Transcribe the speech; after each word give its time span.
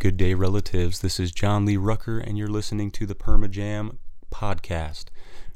Good 0.00 0.16
day, 0.16 0.34
relatives. 0.34 1.00
This 1.00 1.18
is 1.18 1.32
John 1.32 1.64
Lee 1.64 1.76
Rucker, 1.76 2.20
and 2.20 2.38
you're 2.38 2.46
listening 2.46 2.92
to 2.92 3.04
the 3.04 3.16
Permajam 3.16 3.98
podcast, 4.32 5.06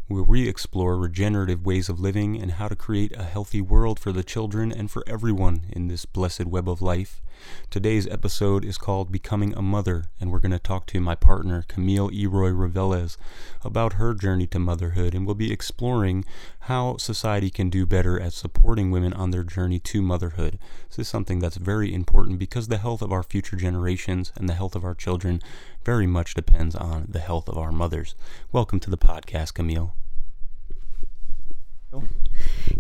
where 0.08 0.25
we 0.25 0.49
explore 0.49 0.99
regenerative 0.99 1.65
ways 1.65 1.88
of 1.88 2.01
living 2.01 2.43
and 2.43 2.51
how 2.51 2.67
to 2.67 2.75
create 2.75 3.17
a 3.17 3.23
healthy 3.23 3.61
world 3.61 4.01
for 4.01 4.11
the 4.11 4.25
children 4.25 4.73
and 4.73 4.91
for 4.91 5.05
everyone 5.07 5.67
in 5.71 5.87
this 5.87 6.07
blessed 6.07 6.47
web 6.47 6.69
of 6.69 6.83
life. 6.83 7.23
Today's 7.71 8.06
episode 8.08 8.64
is 8.64 8.79
called 8.79 9.10
Becoming 9.10 9.54
a 9.56 9.62
Mother, 9.62 10.04
and 10.21 10.30
we're 10.30 10.38
going 10.38 10.53
to 10.53 10.58
talk 10.58 10.87
to 10.87 11.01
my 11.01 11.15
partner, 11.15 11.65
Camille 11.69 12.10
Eroy 12.10 12.53
Revelez, 12.53 13.16
about 13.65 13.94
her 13.94 14.15
journey 14.15 14.47
to 14.48 14.58
motherhood, 14.58 15.15
and 15.15 15.24
we'll 15.24 15.34
be 15.34 15.53
exploring 15.53 16.24
how 16.60 16.97
society 16.97 17.51
can 17.51 17.70
do 17.70 17.87
better 17.87 18.20
at 18.20 18.33
supporting 18.33 18.91
women 18.91 19.12
on 19.12 19.30
their 19.30 19.45
journey 19.45 19.79
to 19.79 20.02
motherhood. 20.02 20.59
This 20.88 21.01
is 21.01 21.09
something 21.09 21.38
that's 21.38 21.56
very 21.56 21.95
important 21.95 22.38
because 22.38 22.69
the 22.69 22.79
health 22.79 23.02
of 23.02 23.12
our 23.12 23.23
future 23.23 23.56
generations 23.56 24.33
and 24.37 24.48
the 24.48 24.55
health 24.55 24.77
of 24.77 24.84
our 24.84 24.95
children 24.95 25.41
very 25.85 26.07
much 26.07 26.35
depends 26.35 26.74
on 26.74 27.07
the 27.09 27.21
health 27.21 27.49
of 27.49 27.57
our 27.57 27.73
mothers. 27.73 28.15
Welcome 28.52 28.80
to 28.80 28.91
the 28.91 28.99
podcast, 28.99 29.55
Camille. 29.55 29.95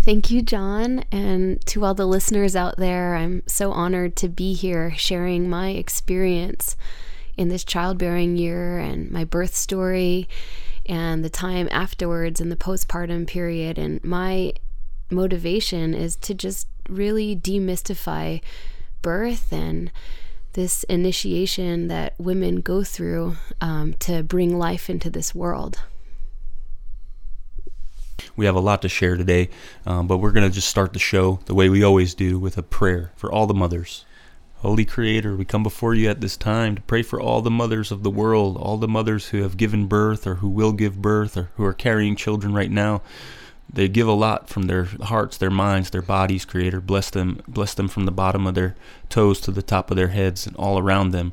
Thank 0.02 0.30
you, 0.30 0.42
John. 0.42 1.04
And 1.12 1.64
to 1.66 1.84
all 1.84 1.94
the 1.94 2.06
listeners 2.06 2.56
out 2.56 2.76
there, 2.76 3.14
I'm 3.14 3.42
so 3.46 3.72
honored 3.72 4.16
to 4.16 4.28
be 4.28 4.54
here 4.54 4.92
sharing 4.96 5.48
my 5.48 5.70
experience 5.70 6.76
in 7.36 7.48
this 7.48 7.64
childbearing 7.64 8.36
year 8.36 8.78
and 8.78 9.10
my 9.10 9.24
birth 9.24 9.54
story 9.54 10.28
and 10.86 11.24
the 11.24 11.30
time 11.30 11.68
afterwards 11.70 12.40
and 12.40 12.50
the 12.50 12.56
postpartum 12.56 13.26
period. 13.26 13.78
And 13.78 14.02
my 14.04 14.54
motivation 15.10 15.94
is 15.94 16.16
to 16.16 16.34
just 16.34 16.66
really 16.88 17.36
demystify 17.36 18.40
birth 19.02 19.52
and 19.52 19.90
this 20.54 20.82
initiation 20.84 21.88
that 21.88 22.14
women 22.18 22.56
go 22.56 22.84
through 22.84 23.36
um, 23.60 23.94
to 23.94 24.22
bring 24.22 24.58
life 24.58 24.90
into 24.90 25.08
this 25.08 25.34
world. 25.34 25.80
We 28.36 28.46
have 28.46 28.54
a 28.54 28.60
lot 28.60 28.82
to 28.82 28.88
share 28.88 29.16
today, 29.16 29.50
um, 29.86 30.06
but 30.06 30.18
we're 30.18 30.32
going 30.32 30.48
to 30.48 30.54
just 30.54 30.68
start 30.68 30.92
the 30.92 30.98
show 30.98 31.40
the 31.46 31.54
way 31.54 31.68
we 31.68 31.82
always 31.82 32.14
do 32.14 32.38
with 32.38 32.56
a 32.58 32.62
prayer 32.62 33.12
for 33.16 33.30
all 33.30 33.46
the 33.46 33.54
mothers. 33.54 34.04
Holy 34.56 34.84
Creator, 34.84 35.34
we 35.34 35.44
come 35.44 35.64
before 35.64 35.92
you 35.92 36.08
at 36.08 36.20
this 36.20 36.36
time 36.36 36.76
to 36.76 36.82
pray 36.82 37.02
for 37.02 37.20
all 37.20 37.42
the 37.42 37.50
mothers 37.50 37.90
of 37.90 38.04
the 38.04 38.10
world, 38.10 38.56
all 38.56 38.76
the 38.76 38.86
mothers 38.86 39.30
who 39.30 39.42
have 39.42 39.56
given 39.56 39.88
birth 39.88 40.24
or 40.24 40.36
who 40.36 40.48
will 40.48 40.70
give 40.70 41.02
birth 41.02 41.36
or 41.36 41.50
who 41.56 41.64
are 41.64 41.72
carrying 41.72 42.14
children 42.14 42.54
right 42.54 42.70
now. 42.70 43.02
They 43.74 43.88
give 43.88 44.06
a 44.06 44.12
lot 44.12 44.50
from 44.50 44.64
their 44.64 44.84
hearts, 44.84 45.38
their 45.38 45.50
minds, 45.50 45.90
their 45.90 46.02
bodies, 46.02 46.44
Creator. 46.44 46.82
Bless 46.82 47.08
them, 47.08 47.42
bless 47.48 47.72
them 47.72 47.88
from 47.88 48.04
the 48.04 48.10
bottom 48.10 48.46
of 48.46 48.54
their 48.54 48.76
toes 49.08 49.40
to 49.40 49.50
the 49.50 49.62
top 49.62 49.90
of 49.90 49.96
their 49.96 50.08
heads 50.08 50.46
and 50.46 50.54
all 50.56 50.78
around 50.78 51.10
them. 51.10 51.32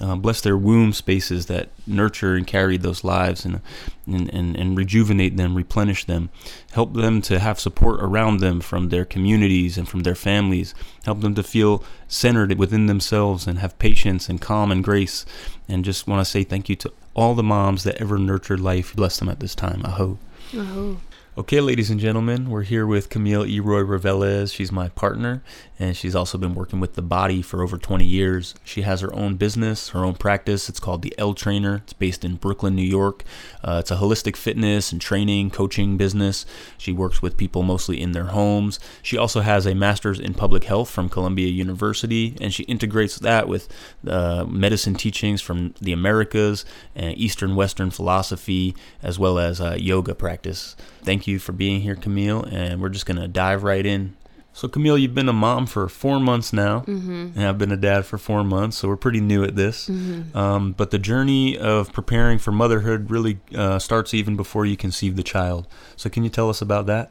Uh, 0.00 0.14
bless 0.14 0.40
their 0.40 0.56
womb 0.56 0.92
spaces 0.92 1.46
that 1.46 1.68
nurture 1.88 2.36
and 2.36 2.46
carry 2.46 2.76
those 2.76 3.02
lives 3.02 3.44
and, 3.44 3.60
and, 4.06 4.32
and, 4.32 4.56
and 4.56 4.78
rejuvenate 4.78 5.36
them, 5.36 5.56
replenish 5.56 6.04
them. 6.04 6.30
Help 6.72 6.94
them 6.94 7.20
to 7.22 7.40
have 7.40 7.58
support 7.58 8.00
around 8.00 8.38
them 8.38 8.60
from 8.60 8.90
their 8.90 9.04
communities 9.04 9.76
and 9.76 9.88
from 9.88 10.00
their 10.00 10.14
families. 10.14 10.76
Help 11.04 11.20
them 11.22 11.34
to 11.34 11.42
feel 11.42 11.82
centered 12.06 12.56
within 12.56 12.86
themselves 12.86 13.48
and 13.48 13.58
have 13.58 13.78
patience 13.80 14.28
and 14.28 14.40
calm 14.40 14.70
and 14.70 14.84
grace. 14.84 15.26
And 15.68 15.84
just 15.84 16.06
want 16.06 16.24
to 16.24 16.30
say 16.30 16.44
thank 16.44 16.68
you 16.68 16.76
to 16.76 16.92
all 17.14 17.34
the 17.34 17.42
moms 17.42 17.82
that 17.82 17.96
ever 17.96 18.16
nurtured 18.16 18.60
life. 18.60 18.94
Bless 18.94 19.18
them 19.18 19.28
at 19.28 19.40
this 19.40 19.56
time. 19.56 19.82
Aho. 19.84 20.18
Oh. 20.54 21.00
Okay, 21.40 21.62
ladies 21.62 21.88
and 21.88 21.98
gentlemen, 21.98 22.50
we're 22.50 22.64
here 22.64 22.86
with 22.86 23.08
Camille 23.08 23.44
Eroy 23.46 23.82
Revelez. 23.82 24.52
She's 24.54 24.70
my 24.70 24.90
partner, 24.90 25.42
and 25.80 25.96
she's 25.96 26.14
also 26.14 26.36
been 26.36 26.54
working 26.54 26.78
with 26.78 26.92
the 26.92 27.02
body 27.02 27.40
for 27.40 27.62
over 27.62 27.78
20 27.78 28.04
years. 28.04 28.54
She 28.62 28.82
has 28.82 29.00
her 29.00 29.12
own 29.14 29.36
business, 29.36 29.88
her 29.88 30.04
own 30.04 30.14
practice. 30.14 30.68
It's 30.68 30.78
called 30.78 31.00
the 31.00 31.14
L 31.16 31.32
Trainer. 31.32 31.76
It's 31.76 31.94
based 31.94 32.22
in 32.22 32.36
Brooklyn, 32.36 32.76
New 32.76 32.82
York. 32.82 33.24
Uh, 33.64 33.78
it's 33.80 33.90
a 33.90 33.96
holistic 33.96 34.36
fitness 34.36 34.92
and 34.92 35.00
training, 35.00 35.50
coaching 35.50 35.96
business. 35.96 36.44
She 36.76 36.92
works 36.92 37.22
with 37.22 37.38
people 37.38 37.62
mostly 37.62 37.98
in 37.98 38.12
their 38.12 38.26
homes. 38.26 38.78
She 39.02 39.16
also 39.16 39.40
has 39.40 39.66
a 39.66 39.74
master's 39.74 40.20
in 40.20 40.34
public 40.34 40.64
health 40.64 40.90
from 40.90 41.08
Columbia 41.08 41.48
University, 41.48 42.36
and 42.42 42.52
she 42.52 42.64
integrates 42.64 43.18
that 43.18 43.48
with 43.48 43.66
uh, 44.06 44.44
medicine 44.44 44.94
teachings 44.94 45.40
from 45.40 45.72
the 45.80 45.92
Americas 45.92 46.66
and 46.94 47.16
Eastern 47.16 47.56
Western 47.56 47.90
philosophy, 47.90 48.76
as 49.02 49.18
well 49.18 49.38
as 49.38 49.62
uh, 49.62 49.76
yoga 49.78 50.14
practice. 50.14 50.76
Thank 51.02 51.26
you 51.26 51.38
for 51.38 51.52
being 51.52 51.80
here, 51.80 51.96
Camille, 51.96 52.44
and 52.44 52.82
we're 52.82 52.90
just 52.90 53.06
going 53.06 53.18
to 53.18 53.28
dive 53.28 53.62
right 53.62 53.86
in. 53.86 54.14
So, 54.60 54.68
Camille, 54.68 54.98
you've 54.98 55.14
been 55.14 55.30
a 55.30 55.32
mom 55.32 55.64
for 55.64 55.88
four 55.88 56.20
months 56.20 56.52
now, 56.52 56.80
Mm-hmm. 56.80 57.30
and 57.34 57.46
I've 57.46 57.56
been 57.56 57.72
a 57.72 57.78
dad 57.78 58.04
for 58.04 58.18
four 58.18 58.44
months, 58.44 58.76
so 58.76 58.88
we're 58.88 58.96
pretty 58.96 59.22
new 59.22 59.42
at 59.42 59.56
this. 59.56 59.88
Um, 60.34 60.72
but 60.72 60.90
the 60.90 60.98
journey 60.98 61.56
of 61.56 61.94
preparing 61.94 62.38
for 62.38 62.52
motherhood 62.52 63.10
really 63.10 63.38
uh, 63.54 63.78
starts 63.78 64.12
even 64.12 64.36
before 64.36 64.66
you 64.66 64.76
conceive 64.76 65.16
the 65.16 65.22
child. 65.22 65.66
So, 65.96 66.10
can 66.10 66.24
you 66.24 66.28
tell 66.28 66.50
us 66.50 66.60
about 66.60 66.84
that? 66.88 67.10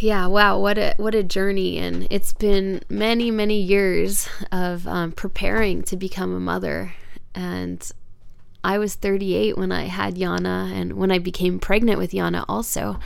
Yeah, 0.00 0.26
wow, 0.26 0.58
what 0.58 0.76
a 0.76 0.92
what 0.98 1.14
a 1.14 1.22
journey 1.22 1.78
and 1.78 2.06
it's 2.10 2.34
been 2.34 2.82
many 2.90 3.30
many 3.30 3.58
years 3.58 4.28
of 4.52 4.86
um, 4.86 5.12
preparing 5.12 5.82
to 5.84 5.96
become 5.96 6.34
a 6.34 6.40
mother 6.40 6.92
and 7.34 7.90
I 8.62 8.76
was 8.76 8.94
38 8.94 9.56
when 9.56 9.72
I 9.72 9.84
had 9.84 10.16
Yana 10.16 10.70
and 10.72 10.92
when 10.92 11.10
I 11.10 11.18
became 11.18 11.58
pregnant 11.58 11.98
with 11.98 12.10
Yana 12.10 12.44
also. 12.46 12.98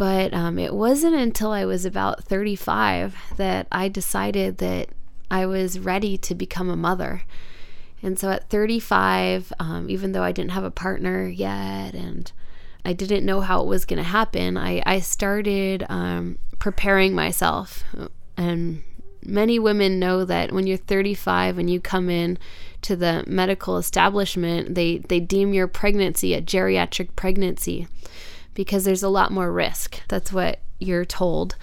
But 0.00 0.32
um, 0.32 0.58
it 0.58 0.72
wasn't 0.72 1.14
until 1.14 1.50
I 1.50 1.66
was 1.66 1.84
about 1.84 2.24
35 2.24 3.14
that 3.36 3.66
I 3.70 3.88
decided 3.88 4.56
that 4.56 4.88
I 5.30 5.44
was 5.44 5.78
ready 5.78 6.16
to 6.16 6.34
become 6.34 6.70
a 6.70 6.74
mother. 6.74 7.24
And 8.02 8.18
so 8.18 8.30
at 8.30 8.48
35, 8.48 9.52
um, 9.58 9.90
even 9.90 10.12
though 10.12 10.22
I 10.22 10.32
didn't 10.32 10.52
have 10.52 10.64
a 10.64 10.70
partner 10.70 11.28
yet 11.28 11.92
and 11.92 12.32
I 12.82 12.94
didn't 12.94 13.26
know 13.26 13.42
how 13.42 13.60
it 13.60 13.66
was 13.66 13.84
going 13.84 13.98
to 13.98 14.02
happen, 14.02 14.56
I, 14.56 14.82
I 14.86 15.00
started 15.00 15.84
um, 15.90 16.38
preparing 16.58 17.14
myself. 17.14 17.84
And 18.38 18.82
many 19.22 19.58
women 19.58 19.98
know 19.98 20.24
that 20.24 20.50
when 20.50 20.66
you're 20.66 20.78
35 20.78 21.58
and 21.58 21.68
you 21.68 21.78
come 21.78 22.08
in 22.08 22.38
to 22.80 22.96
the 22.96 23.22
medical 23.26 23.76
establishment, 23.76 24.76
they, 24.76 24.96
they 24.96 25.20
deem 25.20 25.52
your 25.52 25.68
pregnancy 25.68 26.32
a 26.32 26.40
geriatric 26.40 27.16
pregnancy 27.16 27.86
because 28.54 28.84
there's 28.84 29.02
a 29.02 29.08
lot 29.08 29.32
more 29.32 29.52
risk. 29.52 30.00
That's 30.08 30.32
what 30.32 30.60
you're 30.78 31.04
told. 31.04 31.56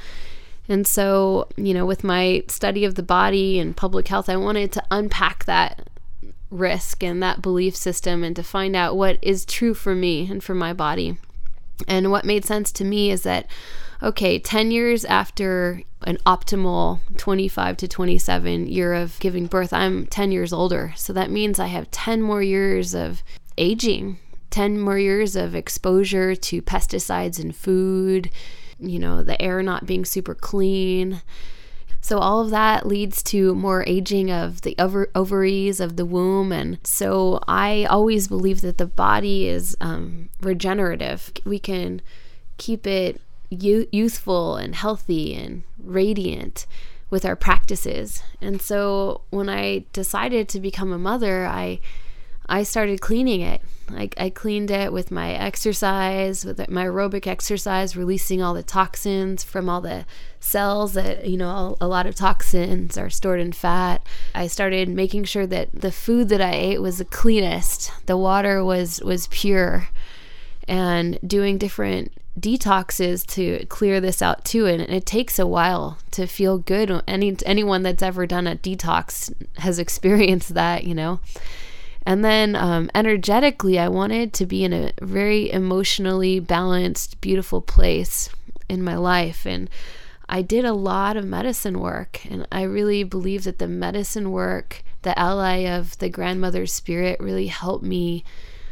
And 0.70 0.86
so, 0.86 1.48
you 1.56 1.74
know, 1.74 1.86
with 1.86 2.04
my 2.04 2.44
study 2.48 2.84
of 2.84 2.96
the 2.96 3.04
body 3.04 3.60
and 3.60 3.76
public 3.76 4.08
health, 4.08 4.30
I 4.30 4.36
wanted 4.36 4.72
to 4.74 4.84
unpack 4.92 5.46
that 5.46 5.90
risk 6.50 7.04
and 7.04 7.22
that 7.24 7.42
belief 7.42 7.76
system 7.76 8.24
and 8.24 8.36
to 8.36 8.44
find 8.44 8.76
out 8.76 8.96
what 8.96 9.18
is 9.22 9.46
true 9.46 9.74
for 9.74 9.96
me 9.96 10.30
and 10.30 10.44
for 10.44 10.54
my 10.54 10.74
body. 10.74 11.18
And 11.88 12.12
what 12.12 12.26
made 12.26 12.46
sense 12.46 12.72
to 12.74 12.86
me 12.86 13.12
is 13.12 13.24
that, 13.24 13.48
okay, 14.02 14.40
10 14.40 14.72
years 14.72 15.06
after 15.06 15.84
an 16.04 16.18
optimal 16.26 17.00
25 17.18 17.78
to 17.78 17.88
27 17.88 18.68
year 18.68 18.94
of 18.94 19.20
giving 19.20 19.48
birth, 19.48 19.74
I'm 19.74 20.08
10 20.08 20.32
years 20.32 20.52
older. 20.52 20.94
So 20.96 21.14
that 21.14 21.32
means 21.32 21.60
I 21.60 21.68
have 21.68 21.92
10 21.92 22.22
more 22.22 22.42
years 22.42 22.94
of 22.94 23.24
aging, 23.58 24.20
10 24.50 24.80
more 24.80 24.98
years 24.98 25.36
of 25.36 25.56
exposure 25.56 26.36
to 26.36 26.62
pesticides 26.62 27.40
in 27.40 27.52
food, 27.52 28.30
you 28.80 29.00
know, 29.00 29.24
the 29.24 29.42
air 29.42 29.62
not 29.62 29.86
being 29.86 30.06
super 30.06 30.36
clean. 30.36 31.22
So, 32.00 32.20
all 32.20 32.40
of 32.40 32.52
that 32.52 32.88
leads 32.88 33.22
to 33.24 33.54
more 33.54 33.84
aging 33.86 34.32
of 34.32 34.62
the 34.62 34.78
ov- 34.80 35.08
ovaries 35.14 35.80
of 35.80 35.98
the 35.98 36.06
womb. 36.06 36.52
And 36.52 36.80
so, 36.86 37.42
I 37.48 37.86
always 37.86 38.28
believe 38.28 38.62
that 38.62 38.78
the 38.78 38.86
body 38.86 39.48
is 39.48 39.76
um, 39.82 40.30
regenerative. 40.40 41.34
We 41.44 41.60
can 41.60 42.02
keep 42.58 42.88
it 42.88 43.20
you- 43.50 43.90
youthful 43.92 44.56
and 44.56 44.76
healthy 44.76 45.34
and 45.34 45.64
radiant 45.84 46.66
with 47.10 47.26
our 47.26 47.36
practices. 47.36 48.22
And 48.40 48.62
so, 48.62 49.22
when 49.30 49.50
I 49.50 49.84
decided 49.92 50.48
to 50.50 50.60
become 50.62 50.94
a 50.94 50.98
mother, 50.98 51.46
I 51.46 51.80
I 52.50 52.64
started 52.64 53.02
cleaning 53.02 53.42
it. 53.42 53.62
Like 53.90 54.16
I 54.18 54.30
cleaned 54.30 54.72
it 54.72 54.92
with 54.92 55.12
my 55.12 55.32
exercise, 55.34 56.46
with 56.46 56.58
my 56.70 56.86
aerobic 56.86 57.26
exercise, 57.26 57.96
releasing 57.96 58.42
all 58.42 58.54
the 58.54 58.64
toxins 58.64 59.44
from 59.44 59.70
all 59.70 59.82
the 59.82 60.06
cells 60.40 60.94
that, 60.94 61.28
you 61.28 61.38
know, 61.38 61.78
a 61.80 61.88
lot 61.88 62.06
of 62.06 62.16
toxins 62.16 62.98
are 62.98 63.10
stored 63.10 63.40
in 63.40 63.54
fat. 63.54 64.06
I 64.36 64.48
started 64.48 64.90
making 64.90 65.26
sure 65.26 65.48
that 65.48 65.70
the 65.74 65.92
food 65.92 66.30
that 66.30 66.42
I 66.42 66.54
ate 66.54 66.82
was 66.82 66.98
the 66.98 67.06
cleanest. 67.06 67.92
The 68.06 68.18
water 68.18 68.64
was 68.64 69.02
was 69.02 69.28
pure 69.28 69.90
and 70.68 71.18
doing 71.26 71.58
different 71.58 72.12
detoxes 72.40 73.26
to 73.26 73.66
clear 73.66 74.00
this 74.00 74.22
out 74.22 74.46
too 74.46 74.68
and 74.68 74.82
it 74.82 75.06
takes 75.08 75.40
a 75.40 75.48
while 75.48 75.98
to 76.12 76.28
feel 76.28 76.60
good 76.60 77.02
any 77.08 77.36
anyone 77.48 77.82
that's 77.82 78.04
ever 78.04 78.28
done 78.28 78.46
a 78.46 78.56
detox 78.56 79.34
has 79.58 79.80
experienced 79.86 80.54
that 80.54 80.84
you 80.84 80.94
know 80.94 81.20
and 82.08 82.24
then 82.24 82.56
um, 82.56 82.90
energetically, 82.96 83.78
I 83.78 83.90
wanted 83.90 84.32
to 84.36 84.46
be 84.46 84.64
in 84.64 84.72
a 84.72 84.94
very 85.02 85.52
emotionally 85.52 86.40
balanced, 86.40 87.20
beautiful 87.20 87.62
place 87.62 88.30
in 88.70 88.82
my 88.82 88.96
life. 88.96 89.46
And 89.46 89.70
I 90.30 90.42
did 90.42 90.64
a 90.64 90.72
lot 90.72 91.18
of 91.18 91.26
medicine 91.26 91.82
work. 91.82 92.26
And 92.26 92.48
I 92.50 92.62
really 92.62 93.04
believe 93.04 93.44
that 93.44 93.60
the 93.60 93.68
medicine 93.68 94.32
work 94.32 94.86
the 95.02 95.20
ally 95.20 95.68
of 95.68 95.98
the 95.98 96.08
grandmother's 96.08 96.72
spirit 96.72 97.20
really 97.20 97.48
helped 97.48 97.84
me 97.84 98.24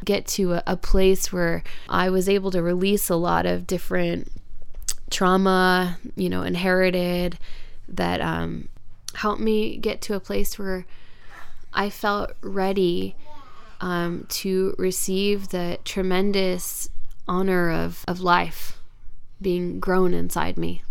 get 0.06 0.26
to 0.28 0.54
a, 0.54 0.64
a 0.66 0.78
place 0.78 1.34
where 1.34 1.62
I 1.90 2.10
was 2.10 2.30
able 2.30 2.52
to 2.52 2.62
release 2.62 3.10
a 3.10 3.18
lot 3.18 3.46
of 3.46 3.68
different 3.68 4.31
trauma, 5.10 5.98
you 6.16 6.30
know, 6.30 6.44
inherited 6.44 7.38
that 7.90 8.22
um, 8.22 8.70
helped 9.14 9.42
me 9.42 9.76
get 9.76 10.02
to 10.04 10.16
a 10.16 10.22
place 10.22 10.58
where 10.58 10.86
I 11.74 11.90
felt 11.90 12.31
ready 12.42 13.16
um, 13.81 14.25
to 14.30 14.75
receive 14.77 15.50
the 15.50 15.77
tremendous 15.83 16.89
honor 17.27 17.72
of, 17.72 18.04
of 18.07 18.19
life 18.19 18.81
being 19.42 19.80
grown 19.80 20.13
inside 20.13 20.57
me. 20.57 20.83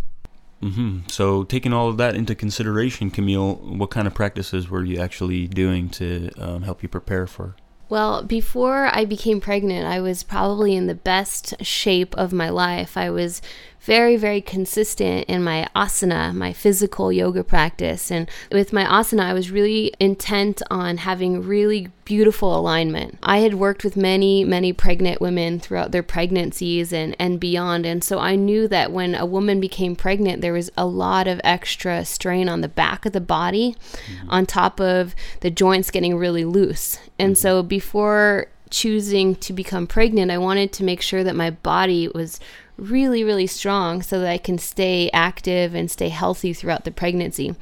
Mm-hmm. 0.63 1.09
So, 1.09 1.45
taking 1.45 1.73
all 1.73 1.89
of 1.89 1.99
that 1.99 2.15
into 2.15 2.35
consideration, 2.35 3.11
Camille, 3.11 3.57
what 3.57 3.91
kind 3.91 4.07
of 4.07 4.15
practices 4.15 4.71
were 4.71 4.83
you 4.83 4.99
actually 4.99 5.47
doing 5.47 5.91
to 5.91 6.31
um, 6.39 6.63
help 6.63 6.83
you 6.83 6.89
prepare 6.89 7.27
for 7.27 7.55
well, 7.89 8.23
before 8.23 8.89
I 8.93 9.05
became 9.05 9.41
pregnant, 9.41 9.87
I 9.87 10.01
was 10.01 10.23
probably 10.23 10.75
in 10.75 10.87
the 10.87 10.95
best 10.95 11.55
shape 11.65 12.15
of 12.17 12.33
my 12.33 12.49
life. 12.49 12.97
I 12.97 13.11
was 13.11 13.43
very, 13.85 14.17
very 14.17 14.41
consistent 14.41 15.27
in 15.27 15.45
my 15.45 15.69
asana, 15.77 16.35
my 16.35 16.53
physical 16.53 17.13
yoga 17.13 17.45
practice. 17.45 18.11
And 18.11 18.29
with 18.51 18.73
my 18.73 18.85
asana, 18.85 19.25
I 19.25 19.35
was 19.35 19.51
really 19.51 19.93
intent 20.01 20.63
on 20.71 20.97
having 20.97 21.43
really 21.43 21.89
beautiful 22.07 22.59
alignment. 22.59 23.19
I 23.23 23.39
had 23.39 23.55
worked 23.55 23.85
with 23.85 23.97
many, 23.97 24.43
many 24.43 24.73
pregnant 24.73 25.21
women 25.21 25.61
throughout 25.61 25.93
their 25.93 26.03
pregnancies 26.03 26.93
and, 26.93 27.15
and 27.19 27.39
beyond. 27.39 27.85
And 27.85 28.03
so 28.03 28.19
I 28.19 28.37
knew 28.37 28.69
that 28.69 28.91
when 28.91 29.15
a 29.15 29.27
woman 29.27 29.61
became 29.61 29.97
pregnant, 29.97 30.41
there 30.41 30.53
was 30.55 30.71
a 30.77 30.87
lot 30.87 31.29
of 31.29 31.41
extra 31.45 32.07
strain 32.07 32.49
on 32.49 32.63
the 32.63 32.69
back 32.69 33.05
of 33.05 33.13
the 33.13 33.21
body, 33.21 33.77
mm-hmm. 34.07 34.31
on 34.31 34.47
top 34.47 34.81
of 34.81 35.15
the 35.41 35.51
joints 35.51 35.91
getting 35.91 36.17
really 36.17 36.45
loose. 36.45 36.99
And 37.19 37.35
mm-hmm. 37.35 37.41
so 37.41 37.63
before 37.63 38.47
choosing 38.71 39.37
to 39.37 39.53
become 39.53 39.87
pregnant, 39.87 40.31
I 40.31 40.39
wanted 40.39 40.73
to 40.73 40.85
make 40.85 41.01
sure 41.01 41.23
that 41.23 41.37
my 41.37 41.51
body 41.51 42.09
was 42.09 42.41
really, 42.77 43.25
really 43.25 43.47
strong 43.47 44.03
so 44.03 44.21
that 44.21 44.29
I 44.29 44.39
can 44.39 44.59
stay 44.59 45.11
active 45.13 45.75
and 45.75 45.91
stay 45.91 46.09
healthy 46.09 46.53
throughout 46.53 46.85
the 46.85 46.91
pregnancy. 46.91 47.55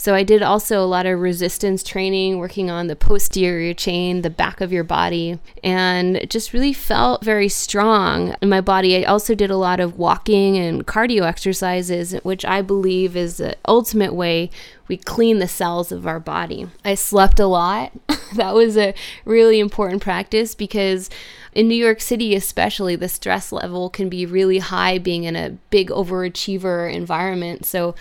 So 0.00 0.14
I 0.14 0.22
did 0.22 0.42
also 0.42 0.82
a 0.82 0.88
lot 0.88 1.04
of 1.04 1.20
resistance 1.20 1.82
training, 1.82 2.38
working 2.38 2.70
on 2.70 2.86
the 2.86 2.96
posterior 2.96 3.74
chain, 3.74 4.22
the 4.22 4.30
back 4.30 4.62
of 4.62 4.72
your 4.72 4.82
body, 4.82 5.38
and 5.62 6.26
just 6.30 6.54
really 6.54 6.72
felt 6.72 7.22
very 7.22 7.50
strong 7.50 8.34
in 8.40 8.48
my 8.48 8.62
body. 8.62 8.96
I 8.96 9.02
also 9.02 9.34
did 9.34 9.50
a 9.50 9.58
lot 9.58 9.78
of 9.78 9.98
walking 9.98 10.56
and 10.56 10.86
cardio 10.86 11.24
exercises, 11.24 12.14
which 12.22 12.46
I 12.46 12.62
believe 12.62 13.14
is 13.14 13.36
the 13.36 13.58
ultimate 13.68 14.14
way 14.14 14.50
we 14.88 14.96
clean 14.96 15.38
the 15.38 15.46
cells 15.46 15.92
of 15.92 16.06
our 16.06 16.18
body. 16.18 16.66
I 16.82 16.94
slept 16.94 17.38
a 17.38 17.46
lot. 17.46 17.92
that 18.36 18.54
was 18.54 18.78
a 18.78 18.94
really 19.26 19.60
important 19.60 20.00
practice 20.00 20.54
because 20.54 21.10
in 21.52 21.68
New 21.68 21.74
York 21.74 22.00
City, 22.00 22.34
especially, 22.34 22.96
the 22.96 23.08
stress 23.08 23.52
level 23.52 23.90
can 23.90 24.08
be 24.08 24.24
really 24.26 24.58
high 24.58 24.98
being 24.98 25.24
in 25.24 25.36
a 25.36 25.50
big 25.70 25.90
overachiever 25.90 26.92
environment. 26.92 27.66
So, 27.66 27.94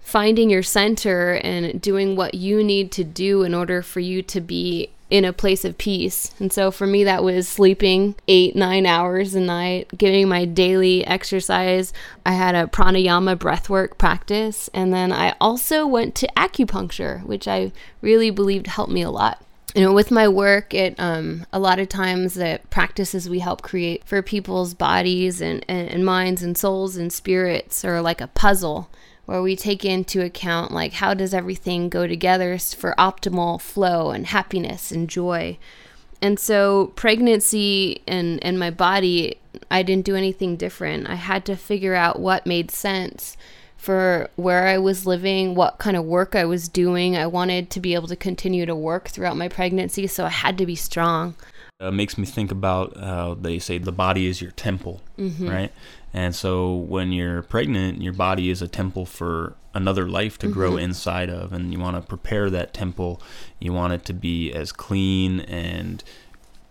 finding 0.00 0.50
your 0.50 0.62
center 0.62 1.34
and 1.34 1.80
doing 1.80 2.16
what 2.16 2.34
you 2.34 2.62
need 2.62 2.92
to 2.92 3.04
do 3.04 3.42
in 3.42 3.54
order 3.54 3.82
for 3.82 4.00
you 4.00 4.22
to 4.22 4.40
be 4.40 4.90
in 5.12 5.24
a 5.26 5.32
place 5.32 5.64
of 5.64 5.76
peace. 5.76 6.32
And 6.40 6.50
so 6.50 6.70
for 6.70 6.86
me, 6.86 7.04
that 7.04 7.22
was 7.22 7.46
sleeping 7.46 8.14
eight, 8.28 8.56
nine 8.56 8.86
hours 8.86 9.34
a 9.34 9.40
night, 9.40 9.88
getting 9.96 10.26
my 10.26 10.46
daily 10.46 11.06
exercise. 11.06 11.92
I 12.24 12.32
had 12.32 12.54
a 12.54 12.66
pranayama 12.66 13.36
breathwork 13.36 13.98
practice. 13.98 14.70
And 14.72 14.90
then 14.92 15.12
I 15.12 15.34
also 15.38 15.86
went 15.86 16.14
to 16.16 16.28
acupuncture, 16.34 17.22
which 17.24 17.46
I 17.46 17.72
really 18.00 18.30
believed 18.30 18.68
helped 18.68 18.90
me 18.90 19.02
a 19.02 19.10
lot 19.10 19.44
you 19.74 19.82
know 19.82 19.92
with 19.92 20.10
my 20.10 20.28
work 20.28 20.74
it 20.74 20.94
um, 20.98 21.46
a 21.52 21.58
lot 21.58 21.78
of 21.78 21.88
times 21.88 22.34
the 22.34 22.60
practices 22.70 23.28
we 23.28 23.38
help 23.38 23.62
create 23.62 24.04
for 24.04 24.20
people's 24.22 24.74
bodies 24.74 25.40
and, 25.40 25.64
and, 25.68 25.88
and 25.88 26.04
minds 26.04 26.42
and 26.42 26.58
souls 26.58 26.96
and 26.96 27.12
spirits 27.12 27.84
are 27.84 28.02
like 28.02 28.20
a 28.20 28.26
puzzle 28.28 28.90
where 29.24 29.42
we 29.42 29.56
take 29.56 29.84
into 29.84 30.22
account 30.22 30.72
like 30.72 30.94
how 30.94 31.14
does 31.14 31.32
everything 31.32 31.88
go 31.88 32.06
together 32.06 32.58
for 32.58 32.94
optimal 32.98 33.60
flow 33.60 34.10
and 34.10 34.26
happiness 34.26 34.90
and 34.90 35.08
joy. 35.08 35.56
And 36.20 36.38
so 36.38 36.92
pregnancy 36.94 38.02
and 38.06 38.42
and 38.44 38.58
my 38.58 38.70
body, 38.70 39.38
I 39.70 39.82
didn't 39.82 40.04
do 40.04 40.16
anything 40.16 40.56
different. 40.56 41.08
I 41.08 41.16
had 41.16 41.44
to 41.46 41.56
figure 41.56 41.94
out 41.94 42.20
what 42.20 42.46
made 42.46 42.70
sense 42.70 43.36
for 43.82 44.30
where 44.36 44.68
I 44.68 44.78
was 44.78 45.06
living, 45.06 45.56
what 45.56 45.78
kind 45.78 45.96
of 45.96 46.04
work 46.04 46.36
I 46.36 46.44
was 46.44 46.68
doing. 46.68 47.16
I 47.16 47.26
wanted 47.26 47.68
to 47.70 47.80
be 47.80 47.94
able 47.94 48.06
to 48.06 48.14
continue 48.14 48.64
to 48.64 48.76
work 48.76 49.08
throughout 49.08 49.36
my 49.36 49.48
pregnancy, 49.48 50.06
so 50.06 50.24
I 50.24 50.28
had 50.28 50.56
to 50.58 50.66
be 50.66 50.76
strong. 50.76 51.34
It 51.80 51.92
makes 51.92 52.16
me 52.16 52.24
think 52.24 52.52
about 52.52 52.96
how 52.96 53.34
they 53.34 53.58
say 53.58 53.78
the 53.78 53.90
body 53.90 54.28
is 54.28 54.40
your 54.40 54.52
temple, 54.52 55.02
mm-hmm. 55.18 55.48
right? 55.48 55.72
And 56.14 56.32
so 56.32 56.76
when 56.76 57.10
you're 57.10 57.42
pregnant, 57.42 58.00
your 58.00 58.12
body 58.12 58.50
is 58.50 58.62
a 58.62 58.68
temple 58.68 59.04
for 59.04 59.56
another 59.74 60.08
life 60.08 60.38
to 60.38 60.46
mm-hmm. 60.46 60.54
grow 60.54 60.76
inside 60.76 61.28
of. 61.28 61.52
And 61.52 61.72
you 61.72 61.80
want 61.80 61.96
to 61.96 62.02
prepare 62.02 62.50
that 62.50 62.72
temple. 62.72 63.20
You 63.58 63.72
want 63.72 63.94
it 63.94 64.04
to 64.04 64.12
be 64.12 64.52
as 64.52 64.70
clean 64.70 65.40
and 65.40 66.04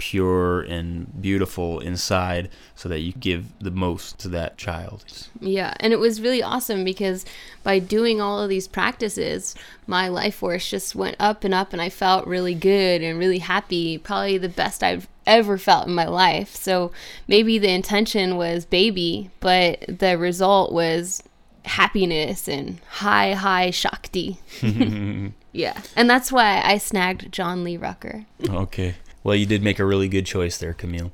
pure 0.02 0.62
and 0.62 1.22
beautiful 1.22 1.80
inside 1.80 2.50
so 2.74 2.90
that 2.90 3.02
you 3.02 3.14
give 3.14 3.46
the 3.60 3.70
most 3.70 4.18
to 4.18 4.28
that 4.28 4.58
child. 4.58 5.06
Yeah, 5.40 5.76
and 5.80 5.94
it 5.94 6.00
was 6.00 6.20
really 6.20 6.42
awesome 6.42 6.84
because 6.84 7.24
by 7.62 7.78
doing 7.78 8.20
all 8.20 8.40
of 8.40 8.50
these 8.50 8.68
practices, 8.68 9.54
my 9.86 10.08
life 10.08 10.34
force 10.34 10.68
just 10.68 10.96
went 10.96 11.18
up 11.20 11.44
and 11.44 11.54
up 11.54 11.72
and 11.72 11.80
I 11.80 11.90
felt 11.90 12.26
really 12.26 12.56
good 12.56 13.04
and 13.04 13.20
really 13.20 13.38
happy, 13.38 14.00
probably 14.00 14.40
the 14.40 14.50
best 14.50 14.82
I've 14.82 15.08
ever 15.28 15.60
felt 15.60 15.86
in 15.86 15.94
my 15.94 16.08
life. 16.08 16.56
So 16.56 16.92
maybe 17.28 17.60
the 17.60 17.70
intention 17.70 18.38
was 18.38 18.66
baby, 18.66 19.30
but 19.40 19.86
the 19.88 20.18
result 20.18 20.72
was 20.72 21.22
happiness 21.64 22.48
and 22.48 22.80
high 22.90 23.34
high 23.34 23.70
shakti. 23.70 24.40
yeah. 25.52 25.80
And 25.96 26.10
that's 26.10 26.32
why 26.32 26.60
I 26.66 26.80
snagged 26.80 27.32
John 27.32 27.64
Lee 27.64 27.78
Rucker. 27.78 28.26
Okay. 28.50 28.96
Well, 29.24 29.36
you 29.36 29.46
did 29.46 29.64
make 29.64 29.80
a 29.80 29.86
really 29.86 30.08
good 30.08 30.26
choice 30.26 30.58
there, 30.58 30.74
Camille. 30.74 31.12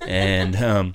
And 0.00 0.56
um, 0.62 0.94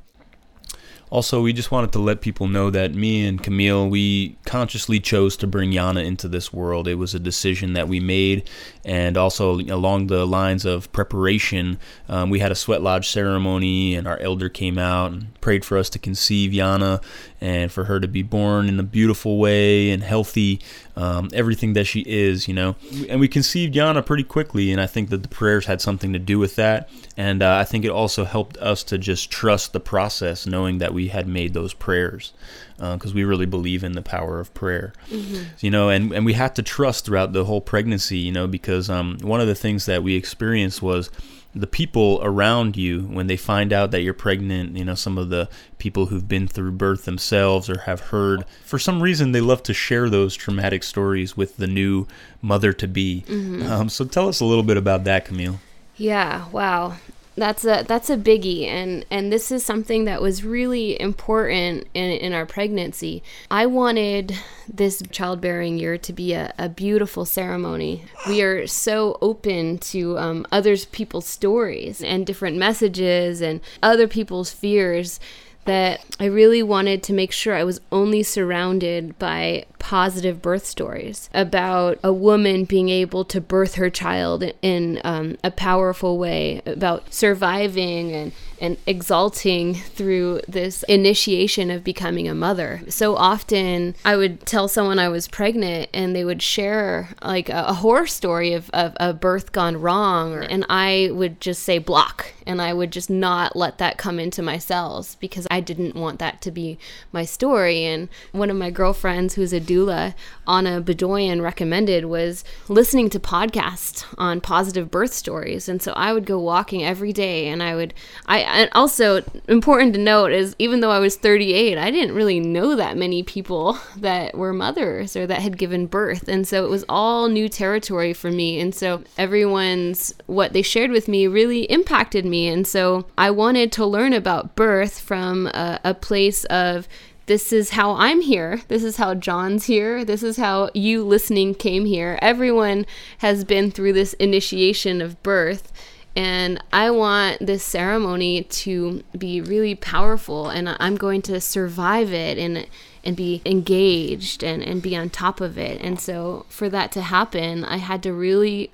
also, 1.14 1.44
we 1.44 1.54
just 1.54 1.70
wanted 1.70 1.92
to 1.92 2.00
let 2.00 2.22
people 2.22 2.48
know 2.48 2.72
that 2.72 2.96
me 2.96 3.24
and 3.28 3.42
Camille, 3.42 3.88
we 3.88 4.36
consciously 4.46 5.00
chose 5.00 5.38
to 5.38 5.46
bring 5.46 5.72
Yana 5.72 6.04
into 6.04 6.28
this 6.28 6.52
world. 6.52 6.88
It 6.88 6.96
was 6.96 7.14
a 7.14 7.20
decision 7.20 7.74
that 7.74 7.88
we 7.88 8.00
made, 8.00 8.50
and 8.84 9.16
also 9.16 9.60
along 9.60 10.08
the 10.08 10.26
lines 10.26 10.66
of 10.66 10.92
preparation, 10.92 11.78
um, 12.10 12.32
we 12.32 12.40
had 12.40 12.52
a 12.52 12.56
sweat 12.56 12.82
lodge 12.82 13.10
ceremony, 13.10 13.94
and 13.94 14.08
our 14.08 14.18
elder 14.22 14.50
came 14.50 14.80
out 14.80 15.12
and 15.12 15.40
prayed 15.40 15.64
for 15.64 15.78
us 15.78 15.88
to 15.92 16.00
conceive 16.00 16.50
Yana 16.50 17.00
and 17.44 17.70
for 17.74 17.84
her 17.84 18.00
to 18.00 18.08
be 18.08 18.24
born 18.24 18.70
in 18.70 18.80
a 18.80 18.84
beautiful 18.84 19.38
way 19.38 19.92
and 19.92 20.02
healthy, 20.02 20.62
um, 20.96 21.30
everything 21.34 21.74
that 21.74 21.84
she 21.84 22.00
is, 22.08 22.48
you 22.48 22.54
know. 22.54 22.78
And 23.10 23.20
we 23.20 23.28
conceived 23.28 23.76
Yana 23.76 24.06
pretty 24.06 24.24
quickly, 24.24 24.72
and 24.72 24.80
I 24.80 24.88
think 24.88 25.10
that 25.10 25.24
the 25.24 25.28
prayers 25.28 25.66
had 25.66 25.82
something 25.82 26.14
to 26.14 26.20
do 26.20 26.40
with 26.40 26.56
that. 26.56 26.90
And 27.18 27.44
uh, 27.44 27.58
I 27.58 27.66
think 27.66 27.84
it 27.84 27.90
also 27.90 28.24
helped 28.24 28.56
us 28.58 28.82
to 28.86 28.98
just 28.98 29.30
trust 29.30 29.74
the 29.74 29.82
process, 29.82 30.48
knowing 30.48 30.78
that 30.78 30.94
we 30.94 31.10
had 31.10 31.28
made 31.28 31.54
those 31.54 31.74
prayers 31.74 32.32
because 32.78 33.12
uh, 33.12 33.16
we 33.16 33.26
really 33.26 33.46
believe 33.46 33.84
in 33.84 33.92
the 33.92 34.02
power 34.02 34.40
of 34.40 34.54
prayer. 34.54 34.94
Mm-hmm. 35.10 35.44
You 35.60 35.70
know, 35.70 35.90
and, 35.90 36.14
and 36.14 36.26
we 36.26 36.34
had 36.34 36.56
to 36.56 36.64
trust 36.64 37.06
throughout 37.06 37.34
the 37.34 37.44
whole 37.44 37.62
pregnancy, 37.62 38.20
you 38.20 38.32
know, 38.32 38.48
because 38.48 38.90
um, 38.90 39.18
one 39.22 39.42
of 39.42 39.48
the 39.48 39.56
things 39.56 39.86
that 39.86 40.02
we 40.02 40.16
experienced 40.16 40.82
was 40.82 41.10
the 41.56 41.68
people 41.68 42.20
around 42.24 42.76
you 42.76 43.02
when 43.02 43.28
they 43.28 43.38
find 43.38 43.72
out 43.72 43.92
that 43.92 44.02
you're 44.02 44.14
pregnant 44.14 44.76
you 44.76 44.84
know 44.84 44.96
some 44.96 45.18
of 45.18 45.30
the 45.30 45.48
people 45.78 46.08
who've 46.08 46.28
been 46.28 46.48
through 46.48 46.72
birth 46.72 47.06
themselves 47.06 47.70
or 47.70 47.80
have 47.82 48.00
heard. 48.00 48.46
For 48.64 48.80
some 48.80 49.02
reason 49.02 49.32
they 49.32 49.42
love 49.42 49.64
to 49.64 49.74
share 49.74 50.10
those 50.10 50.36
traumatic 50.36 50.84
stories 50.84 51.38
with 51.38 51.58
the 51.58 51.68
new 51.68 52.08
mother 52.42 52.74
to 52.74 52.88
be 52.88 53.24
mm-hmm. 53.28 53.72
um, 53.72 53.90
so 53.90 54.06
tell 54.06 54.28
us 54.28 54.40
a 54.40 54.46
little 54.46 54.64
bit 54.64 54.78
about 54.78 55.04
that 55.04 55.26
camille. 55.26 55.60
Yeah 55.96 56.48
wow 56.50 56.96
that's 57.36 57.66
a 57.66 57.84
that's 57.88 58.10
a 58.10 58.18
biggie. 58.18 58.68
And 58.68 59.06
and 59.10 59.32
this 59.32 59.52
is 59.52 59.66
something 59.66 60.06
that 60.06 60.22
was 60.22 60.44
really 60.44 61.00
important 61.00 61.88
in, 61.94 62.12
in 62.12 62.34
our 62.34 62.46
pregnancy. 62.46 63.24
I 63.50 63.66
wanted 63.66 64.36
this 64.72 65.02
childbearing 65.12 65.78
year 65.78 65.98
to 65.98 66.14
be 66.14 66.34
a, 66.34 66.54
a 66.58 66.70
beautiful 66.70 67.26
ceremony. 67.26 68.06
We 68.28 68.42
are 68.42 68.68
so 68.68 69.18
open 69.22 69.78
to 69.80 70.18
um, 70.18 70.46
others 70.52 70.86
people's 70.86 71.28
stories 71.28 72.02
and 72.02 72.26
different 72.26 72.58
messages 72.58 73.42
and 73.42 73.62
other 73.82 74.08
people's 74.08 74.52
fears 74.52 75.20
that 75.66 76.02
I 76.20 76.26
really 76.26 76.62
wanted 76.62 77.04
to 77.04 77.14
make 77.14 77.32
sure 77.32 77.56
I 77.56 77.64
was 77.64 77.80
only 77.92 78.24
surrounded 78.24 79.18
by 79.20 79.66
positive 79.80 80.42
birth 80.42 80.66
stories 80.66 81.30
about 81.34 82.00
a 82.04 82.14
woman 82.14 82.66
being 82.66 82.90
able 82.90 83.26
to 83.26 83.42
birth 83.42 83.76
her 83.76 83.90
child 83.90 84.44
in 84.62 85.02
um, 85.04 85.38
a 85.44 85.52
powerful 85.52 86.18
way, 86.18 86.62
about 86.66 87.14
surviving 87.14 88.12
and, 88.12 88.32
and 88.64 88.78
exalting 88.88 89.76
through 89.76 90.40
this 90.48 90.84
initiation 90.84 91.70
of 91.70 91.84
becoming 91.84 92.30
a 92.30 92.34
mother. 92.34 92.82
So 92.88 93.18
often 93.18 93.94
I 94.06 94.16
would 94.16 94.46
tell 94.46 94.70
someone 94.70 95.00
I 95.00 95.10
was 95.10 95.28
pregnant 95.28 95.90
and 95.94 96.16
they 96.16 96.24
would 96.24 96.42
share 96.42 97.10
like 97.22 97.50
a, 97.50 97.66
a 97.68 97.74
horror 97.74 98.08
story 98.08 98.54
of, 98.54 98.70
of 98.70 98.94
a 99.02 99.14
birth 99.14 99.52
gone 99.52 99.76
wrong, 99.76 100.46
and 100.46 100.66
I 100.70 101.10
would 101.12 101.42
just 101.42 101.64
say 101.64 101.78
block 101.78 102.32
and 102.48 102.62
I 102.62 102.74
would 102.74 102.92
just 102.92 103.10
not 103.10 103.56
let 103.56 103.78
that 103.80 103.98
come 103.98 104.20
into 104.20 104.42
my 104.42 104.58
cells 104.58 105.16
because 105.16 105.48
I 105.52 105.60
didn't 105.60 105.96
want 105.96 106.20
that 106.20 106.42
to 106.44 106.52
be 106.52 106.78
my 107.12 107.26
story. 107.26 107.84
And 107.84 108.10
one 108.32 108.50
of 108.50 108.58
my 108.58 108.70
girlfriends, 108.70 109.36
who's 109.36 109.54
a 109.54 109.60
doula, 109.62 110.14
Anna 110.48 110.82
Bedoyan, 110.82 111.42
recommended 111.42 112.06
was 112.06 112.44
listening 112.68 113.10
to 113.12 113.20
podcasts 113.20 114.06
on 114.18 114.42
positive 114.42 114.92
birth 114.92 115.14
stories. 115.14 115.68
And 115.70 115.82
so 115.82 115.94
I 115.94 116.14
would 116.14 116.26
go 116.26 116.40
walking 116.40 116.84
every 116.84 117.14
day, 117.14 117.48
and 117.48 117.62
I 117.62 117.76
would. 117.76 117.94
I 118.26 118.44
and 118.54 118.70
also 118.74 119.24
important 119.48 119.94
to 119.94 120.00
note 120.00 120.32
is 120.32 120.56
even 120.60 120.80
though 120.80 120.92
I 120.92 121.00
was 121.00 121.16
38, 121.16 121.78
I 121.78 121.92
didn't 121.92 122.16
really 122.16 122.40
know 122.40 122.76
that 122.76 122.98
many 122.98 123.24
people 123.24 123.78
that 123.98 124.36
were 124.36 124.54
mothers 124.54 125.16
or 125.16 125.28
that 125.28 125.42
had 125.42 125.58
given 125.58 125.88
birth, 125.88 126.28
and 126.28 126.48
so 126.48 126.66
it 126.66 126.70
was 126.70 126.86
all 126.88 127.28
new 127.28 127.50
territory 127.50 128.14
for 128.14 128.32
me. 128.32 128.60
And 128.60 128.74
so 128.74 129.04
everyone's 129.18 130.14
what 130.26 130.54
they 130.54 130.62
shared 130.62 130.92
with 130.92 131.08
me 131.08 131.28
really 131.28 131.64
impacted 131.64 132.26
me. 132.26 132.48
And 132.48 132.68
so 132.68 133.06
I 133.18 133.32
wanted 133.32 133.72
to 133.74 133.86
learn 133.86 134.14
about 134.14 134.56
birth 134.56 135.00
from 135.00 135.48
a, 135.48 135.80
a 135.84 135.94
place 135.94 136.46
of 136.46 136.88
this 137.26 137.54
is 137.54 137.72
how 137.72 137.94
I'm 137.94 138.22
here. 138.22 138.62
This 138.68 138.84
is 138.84 138.98
how 138.98 139.14
John's 139.14 139.66
here. 139.66 140.04
This 140.04 140.24
is 140.24 140.38
how 140.38 140.70
you 140.74 141.04
listening 141.04 141.56
came 141.56 141.86
here. 141.86 142.20
Everyone 142.22 142.86
has 143.20 143.46
been 143.46 143.72
through 143.72 143.94
this 143.94 144.14
initiation 144.16 145.02
of 145.02 145.22
birth. 145.24 145.72
And 146.16 146.64
I 146.72 146.92
want 146.92 147.46
this 147.46 147.64
ceremony 147.64 148.44
to 148.44 149.04
be 149.18 149.42
really 149.42 149.74
powerful, 149.74 150.48
and 150.50 150.76
I'm 150.80 150.96
going 150.96 151.24
to 151.24 151.42
survive 151.42 152.14
it 152.14 152.38
and 152.38 152.68
and 153.06 153.18
be 153.18 153.42
engaged 153.46 154.44
and, 154.44 154.64
and 154.64 154.82
be 154.82 154.96
on 154.96 155.10
top 155.10 155.42
of 155.42 155.58
it. 155.58 155.82
And 155.82 156.00
so, 156.00 156.46
for 156.50 156.70
that 156.70 156.92
to 156.94 157.02
happen, 157.02 157.66
I 157.66 157.78
had 157.78 158.02
to 158.04 158.14
really 158.14 158.72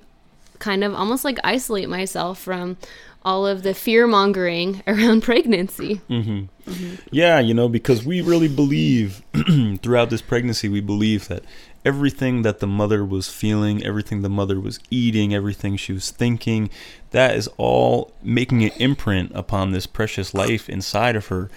kind 0.58 0.84
of 0.84 0.94
almost 0.94 1.24
like 1.24 1.38
isolate 1.42 1.88
myself 1.88 2.38
from 2.38 2.76
all 3.22 3.46
of 3.46 3.62
the 3.62 3.74
fear 3.74 4.06
mongering 4.06 4.82
around 4.86 5.22
pregnancy. 5.22 6.00
Mm-hmm. 6.08 6.70
Mm-hmm. 6.70 6.94
Yeah, 7.10 7.40
you 7.40 7.54
know, 7.54 7.68
because 7.68 8.04
we 8.04 8.20
really 8.20 8.48
believe 8.48 9.22
throughout 9.82 10.10
this 10.10 10.22
pregnancy, 10.22 10.68
we 10.68 10.80
believe 10.80 11.28
that 11.28 11.44
everything 11.84 12.42
that 12.42 12.60
the 12.60 12.66
mother 12.66 13.04
was 13.04 13.28
feeling, 13.28 13.84
everything 13.84 14.22
the 14.22 14.28
mother 14.28 14.60
was 14.60 14.78
eating, 14.90 15.34
everything 15.34 15.76
she 15.76 15.92
was 15.92 16.10
thinking, 16.10 16.70
that 17.10 17.36
is 17.36 17.48
all 17.56 18.12
making 18.22 18.62
an 18.62 18.70
imprint 18.78 19.32
upon 19.34 19.72
this 19.72 19.86
precious 19.86 20.32
life 20.32 20.68
inside 20.68 21.16
of 21.16 21.26
her. 21.26 21.50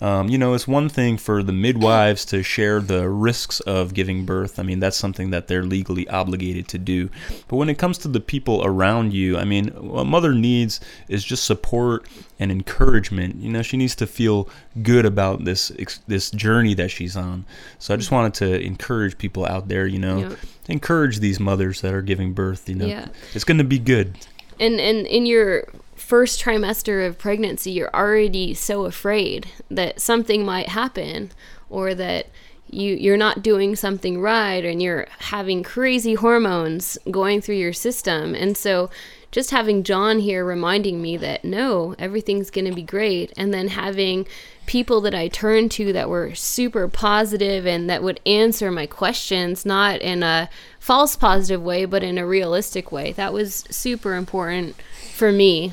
Um, 0.00 0.28
you 0.28 0.38
know, 0.38 0.54
it's 0.54 0.68
one 0.68 0.88
thing 0.88 1.16
for 1.16 1.42
the 1.42 1.52
midwives 1.52 2.24
to 2.26 2.42
share 2.42 2.80
the 2.80 3.08
risks 3.08 3.60
of 3.60 3.92
giving 3.92 4.24
birth. 4.24 4.58
I 4.58 4.62
mean, 4.62 4.80
that's 4.80 4.96
something 4.96 5.30
that 5.30 5.48
they're 5.48 5.64
legally 5.64 6.08
obligated 6.08 6.68
to 6.68 6.78
do. 6.78 7.10
But 7.48 7.56
when 7.56 7.68
it 7.68 7.78
comes 7.78 7.98
to 7.98 8.08
the 8.08 8.20
people 8.20 8.64
around 8.64 9.12
you, 9.12 9.36
I 9.36 9.44
mean, 9.44 9.68
what 9.68 10.04
mother 10.04 10.32
needs 10.32 10.80
is 11.08 11.24
just 11.24 11.44
support 11.44 12.06
and 12.38 12.50
encouragement. 12.50 13.36
You 13.36 13.50
know, 13.50 13.62
she 13.62 13.76
needs 13.76 13.94
to 13.96 14.06
feel 14.06 14.48
good 14.82 15.04
about 15.04 15.44
this 15.44 15.72
this 16.06 16.30
journey 16.30 16.74
that 16.74 16.90
she's 16.90 17.16
on. 17.16 17.44
So 17.78 17.92
I 17.92 17.96
just 17.96 18.10
wanted 18.10 18.34
to 18.34 18.60
encourage 18.60 19.18
people 19.18 19.44
out 19.44 19.68
there. 19.68 19.86
You 19.86 19.98
know, 19.98 20.18
yep. 20.18 20.38
encourage 20.68 21.18
these 21.18 21.40
mothers 21.40 21.80
that 21.80 21.92
are 21.92 22.02
giving 22.02 22.32
birth. 22.32 22.68
You 22.68 22.76
know, 22.76 22.86
yeah. 22.86 23.08
it's 23.34 23.44
going 23.44 23.58
to 23.58 23.64
be 23.64 23.78
good 23.78 24.16
and 24.60 24.78
and 24.78 25.06
in 25.06 25.26
your 25.26 25.64
first 25.96 26.40
trimester 26.42 27.06
of 27.06 27.18
pregnancy 27.18 27.72
you're 27.72 27.94
already 27.94 28.54
so 28.54 28.84
afraid 28.84 29.46
that 29.70 30.00
something 30.00 30.44
might 30.44 30.68
happen 30.68 31.30
or 31.68 31.94
that 31.94 32.26
you 32.72 32.94
you're 32.94 33.16
not 33.16 33.42
doing 33.42 33.74
something 33.76 34.20
right 34.20 34.64
and 34.64 34.82
you're 34.82 35.06
having 35.18 35.62
crazy 35.62 36.14
hormones 36.14 36.98
going 37.10 37.40
through 37.40 37.56
your 37.56 37.72
system 37.72 38.34
and 38.34 38.56
so 38.56 38.90
just 39.32 39.52
having 39.52 39.84
John 39.84 40.18
here 40.18 40.44
reminding 40.44 41.00
me 41.00 41.16
that 41.18 41.44
no 41.44 41.94
everything's 41.98 42.50
going 42.50 42.66
to 42.66 42.74
be 42.74 42.82
great 42.82 43.32
and 43.36 43.52
then 43.54 43.68
having 43.68 44.26
people 44.70 45.00
that 45.00 45.16
I 45.16 45.26
turned 45.26 45.72
to 45.72 45.92
that 45.92 46.08
were 46.08 46.32
super 46.32 46.86
positive 46.86 47.66
and 47.66 47.90
that 47.90 48.04
would 48.04 48.20
answer 48.24 48.70
my 48.70 48.86
questions, 48.86 49.66
not 49.66 50.00
in 50.00 50.22
a 50.22 50.48
false 50.78 51.16
positive 51.16 51.60
way, 51.60 51.84
but 51.86 52.04
in 52.04 52.18
a 52.18 52.24
realistic 52.24 52.92
way. 52.92 53.10
That 53.10 53.32
was 53.32 53.64
super 53.68 54.14
important 54.14 54.76
for 55.12 55.32
me. 55.32 55.72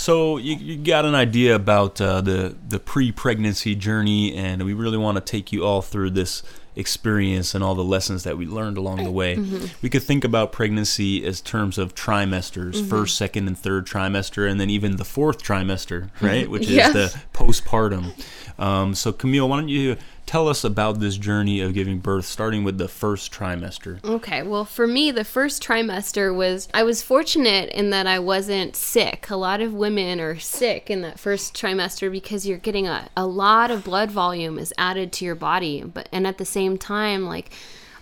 So 0.00 0.38
you, 0.38 0.56
you 0.56 0.76
got 0.78 1.04
an 1.04 1.14
idea 1.14 1.54
about 1.54 2.00
uh, 2.00 2.22
the 2.22 2.56
the 2.66 2.80
pre-pregnancy 2.80 3.74
journey, 3.74 4.34
and 4.34 4.64
we 4.64 4.72
really 4.72 4.96
want 4.96 5.16
to 5.16 5.20
take 5.20 5.52
you 5.52 5.62
all 5.62 5.82
through 5.82 6.10
this 6.10 6.42
experience 6.74 7.54
and 7.54 7.62
all 7.62 7.74
the 7.74 7.84
lessons 7.84 8.22
that 8.22 8.38
we 8.38 8.46
learned 8.46 8.78
along 8.78 9.04
the 9.04 9.10
way. 9.10 9.36
Mm-hmm. 9.36 9.66
We 9.82 9.90
could 9.90 10.02
think 10.02 10.24
about 10.24 10.52
pregnancy 10.52 11.22
as 11.26 11.42
terms 11.42 11.76
of 11.76 11.94
trimesters, 11.94 12.76
mm-hmm. 12.76 12.88
first, 12.88 13.18
second, 13.18 13.46
and 13.46 13.58
third 13.58 13.86
trimester, 13.86 14.50
and 14.50 14.58
then 14.58 14.70
even 14.70 14.96
the 14.96 15.04
fourth 15.04 15.42
trimester, 15.42 16.08
right, 16.22 16.48
which 16.48 16.66
is 16.66 16.94
the 16.94 17.22
postpartum. 17.34 18.14
Um, 18.60 18.94
so 18.94 19.12
Camille, 19.12 19.48
why 19.48 19.58
don't 19.58 19.68
you 19.68 19.96
tell 20.26 20.46
us 20.46 20.62
about 20.62 21.00
this 21.00 21.16
journey 21.16 21.60
of 21.60 21.74
giving 21.74 21.98
birth, 21.98 22.24
starting 22.24 22.62
with 22.62 22.78
the 22.78 22.86
first 22.86 23.32
trimester. 23.32 24.04
Okay, 24.04 24.44
well, 24.44 24.64
for 24.64 24.86
me, 24.86 25.10
the 25.10 25.24
first 25.24 25.60
trimester 25.60 26.32
was 26.32 26.68
I 26.72 26.84
was 26.84 27.02
fortunate 27.02 27.70
in 27.70 27.90
that 27.90 28.06
I 28.06 28.20
wasn't 28.20 28.76
sick. 28.76 29.28
A 29.28 29.34
lot 29.34 29.60
of 29.60 29.74
women 29.74 30.20
are 30.20 30.38
sick 30.38 30.88
in 30.88 31.00
that 31.00 31.18
first 31.18 31.52
trimester 31.54 32.12
because 32.12 32.46
you're 32.46 32.58
getting 32.58 32.86
a, 32.86 33.08
a 33.16 33.26
lot 33.26 33.72
of 33.72 33.82
blood 33.82 34.12
volume 34.12 34.56
is 34.56 34.72
added 34.78 35.10
to 35.14 35.24
your 35.24 35.34
body, 35.34 35.82
but 35.82 36.08
and 36.12 36.26
at 36.26 36.38
the 36.38 36.44
same 36.44 36.78
time, 36.78 37.26
like 37.26 37.50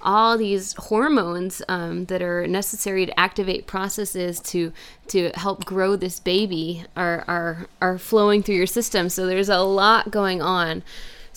all 0.02 0.38
these 0.38 0.74
hormones 0.74 1.62
um, 1.68 2.04
that 2.06 2.22
are 2.22 2.46
necessary 2.46 3.06
to 3.06 3.20
activate 3.20 3.66
processes 3.66 4.40
to 4.40 4.72
to 5.08 5.30
help 5.34 5.64
grow 5.64 5.96
this 5.96 6.20
baby 6.20 6.84
are 6.96 7.24
are 7.26 7.66
are 7.80 7.98
flowing 7.98 8.42
through 8.42 8.56
your 8.56 8.66
system. 8.66 9.08
So 9.08 9.26
there's 9.26 9.48
a 9.48 9.60
lot 9.60 10.10
going 10.10 10.42
on. 10.42 10.82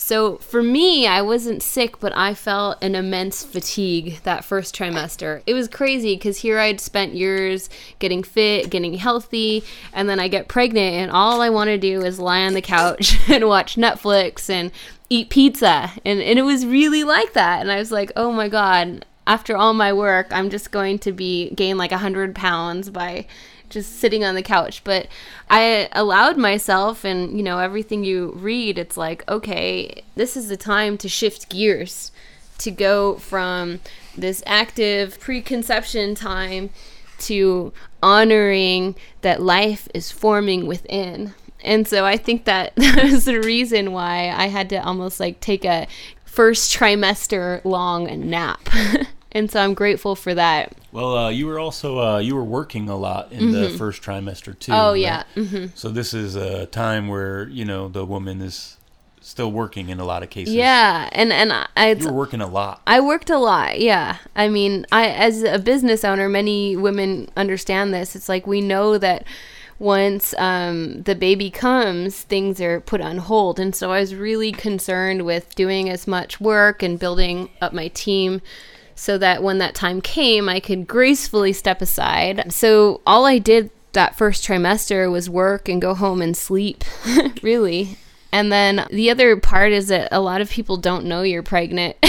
So 0.02 0.38
for 0.38 0.64
me, 0.64 1.06
I 1.06 1.22
wasn't 1.22 1.62
sick, 1.62 2.00
but 2.00 2.12
I 2.16 2.34
felt 2.34 2.82
an 2.82 2.96
immense 2.96 3.44
fatigue 3.44 4.18
that 4.24 4.44
first 4.44 4.74
trimester. 4.74 5.42
It 5.46 5.54
was 5.54 5.68
crazy 5.68 6.16
because 6.16 6.38
here 6.38 6.58
I'd 6.58 6.80
spent 6.80 7.14
years 7.14 7.70
getting 8.00 8.24
fit, 8.24 8.68
getting 8.68 8.94
healthy, 8.94 9.62
and 9.92 10.08
then 10.08 10.18
I 10.18 10.26
get 10.26 10.48
pregnant, 10.48 10.96
and 10.96 11.10
all 11.12 11.40
I 11.40 11.50
want 11.50 11.68
to 11.68 11.78
do 11.78 12.02
is 12.02 12.18
lie 12.18 12.44
on 12.44 12.54
the 12.54 12.60
couch 12.60 13.16
and 13.30 13.46
watch 13.46 13.76
Netflix 13.76 14.50
and 14.50 14.72
eat 15.08 15.30
pizza. 15.30 15.92
And, 16.04 16.20
and 16.20 16.36
it 16.36 16.42
was 16.42 16.66
really 16.66 17.04
like 17.04 17.34
that. 17.34 17.60
And 17.60 17.70
I 17.70 17.78
was 17.78 17.92
like, 17.92 18.10
oh 18.16 18.32
my 18.32 18.48
God, 18.48 19.06
after 19.28 19.56
all 19.56 19.72
my 19.72 19.92
work, 19.92 20.26
I'm 20.32 20.50
just 20.50 20.72
going 20.72 20.98
to 20.98 21.12
be 21.12 21.50
gain 21.50 21.78
like 21.78 21.92
100 21.92 22.34
pounds 22.34 22.90
by 22.90 23.26
just 23.72 23.98
sitting 23.98 24.22
on 24.24 24.34
the 24.34 24.42
couch. 24.42 24.84
But 24.84 25.08
I 25.50 25.88
allowed 25.92 26.36
myself, 26.36 27.04
and 27.04 27.36
you 27.36 27.42
know, 27.42 27.58
everything 27.58 28.04
you 28.04 28.32
read, 28.36 28.78
it's 28.78 28.96
like, 28.96 29.28
okay, 29.28 30.02
this 30.14 30.36
is 30.36 30.48
the 30.48 30.56
time 30.56 30.96
to 30.98 31.08
shift 31.08 31.48
gears, 31.48 32.12
to 32.58 32.70
go 32.70 33.16
from 33.16 33.80
this 34.16 34.42
active 34.46 35.18
preconception 35.18 36.14
time 36.14 36.70
to 37.18 37.72
honoring 38.02 38.94
that 39.22 39.40
life 39.40 39.88
is 39.94 40.10
forming 40.12 40.66
within. 40.66 41.34
And 41.64 41.86
so 41.86 42.04
I 42.04 42.16
think 42.16 42.44
that 42.44 42.74
that 42.76 43.04
was 43.04 43.24
the 43.24 43.40
reason 43.40 43.92
why 43.92 44.30
I 44.30 44.46
had 44.46 44.68
to 44.70 44.76
almost 44.76 45.20
like 45.20 45.40
take 45.40 45.64
a 45.64 45.86
first 46.24 46.76
trimester 46.76 47.64
long 47.64 48.28
nap. 48.28 48.68
and 49.32 49.50
so 49.50 49.60
I'm 49.60 49.74
grateful 49.74 50.14
for 50.14 50.34
that. 50.34 50.74
Well, 50.92 51.16
uh, 51.16 51.28
you 51.30 51.46
were 51.46 51.58
also 51.58 51.98
uh, 51.98 52.18
you 52.18 52.34
were 52.34 52.44
working 52.44 52.88
a 52.88 52.96
lot 52.96 53.32
in 53.32 53.44
mm-hmm. 53.44 53.52
the 53.52 53.70
first 53.70 54.02
trimester 54.02 54.58
too. 54.58 54.72
Oh 54.72 54.92
right? 54.92 55.00
yeah. 55.00 55.22
Mm-hmm. 55.34 55.66
So 55.74 55.88
this 55.88 56.14
is 56.14 56.36
a 56.36 56.66
time 56.66 57.08
where 57.08 57.48
you 57.48 57.64
know 57.64 57.88
the 57.88 58.04
woman 58.04 58.40
is 58.40 58.76
still 59.20 59.50
working 59.50 59.88
in 59.88 60.00
a 60.00 60.04
lot 60.04 60.22
of 60.22 60.30
cases. 60.30 60.54
Yeah, 60.54 61.08
and 61.12 61.32
and 61.32 61.52
I 61.52 61.92
you 61.92 62.06
were 62.06 62.12
working 62.12 62.40
a 62.40 62.46
lot. 62.46 62.82
I 62.86 63.00
worked 63.00 63.30
a 63.30 63.38
lot. 63.38 63.80
Yeah, 63.80 64.18
I 64.36 64.48
mean, 64.48 64.86
I 64.92 65.08
as 65.08 65.42
a 65.42 65.58
business 65.58 66.04
owner, 66.04 66.28
many 66.28 66.76
women 66.76 67.30
understand 67.36 67.94
this. 67.94 68.14
It's 68.14 68.28
like 68.28 68.46
we 68.46 68.60
know 68.60 68.98
that 68.98 69.24
once 69.78 70.32
um, 70.38 71.02
the 71.02 71.14
baby 71.14 71.50
comes, 71.50 72.22
things 72.22 72.60
are 72.60 72.80
put 72.80 73.00
on 73.00 73.18
hold. 73.18 73.58
And 73.58 73.74
so 73.74 73.90
I 73.90 73.98
was 73.98 74.14
really 74.14 74.52
concerned 74.52 75.22
with 75.22 75.56
doing 75.56 75.88
as 75.88 76.06
much 76.06 76.40
work 76.40 76.84
and 76.84 77.00
building 77.00 77.50
up 77.60 77.72
my 77.72 77.88
team 77.88 78.40
so 78.94 79.18
that 79.18 79.42
when 79.42 79.58
that 79.58 79.74
time 79.74 80.00
came, 80.00 80.48
I 80.48 80.60
could 80.60 80.86
gracefully 80.86 81.52
step 81.52 81.82
aside. 81.82 82.52
So 82.52 83.00
all 83.06 83.24
I 83.26 83.38
did 83.38 83.70
that 83.92 84.16
first 84.16 84.44
trimester 84.44 85.10
was 85.10 85.28
work 85.28 85.68
and 85.68 85.80
go 85.80 85.94
home 85.94 86.22
and 86.22 86.36
sleep, 86.36 86.84
really. 87.42 87.98
And 88.32 88.50
then 88.50 88.86
the 88.90 89.10
other 89.10 89.36
part 89.36 89.72
is 89.72 89.88
that 89.88 90.08
a 90.10 90.20
lot 90.20 90.40
of 90.40 90.50
people 90.50 90.78
don't 90.78 91.04
know 91.04 91.22
you're 91.22 91.42
pregnant. 91.42 91.96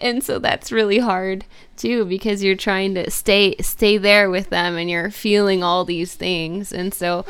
and 0.00 0.24
so 0.24 0.38
that's 0.38 0.72
really 0.72 0.98
hard 0.98 1.44
too 1.76 2.04
because 2.04 2.42
you're 2.42 2.56
trying 2.56 2.94
to 2.94 3.10
stay 3.10 3.54
stay 3.60 3.98
there 3.98 4.30
with 4.30 4.50
them 4.50 4.76
and 4.76 4.90
you're 4.90 5.10
feeling 5.10 5.62
all 5.62 5.84
these 5.84 6.14
things. 6.14 6.72
And 6.72 6.92
so 6.92 7.24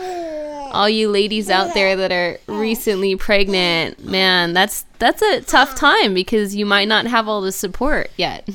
all 0.72 0.88
you 0.88 1.08
ladies 1.08 1.50
out 1.50 1.74
there 1.74 1.96
that 1.96 2.12
are 2.12 2.38
recently 2.46 3.16
pregnant 3.16 4.04
man 4.04 4.52
that's 4.52 4.84
that's 5.00 5.20
a 5.20 5.40
tough 5.40 5.74
time 5.74 6.14
because 6.14 6.54
you 6.54 6.64
might 6.64 6.86
not 6.86 7.06
have 7.06 7.26
all 7.26 7.40
the 7.40 7.52
support 7.52 8.10
yet. 8.16 8.48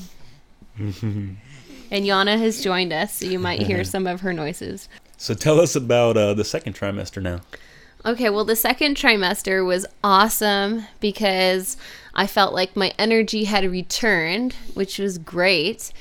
And 1.92 2.06
Yana 2.06 2.38
has 2.38 2.64
joined 2.64 2.92
us 2.92 3.18
so 3.18 3.26
you 3.26 3.40
might 3.40 3.62
hear 3.62 3.84
some 3.96 4.08
of 4.08 4.22
her 4.22 4.34
noises. 4.34 4.90
So 5.18 5.34
tell 5.34 5.62
us 5.62 5.76
about 5.76 6.18
uh, 6.18 6.34
the 6.34 6.44
second 6.44 6.76
trimester 6.76 7.22
now. 7.22 7.42
Okay, 8.06 8.30
well, 8.30 8.46
the 8.46 8.56
second 8.56 8.96
trimester 8.96 9.66
was 9.66 9.88
awesome 10.04 10.86
because 11.00 11.76
I 12.14 12.28
felt 12.28 12.54
like 12.54 12.76
my 12.76 12.94
energy 13.00 13.46
had 13.46 13.70
returned, 13.70 14.54
which 14.76 15.00
was 15.00 15.18
great. 15.18 15.92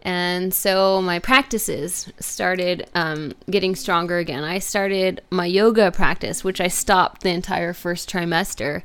And 0.00 0.54
so 0.54 1.02
my 1.02 1.18
practices 1.18 2.10
started 2.18 2.88
um, 2.94 3.34
getting 3.50 3.76
stronger 3.76 4.16
again. 4.16 4.44
I 4.44 4.60
started 4.60 5.20
my 5.30 5.44
yoga 5.44 5.92
practice, 5.92 6.42
which 6.42 6.58
I 6.58 6.68
stopped 6.68 7.20
the 7.20 7.30
entire 7.30 7.74
first 7.74 8.10
trimester. 8.10 8.82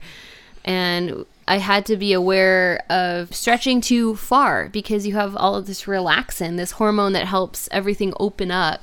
And 0.66 1.26
I 1.48 1.60
had 1.60 1.86
to 1.86 1.96
be 1.96 2.12
aware 2.12 2.84
of 2.90 3.34
stretching 3.34 3.80
too 3.80 4.18
far 4.18 4.68
because 4.68 5.08
you 5.08 5.16
have 5.16 5.38
all 5.38 5.56
of 5.56 5.68
this 5.68 5.84
relaxin, 5.84 6.58
this 6.58 6.72
hormone 6.72 7.14
that 7.14 7.28
helps 7.28 7.70
everything 7.72 8.14
open 8.20 8.52
up 8.52 8.82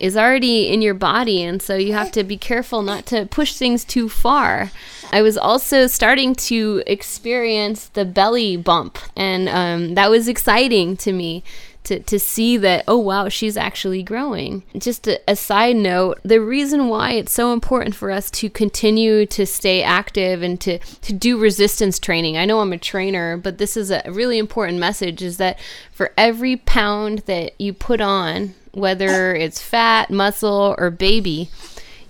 is 0.00 0.16
already 0.16 0.68
in 0.68 0.82
your 0.82 0.94
body 0.94 1.42
and 1.42 1.60
so 1.60 1.76
you 1.76 1.92
have 1.92 2.10
to 2.12 2.24
be 2.24 2.36
careful 2.36 2.82
not 2.82 3.06
to 3.06 3.26
push 3.26 3.54
things 3.54 3.84
too 3.84 4.08
far. 4.08 4.70
I 5.12 5.22
was 5.22 5.36
also 5.36 5.86
starting 5.86 6.34
to 6.36 6.82
experience 6.86 7.88
the 7.88 8.04
belly 8.04 8.56
bump 8.56 8.98
and 9.14 9.48
um, 9.48 9.94
that 9.94 10.10
was 10.10 10.26
exciting 10.26 10.96
to 10.98 11.12
me 11.12 11.44
to, 11.84 11.98
to 12.00 12.18
see 12.18 12.56
that 12.58 12.84
oh 12.88 12.98
wow 12.98 13.28
she's 13.28 13.56
actually 13.56 14.02
growing. 14.02 14.62
Just 14.76 15.06
a, 15.06 15.20
a 15.28 15.36
side 15.36 15.76
note 15.76 16.18
the 16.24 16.40
reason 16.40 16.88
why 16.88 17.12
it's 17.12 17.32
so 17.32 17.52
important 17.52 17.94
for 17.94 18.10
us 18.10 18.30
to 18.32 18.48
continue 18.48 19.26
to 19.26 19.44
stay 19.44 19.82
active 19.82 20.42
and 20.42 20.58
to, 20.62 20.78
to 20.78 21.12
do 21.12 21.38
resistance 21.38 21.98
training 21.98 22.36
i 22.36 22.44
know 22.44 22.60
i'm 22.60 22.72
a 22.72 22.78
trainer 22.78 23.36
but 23.36 23.58
this 23.58 23.76
is 23.76 23.90
a 23.90 24.02
really 24.08 24.38
important 24.38 24.78
message 24.78 25.22
is 25.22 25.36
that 25.36 25.58
for 25.92 26.12
every 26.16 26.56
pound 26.56 27.20
that 27.20 27.58
you 27.60 27.72
put 27.72 28.00
on 28.00 28.54
whether 28.72 29.34
it's 29.34 29.60
fat, 29.60 30.10
muscle, 30.10 30.74
or 30.78 30.90
baby, 30.90 31.50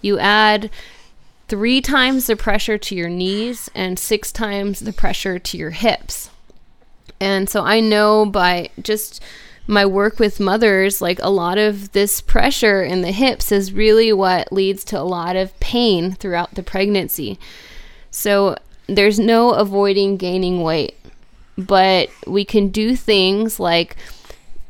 you 0.02 0.18
add 0.18 0.70
three 1.48 1.80
times 1.80 2.26
the 2.26 2.36
pressure 2.36 2.78
to 2.78 2.94
your 2.94 3.08
knees 3.08 3.70
and 3.74 3.98
six 3.98 4.30
times 4.30 4.80
the 4.80 4.92
pressure 4.92 5.38
to 5.38 5.56
your 5.56 5.70
hips. 5.70 6.30
And 7.20 7.48
so 7.48 7.62
I 7.62 7.80
know 7.80 8.24
by 8.24 8.70
just 8.80 9.22
my 9.66 9.84
work 9.84 10.18
with 10.18 10.40
mothers, 10.40 11.00
like 11.00 11.18
a 11.22 11.30
lot 11.30 11.58
of 11.58 11.92
this 11.92 12.20
pressure 12.20 12.82
in 12.82 13.02
the 13.02 13.12
hips 13.12 13.52
is 13.52 13.72
really 13.72 14.12
what 14.12 14.52
leads 14.52 14.84
to 14.84 14.98
a 14.98 15.02
lot 15.02 15.36
of 15.36 15.58
pain 15.60 16.12
throughout 16.12 16.54
the 16.54 16.62
pregnancy. 16.62 17.38
So 18.10 18.56
there's 18.86 19.18
no 19.18 19.50
avoiding 19.50 20.16
gaining 20.16 20.62
weight, 20.62 20.96
but 21.56 22.10
we 22.26 22.44
can 22.44 22.68
do 22.68 22.96
things 22.96 23.60
like 23.60 23.96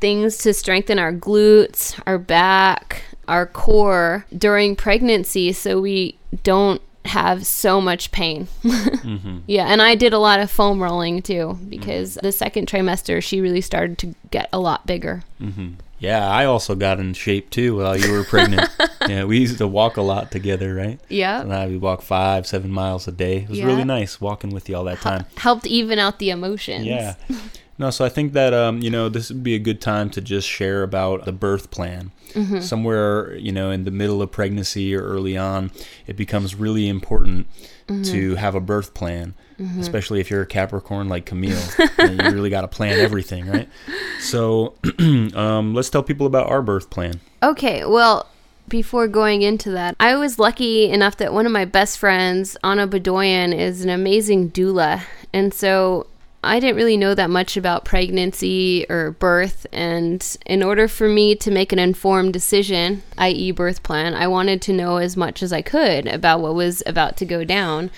things 0.01 0.37
to 0.39 0.53
strengthen 0.53 0.99
our 0.99 1.13
glutes, 1.13 1.99
our 2.05 2.17
back, 2.17 3.03
our 3.27 3.45
core 3.45 4.25
during 4.37 4.75
pregnancy 4.75 5.53
so 5.53 5.79
we 5.79 6.17
don't 6.43 6.81
have 7.05 7.45
so 7.45 7.81
much 7.81 8.11
pain. 8.11 8.47
mm-hmm. 8.63 9.39
Yeah, 9.47 9.67
and 9.67 9.81
I 9.81 9.95
did 9.95 10.13
a 10.13 10.19
lot 10.19 10.39
of 10.39 10.51
foam 10.51 10.81
rolling 10.81 11.21
too 11.21 11.57
because 11.69 12.15
mm-hmm. 12.17 12.25
the 12.25 12.31
second 12.31 12.67
trimester 12.67 13.23
she 13.23 13.41
really 13.41 13.61
started 13.61 13.97
to 13.99 14.15
get 14.31 14.49
a 14.51 14.59
lot 14.59 14.85
bigger. 14.85 15.23
Mm-hmm. 15.39 15.75
Yeah, 15.99 16.27
I 16.27 16.45
also 16.45 16.73
got 16.73 16.99
in 16.99 17.13
shape 17.13 17.51
too 17.51 17.77
while 17.77 17.95
you 17.95 18.11
were 18.11 18.23
pregnant. 18.23 18.67
yeah, 19.07 19.23
we 19.23 19.37
used 19.37 19.59
to 19.59 19.67
walk 19.67 19.97
a 19.97 20.01
lot 20.01 20.31
together, 20.31 20.73
right? 20.73 20.99
Yeah. 21.09 21.41
And 21.41 21.53
I 21.53 21.67
would 21.67 21.79
walk 21.79 22.01
five, 22.01 22.47
seven 22.47 22.71
miles 22.71 23.07
a 23.07 23.11
day. 23.11 23.43
It 23.43 23.49
was 23.49 23.61
really 23.61 23.83
nice 23.83 24.19
walking 24.19 24.49
with 24.49 24.67
you 24.67 24.75
all 24.75 24.83
that 24.85 24.99
time. 24.99 25.25
Helped 25.37 25.67
even 25.67 25.99
out 25.99 26.17
the 26.17 26.31
emotions. 26.31 26.85
Yeah. 26.85 27.15
No, 27.81 27.89
so 27.89 28.05
I 28.05 28.09
think 28.09 28.33
that 28.33 28.53
um, 28.53 28.79
you 28.79 28.91
know 28.91 29.09
this 29.09 29.29
would 29.29 29.41
be 29.41 29.55
a 29.55 29.59
good 29.59 29.81
time 29.81 30.11
to 30.11 30.21
just 30.21 30.47
share 30.47 30.83
about 30.83 31.25
the 31.25 31.31
birth 31.31 31.71
plan. 31.71 32.11
Mm-hmm. 32.33 32.59
Somewhere 32.59 33.35
you 33.37 33.51
know 33.51 33.71
in 33.71 33.85
the 33.85 33.91
middle 33.91 34.21
of 34.21 34.31
pregnancy 34.31 34.93
or 34.93 35.01
early 35.01 35.35
on, 35.35 35.71
it 36.05 36.15
becomes 36.15 36.53
really 36.53 36.87
important 36.87 37.47
mm-hmm. 37.87 38.03
to 38.03 38.35
have 38.35 38.53
a 38.53 38.59
birth 38.59 38.93
plan, 38.93 39.33
mm-hmm. 39.59 39.79
especially 39.79 40.19
if 40.19 40.29
you're 40.29 40.43
a 40.43 40.45
Capricorn 40.45 41.09
like 41.09 41.25
Camille. 41.25 41.59
you 41.97 42.17
really 42.17 42.51
got 42.51 42.61
to 42.61 42.67
plan 42.67 42.99
everything, 42.99 43.47
right? 43.47 43.67
So 44.19 44.75
um, 44.99 45.73
let's 45.73 45.89
tell 45.89 46.03
people 46.03 46.27
about 46.27 46.51
our 46.51 46.61
birth 46.61 46.91
plan. 46.91 47.19
Okay, 47.41 47.83
well, 47.83 48.27
before 48.69 49.07
going 49.07 49.41
into 49.41 49.71
that, 49.71 49.95
I 49.99 50.15
was 50.17 50.37
lucky 50.37 50.91
enough 50.91 51.17
that 51.17 51.33
one 51.33 51.47
of 51.47 51.51
my 51.51 51.65
best 51.65 51.97
friends, 51.97 52.55
Anna 52.63 52.87
Bedoyan, 52.87 53.57
is 53.57 53.83
an 53.83 53.89
amazing 53.89 54.51
doula. 54.51 55.01
And 55.33 55.51
so 55.51 56.05
I 56.43 56.59
didn't 56.59 56.75
really 56.75 56.97
know 56.97 57.13
that 57.13 57.29
much 57.29 57.55
about 57.55 57.85
pregnancy 57.85 58.85
or 58.89 59.11
birth. 59.11 59.67
And 59.71 60.37
in 60.45 60.63
order 60.63 60.87
for 60.87 61.07
me 61.07 61.35
to 61.35 61.51
make 61.51 61.71
an 61.71 61.79
informed 61.79 62.33
decision, 62.33 63.03
i.e., 63.17 63.51
birth 63.51 63.83
plan, 63.83 64.15
I 64.15 64.27
wanted 64.27 64.61
to 64.63 64.73
know 64.73 64.97
as 64.97 65.15
much 65.15 65.43
as 65.43 65.53
I 65.53 65.61
could 65.61 66.07
about 66.07 66.41
what 66.41 66.55
was 66.55 66.81
about 66.85 67.15
to 67.17 67.25
go 67.25 67.43
down. 67.43 67.91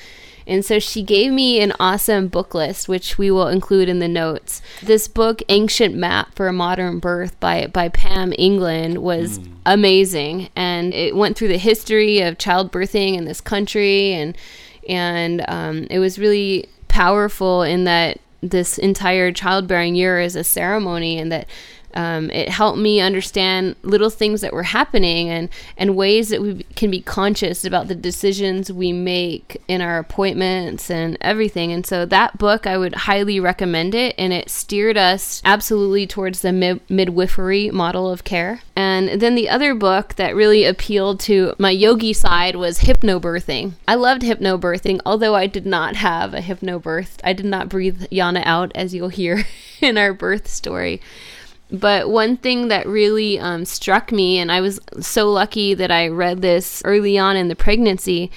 And 0.45 0.65
so 0.65 0.77
she 0.77 1.03
gave 1.03 1.31
me 1.31 1.61
an 1.61 1.71
awesome 1.79 2.27
book 2.27 2.53
list, 2.53 2.89
which 2.89 3.17
we 3.17 3.31
will 3.31 3.47
include 3.47 3.87
in 3.87 3.99
the 3.99 4.09
notes. 4.09 4.61
This 4.81 5.07
book, 5.07 5.41
Ancient 5.47 5.95
Map 5.95 6.35
for 6.35 6.49
a 6.49 6.53
Modern 6.53 6.99
Birth 6.99 7.39
by, 7.39 7.67
by 7.67 7.87
Pam 7.87 8.33
England, 8.37 8.97
was 8.97 9.39
mm. 9.39 9.47
amazing. 9.65 10.49
And 10.53 10.93
it 10.93 11.15
went 11.15 11.37
through 11.37 11.47
the 11.47 11.57
history 11.57 12.19
of 12.19 12.37
childbirthing 12.37 13.15
in 13.15 13.23
this 13.23 13.39
country. 13.39 14.11
And, 14.11 14.37
and 14.89 15.45
um, 15.47 15.87
it 15.89 15.99
was 15.99 16.19
really 16.19 16.67
powerful 16.89 17.63
in 17.63 17.85
that 17.85 18.19
this 18.49 18.77
entire 18.77 19.31
childbearing 19.31 19.95
year 19.95 20.19
is 20.19 20.35
a 20.35 20.43
ceremony 20.43 21.17
and 21.17 21.31
that 21.31 21.47
um, 21.95 22.29
it 22.31 22.49
helped 22.49 22.77
me 22.77 22.99
understand 22.99 23.75
little 23.83 24.09
things 24.09 24.41
that 24.41 24.53
were 24.53 24.63
happening 24.63 25.29
and, 25.29 25.49
and 25.77 25.95
ways 25.95 26.29
that 26.29 26.41
we 26.41 26.63
can 26.75 26.91
be 26.91 27.01
conscious 27.01 27.65
about 27.65 27.87
the 27.87 27.95
decisions 27.95 28.71
we 28.71 28.91
make 28.91 29.61
in 29.67 29.81
our 29.81 29.99
appointments 29.99 30.89
and 30.89 31.17
everything. 31.21 31.71
And 31.71 31.85
so 31.85 32.05
that 32.05 32.37
book, 32.37 32.65
I 32.65 32.77
would 32.77 32.95
highly 32.95 33.39
recommend 33.39 33.95
it. 33.95 34.15
And 34.17 34.33
it 34.33 34.49
steered 34.49 34.97
us 34.97 35.41
absolutely 35.45 36.07
towards 36.07 36.41
the 36.41 36.51
mid- 36.51 36.81
midwifery 36.89 37.71
model 37.71 38.09
of 38.09 38.23
care. 38.23 38.61
And 38.75 39.21
then 39.21 39.35
the 39.35 39.49
other 39.49 39.75
book 39.75 40.15
that 40.15 40.35
really 40.35 40.65
appealed 40.65 41.19
to 41.21 41.53
my 41.59 41.71
yogi 41.71 42.13
side 42.13 42.55
was 42.55 42.79
hypnobirthing. 42.79 43.73
I 43.87 43.95
loved 43.95 44.23
hypnobirthing, 44.23 45.01
although 45.05 45.35
I 45.35 45.47
did 45.47 45.65
not 45.65 45.95
have 45.97 46.33
a 46.33 46.39
hypnobirth. 46.39 47.17
I 47.23 47.33
did 47.33 47.45
not 47.45 47.69
breathe 47.69 48.03
Yana 48.11 48.43
out, 48.45 48.71
as 48.75 48.93
you'll 48.93 49.09
hear 49.09 49.45
in 49.81 49.97
our 49.97 50.13
birth 50.13 50.47
story. 50.47 51.01
But 51.73 52.07
one 52.09 52.37
thing 52.37 52.67
that 52.67 52.85
really 52.85 53.39
um, 53.39 53.65
struck 53.65 54.11
me, 54.11 54.37
and 54.37 54.51
I 54.51 54.61
was 54.61 54.79
so 54.99 55.31
lucky 55.31 55.73
that 55.73 55.89
I 55.89 56.07
read 56.07 56.43
this 56.43 56.83
early 56.85 57.17
on 57.17 57.35
in 57.35 57.47
the 57.47 57.55
pregnancy, 57.55 58.29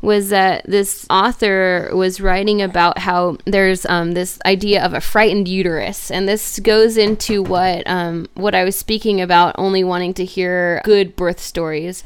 was 0.00 0.30
that 0.30 0.64
this 0.64 1.06
author 1.10 1.90
was 1.92 2.20
writing 2.20 2.62
about 2.62 2.98
how 2.98 3.36
there's 3.44 3.84
um, 3.86 4.12
this 4.12 4.38
idea 4.46 4.82
of 4.82 4.94
a 4.94 5.00
frightened 5.02 5.48
uterus, 5.48 6.10
and 6.10 6.26
this 6.26 6.58
goes 6.60 6.96
into 6.96 7.42
what 7.42 7.86
um, 7.86 8.26
what 8.34 8.54
I 8.54 8.64
was 8.64 8.74
speaking 8.74 9.20
about, 9.20 9.54
only 9.58 9.84
wanting 9.84 10.14
to 10.14 10.24
hear 10.24 10.80
good 10.84 11.14
birth 11.14 11.40
stories. 11.40 12.02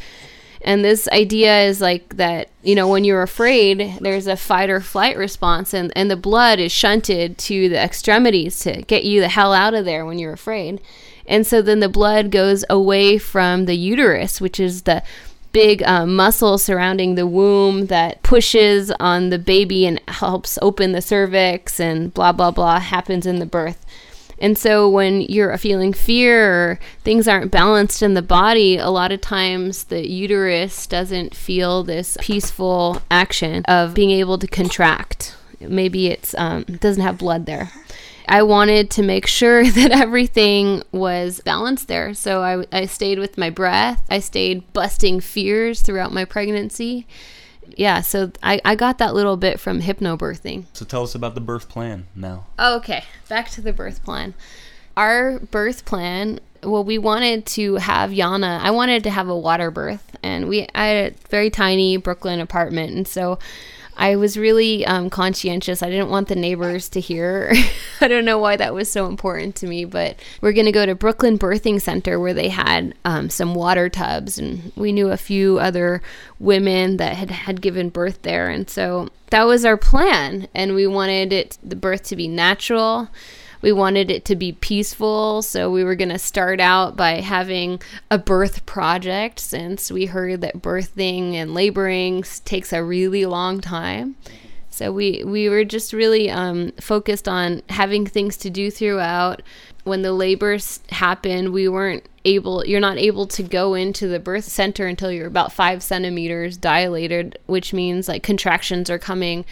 And 0.66 0.84
this 0.84 1.06
idea 1.08 1.62
is 1.62 1.80
like 1.80 2.16
that, 2.16 2.50
you 2.64 2.74
know, 2.74 2.88
when 2.88 3.04
you're 3.04 3.22
afraid, 3.22 3.98
there's 4.00 4.26
a 4.26 4.36
fight 4.36 4.68
or 4.68 4.80
flight 4.80 5.16
response, 5.16 5.72
and, 5.72 5.92
and 5.94 6.10
the 6.10 6.16
blood 6.16 6.58
is 6.58 6.72
shunted 6.72 7.38
to 7.38 7.68
the 7.68 7.80
extremities 7.80 8.58
to 8.60 8.82
get 8.82 9.04
you 9.04 9.20
the 9.20 9.28
hell 9.28 9.52
out 9.52 9.74
of 9.74 9.84
there 9.84 10.04
when 10.04 10.18
you're 10.18 10.32
afraid. 10.32 10.80
And 11.24 11.46
so 11.46 11.62
then 11.62 11.78
the 11.78 11.88
blood 11.88 12.32
goes 12.32 12.64
away 12.68 13.16
from 13.16 13.66
the 13.66 13.76
uterus, 13.76 14.40
which 14.40 14.58
is 14.58 14.82
the 14.82 15.04
big 15.52 15.84
um, 15.84 16.16
muscle 16.16 16.58
surrounding 16.58 17.14
the 17.14 17.28
womb 17.28 17.86
that 17.86 18.24
pushes 18.24 18.90
on 18.98 19.30
the 19.30 19.38
baby 19.38 19.86
and 19.86 20.00
helps 20.08 20.58
open 20.60 20.90
the 20.90 21.00
cervix, 21.00 21.78
and 21.78 22.12
blah, 22.12 22.32
blah, 22.32 22.50
blah 22.50 22.80
happens 22.80 23.24
in 23.24 23.38
the 23.38 23.46
birth. 23.46 23.86
And 24.38 24.58
so 24.58 24.88
when 24.88 25.22
you're 25.22 25.56
feeling 25.58 25.92
fear 25.92 26.44
or 26.44 26.78
things 27.02 27.26
aren't 27.26 27.50
balanced 27.50 28.02
in 28.02 28.14
the 28.14 28.22
body, 28.22 28.76
a 28.76 28.90
lot 28.90 29.12
of 29.12 29.20
times 29.20 29.84
the 29.84 30.08
uterus 30.08 30.86
doesn't 30.86 31.34
feel 31.34 31.82
this 31.82 32.16
peaceful 32.20 33.02
action 33.10 33.64
of 33.66 33.94
being 33.94 34.10
able 34.10 34.38
to 34.38 34.46
contract. 34.46 35.34
Maybe 35.60 36.08
it's 36.08 36.34
um, 36.36 36.64
doesn't 36.64 37.02
have 37.02 37.18
blood 37.18 37.46
there. 37.46 37.70
I 38.28 38.42
wanted 38.42 38.90
to 38.90 39.02
make 39.02 39.26
sure 39.26 39.64
that 39.70 39.92
everything 39.92 40.82
was 40.92 41.40
balanced 41.40 41.88
there. 41.88 42.12
So 42.12 42.42
I, 42.42 42.66
I 42.72 42.86
stayed 42.86 43.18
with 43.18 43.38
my 43.38 43.50
breath. 43.50 44.02
I 44.10 44.18
stayed 44.18 44.70
busting 44.72 45.20
fears 45.20 45.80
throughout 45.80 46.12
my 46.12 46.24
pregnancy 46.24 47.06
yeah, 47.76 48.00
so 48.00 48.32
I, 48.42 48.60
I 48.64 48.74
got 48.74 48.98
that 48.98 49.14
little 49.14 49.36
bit 49.36 49.60
from 49.60 49.80
hypnobirthing. 49.80 50.64
So 50.72 50.84
tell 50.84 51.02
us 51.02 51.14
about 51.14 51.34
the 51.34 51.40
birth 51.40 51.68
plan 51.68 52.06
now. 52.14 52.46
Okay, 52.58 53.04
back 53.28 53.50
to 53.50 53.60
the 53.60 53.72
birth 53.72 54.02
plan. 54.02 54.34
Our 54.96 55.38
birth 55.38 55.84
plan, 55.84 56.40
well, 56.62 56.82
we 56.82 56.96
wanted 56.96 57.44
to 57.46 57.76
have 57.76 58.10
Yana. 58.10 58.60
I 58.60 58.70
wanted 58.70 59.04
to 59.04 59.10
have 59.10 59.28
a 59.28 59.36
water 59.36 59.70
birth, 59.70 60.16
and 60.22 60.48
we 60.48 60.66
I 60.74 60.86
had 60.86 61.12
a 61.12 61.28
very 61.28 61.50
tiny 61.50 61.98
Brooklyn 61.98 62.40
apartment, 62.40 62.94
and 62.94 63.06
so 63.06 63.38
I 63.96 64.16
was 64.16 64.36
really 64.36 64.84
um, 64.84 65.08
conscientious. 65.08 65.82
I 65.82 65.88
didn't 65.88 66.10
want 66.10 66.28
the 66.28 66.36
neighbors 66.36 66.88
to 66.90 67.00
hear. 67.00 67.52
I 68.00 68.08
don't 68.08 68.24
know 68.24 68.38
why 68.38 68.56
that 68.56 68.74
was 68.74 68.90
so 68.90 69.06
important 69.06 69.56
to 69.56 69.66
me, 69.66 69.84
but 69.84 70.16
we're 70.40 70.52
going 70.52 70.66
to 70.66 70.72
go 70.72 70.84
to 70.84 70.94
Brooklyn 70.94 71.38
Birthing 71.38 71.80
Center 71.80 72.20
where 72.20 72.34
they 72.34 72.50
had 72.50 72.94
um, 73.04 73.30
some 73.30 73.54
water 73.54 73.88
tubs, 73.88 74.38
and 74.38 74.70
we 74.76 74.92
knew 74.92 75.10
a 75.10 75.16
few 75.16 75.58
other 75.58 76.02
women 76.38 76.98
that 76.98 77.16
had 77.16 77.30
had 77.30 77.62
given 77.62 77.88
birth 77.88 78.22
there, 78.22 78.48
and 78.48 78.68
so 78.68 79.08
that 79.30 79.44
was 79.44 79.64
our 79.64 79.76
plan. 79.76 80.48
And 80.54 80.74
we 80.74 80.86
wanted 80.86 81.32
it 81.32 81.58
the 81.62 81.76
birth 81.76 82.02
to 82.04 82.16
be 82.16 82.28
natural 82.28 83.08
we 83.62 83.72
wanted 83.72 84.10
it 84.10 84.24
to 84.26 84.36
be 84.36 84.52
peaceful, 84.52 85.42
so 85.42 85.70
we 85.70 85.84
were 85.84 85.94
going 85.94 86.10
to 86.10 86.18
start 86.18 86.60
out 86.60 86.96
by 86.96 87.20
having 87.20 87.80
a 88.10 88.18
birth 88.18 88.66
project 88.66 89.40
since 89.40 89.90
we 89.90 90.06
heard 90.06 90.40
that 90.42 90.62
birthing 90.62 91.34
and 91.34 91.54
laboring 91.54 92.24
takes 92.44 92.72
a 92.72 92.84
really 92.84 93.26
long 93.26 93.60
time. 93.60 94.16
So 94.76 94.92
we 94.92 95.22
we 95.24 95.48
were 95.48 95.64
just 95.64 95.94
really 95.94 96.28
um, 96.28 96.72
focused 96.80 97.28
on 97.28 97.62
having 97.70 98.04
things 98.04 98.36
to 98.38 98.50
do 98.50 98.70
throughout. 98.70 99.40
When 99.84 100.02
the 100.02 100.12
labors 100.12 100.80
happened, 100.90 101.54
we 101.54 101.66
weren't 101.66 102.06
able. 102.26 102.62
You're 102.66 102.80
not 102.80 102.98
able 102.98 103.26
to 103.28 103.42
go 103.42 103.72
into 103.72 104.06
the 104.06 104.18
birth 104.18 104.44
center 104.44 104.86
until 104.86 105.10
you're 105.10 105.28
about 105.28 105.52
five 105.52 105.82
centimeters 105.82 106.58
dilated, 106.58 107.38
which 107.46 107.72
means 107.72 108.06
like 108.06 108.22
contractions 108.22 108.90
are 108.90 108.98
coming 108.98 109.46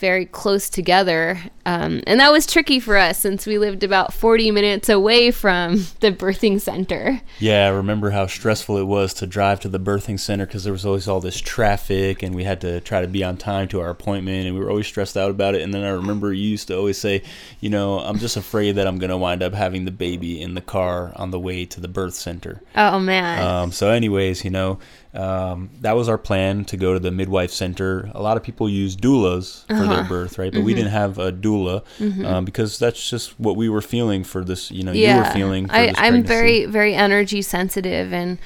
very 0.00 0.26
close 0.26 0.68
together. 0.68 1.38
Um, 1.66 2.02
and 2.06 2.18
that 2.18 2.32
was 2.32 2.46
tricky 2.46 2.80
for 2.80 2.96
us 2.96 3.18
since 3.18 3.46
we 3.46 3.58
lived 3.58 3.84
about 3.84 4.12
40 4.12 4.50
minutes 4.50 4.88
away 4.88 5.30
from 5.30 5.76
the 6.00 6.10
birthing 6.10 6.60
center. 6.60 7.20
Yeah, 7.38 7.66
I 7.66 7.68
remember 7.68 8.10
how 8.10 8.26
stressful 8.26 8.78
it 8.78 8.84
was 8.84 9.14
to 9.14 9.26
drive 9.26 9.60
to 9.60 9.68
the 9.68 9.78
birthing 9.78 10.18
center 10.18 10.46
because 10.46 10.64
there 10.64 10.72
was 10.72 10.86
always 10.86 11.06
all 11.06 11.20
this 11.20 11.40
traffic 11.40 12.22
and 12.22 12.34
we 12.34 12.44
had 12.44 12.60
to 12.62 12.80
try 12.80 13.02
to 13.02 13.06
be 13.06 13.22
on 13.22 13.36
time 13.36 13.68
to 13.68 13.80
our 13.80 13.90
appointment 13.90 14.46
and 14.46 14.54
we 14.56 14.64
were 14.64 14.70
always 14.70 14.86
stressed 14.86 15.16
out 15.16 15.30
about 15.30 15.54
it. 15.54 15.62
And 15.62 15.72
then 15.72 15.84
I 15.84 15.90
remember 15.90 16.32
you 16.32 16.48
used 16.48 16.68
to 16.68 16.76
always 16.76 16.98
say, 16.98 17.22
you 17.60 17.68
know, 17.68 18.00
I'm 18.00 18.18
just 18.18 18.36
afraid 18.36 18.72
that 18.76 18.86
I'm 18.86 18.98
going 18.98 19.10
to 19.10 19.18
wind 19.18 19.42
up 19.42 19.52
having 19.52 19.84
the 19.84 19.90
baby 19.90 20.40
in 20.40 20.54
the 20.54 20.60
car 20.60 21.12
on 21.16 21.30
the 21.30 21.38
way 21.38 21.66
to 21.66 21.80
the 21.80 21.88
birth 21.88 22.14
center. 22.14 22.62
Oh, 22.74 22.98
man. 22.98 23.46
Um, 23.46 23.72
so, 23.72 23.90
anyways, 23.90 24.44
you 24.44 24.50
know, 24.50 24.78
um, 25.12 25.70
that 25.80 25.96
was 25.96 26.08
our 26.08 26.18
plan 26.18 26.64
to 26.66 26.76
go 26.76 26.92
to 26.92 27.00
the 27.00 27.10
midwife 27.10 27.50
center. 27.50 28.10
A 28.14 28.22
lot 28.22 28.36
of 28.36 28.42
people 28.42 28.68
use 28.68 28.96
doulas 28.96 29.66
for 29.66 29.74
uh-huh. 29.74 29.94
their 29.94 30.04
birth, 30.04 30.38
right? 30.38 30.52
But 30.52 30.58
mm-hmm. 30.58 30.66
we 30.66 30.74
didn't 30.74 30.92
have 30.92 31.18
a 31.18 31.32
doula 31.32 31.84
mm-hmm. 31.98 32.24
um, 32.24 32.44
because 32.44 32.78
that's 32.78 33.10
just 33.10 33.38
what 33.38 33.56
we 33.56 33.68
were 33.68 33.82
feeling 33.82 34.22
for 34.22 34.44
this. 34.44 34.70
You 34.70 34.84
know, 34.84 34.92
yeah. 34.92 35.16
you 35.16 35.22
were 35.22 35.30
feeling. 35.30 35.70
I, 35.70 35.92
I'm 35.96 36.22
very, 36.22 36.66
very 36.66 36.94
energy 36.94 37.42
sensitive, 37.42 38.12
and 38.12 38.38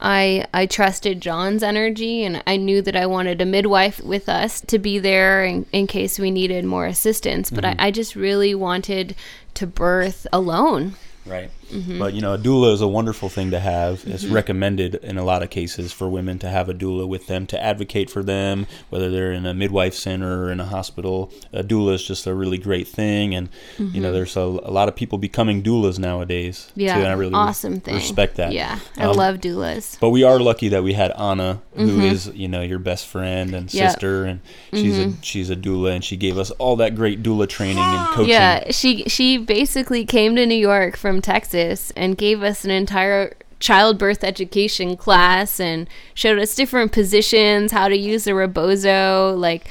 I 0.00 0.46
I 0.52 0.66
trusted 0.66 1.20
John's 1.20 1.62
energy, 1.62 2.24
and 2.24 2.42
I 2.44 2.56
knew 2.56 2.82
that 2.82 2.96
I 2.96 3.06
wanted 3.06 3.40
a 3.40 3.46
midwife 3.46 4.02
with 4.02 4.28
us 4.28 4.60
to 4.62 4.80
be 4.80 4.98
there 4.98 5.44
in, 5.44 5.64
in 5.72 5.86
case 5.86 6.18
we 6.18 6.32
needed 6.32 6.64
more 6.64 6.86
assistance. 6.86 7.50
But 7.50 7.62
mm-hmm. 7.62 7.80
I, 7.80 7.86
I 7.86 7.90
just 7.92 8.16
really 8.16 8.54
wanted 8.54 9.14
to 9.54 9.66
birth 9.66 10.26
alone. 10.32 10.94
Right. 11.24 11.50
Mm-hmm. 11.70 11.98
But 11.98 12.14
you 12.14 12.20
know, 12.20 12.34
a 12.34 12.38
doula 12.38 12.72
is 12.72 12.80
a 12.80 12.88
wonderful 12.88 13.28
thing 13.28 13.50
to 13.52 13.60
have. 13.60 14.02
It's 14.06 14.24
mm-hmm. 14.24 14.34
recommended 14.34 14.96
in 14.96 15.18
a 15.18 15.24
lot 15.24 15.42
of 15.42 15.50
cases 15.50 15.92
for 15.92 16.08
women 16.08 16.38
to 16.40 16.48
have 16.48 16.68
a 16.68 16.74
doula 16.74 17.06
with 17.06 17.26
them 17.26 17.46
to 17.48 17.62
advocate 17.62 18.10
for 18.10 18.22
them, 18.22 18.66
whether 18.88 19.10
they're 19.10 19.32
in 19.32 19.46
a 19.46 19.54
midwife 19.54 19.94
center 19.94 20.44
or 20.44 20.52
in 20.52 20.60
a 20.60 20.66
hospital. 20.66 21.32
A 21.52 21.62
doula 21.62 21.94
is 21.94 22.04
just 22.04 22.26
a 22.26 22.34
really 22.34 22.58
great 22.58 22.88
thing, 22.88 23.34
and 23.34 23.50
mm-hmm. 23.50 23.94
you 23.94 24.00
know, 24.00 24.08
mm-hmm. 24.08 24.16
there's 24.16 24.36
a, 24.36 24.40
a, 24.40 24.72
lot 24.72 24.88
of 24.88 24.96
people 24.96 25.18
becoming 25.18 25.62
doulas 25.62 25.98
nowadays. 25.98 26.70
Yeah, 26.74 26.94
too, 26.94 27.00
and 27.00 27.08
I 27.08 27.12
really 27.12 27.34
awesome 27.34 27.74
re- 27.74 27.80
thing. 27.80 27.94
Respect 27.94 28.36
that. 28.36 28.52
Yeah, 28.52 28.78
I 28.96 29.04
um, 29.04 29.16
love 29.16 29.36
doulas. 29.36 29.98
But 30.00 30.10
we 30.10 30.22
are 30.22 30.38
lucky 30.38 30.68
that 30.68 30.82
we 30.82 30.94
had 30.94 31.12
Anna, 31.12 31.60
who 31.74 31.86
mm-hmm. 31.86 32.00
is 32.02 32.26
you 32.34 32.48
know 32.48 32.62
your 32.62 32.78
best 32.78 33.06
friend 33.06 33.54
and 33.54 33.72
yep. 33.72 33.90
sister, 33.92 34.24
and 34.24 34.40
she's 34.72 34.98
a 34.98 35.06
mm-hmm. 35.06 35.20
she's 35.20 35.50
a 35.50 35.56
doula, 35.56 35.94
and 35.94 36.04
she 36.04 36.16
gave 36.16 36.38
us 36.38 36.50
all 36.52 36.76
that 36.76 36.94
great 36.94 37.22
doula 37.22 37.48
training 37.48 37.78
and 37.78 38.08
coaching. 38.08 38.30
Yeah, 38.30 38.70
she 38.70 39.04
she 39.04 39.38
basically 39.38 40.04
came 40.04 40.36
to 40.36 40.46
New 40.46 40.54
York 40.54 40.96
from 40.96 41.20
Texas 41.20 41.59
and 41.96 42.16
gave 42.16 42.42
us 42.42 42.64
an 42.64 42.70
entire 42.70 43.34
childbirth 43.60 44.24
education 44.24 44.96
class 44.96 45.60
and 45.60 45.88
showed 46.14 46.38
us 46.38 46.54
different 46.54 46.92
positions, 46.92 47.72
how 47.72 47.88
to 47.88 47.96
use 47.96 48.26
a 48.26 48.34
rebozo, 48.34 49.34
like 49.36 49.68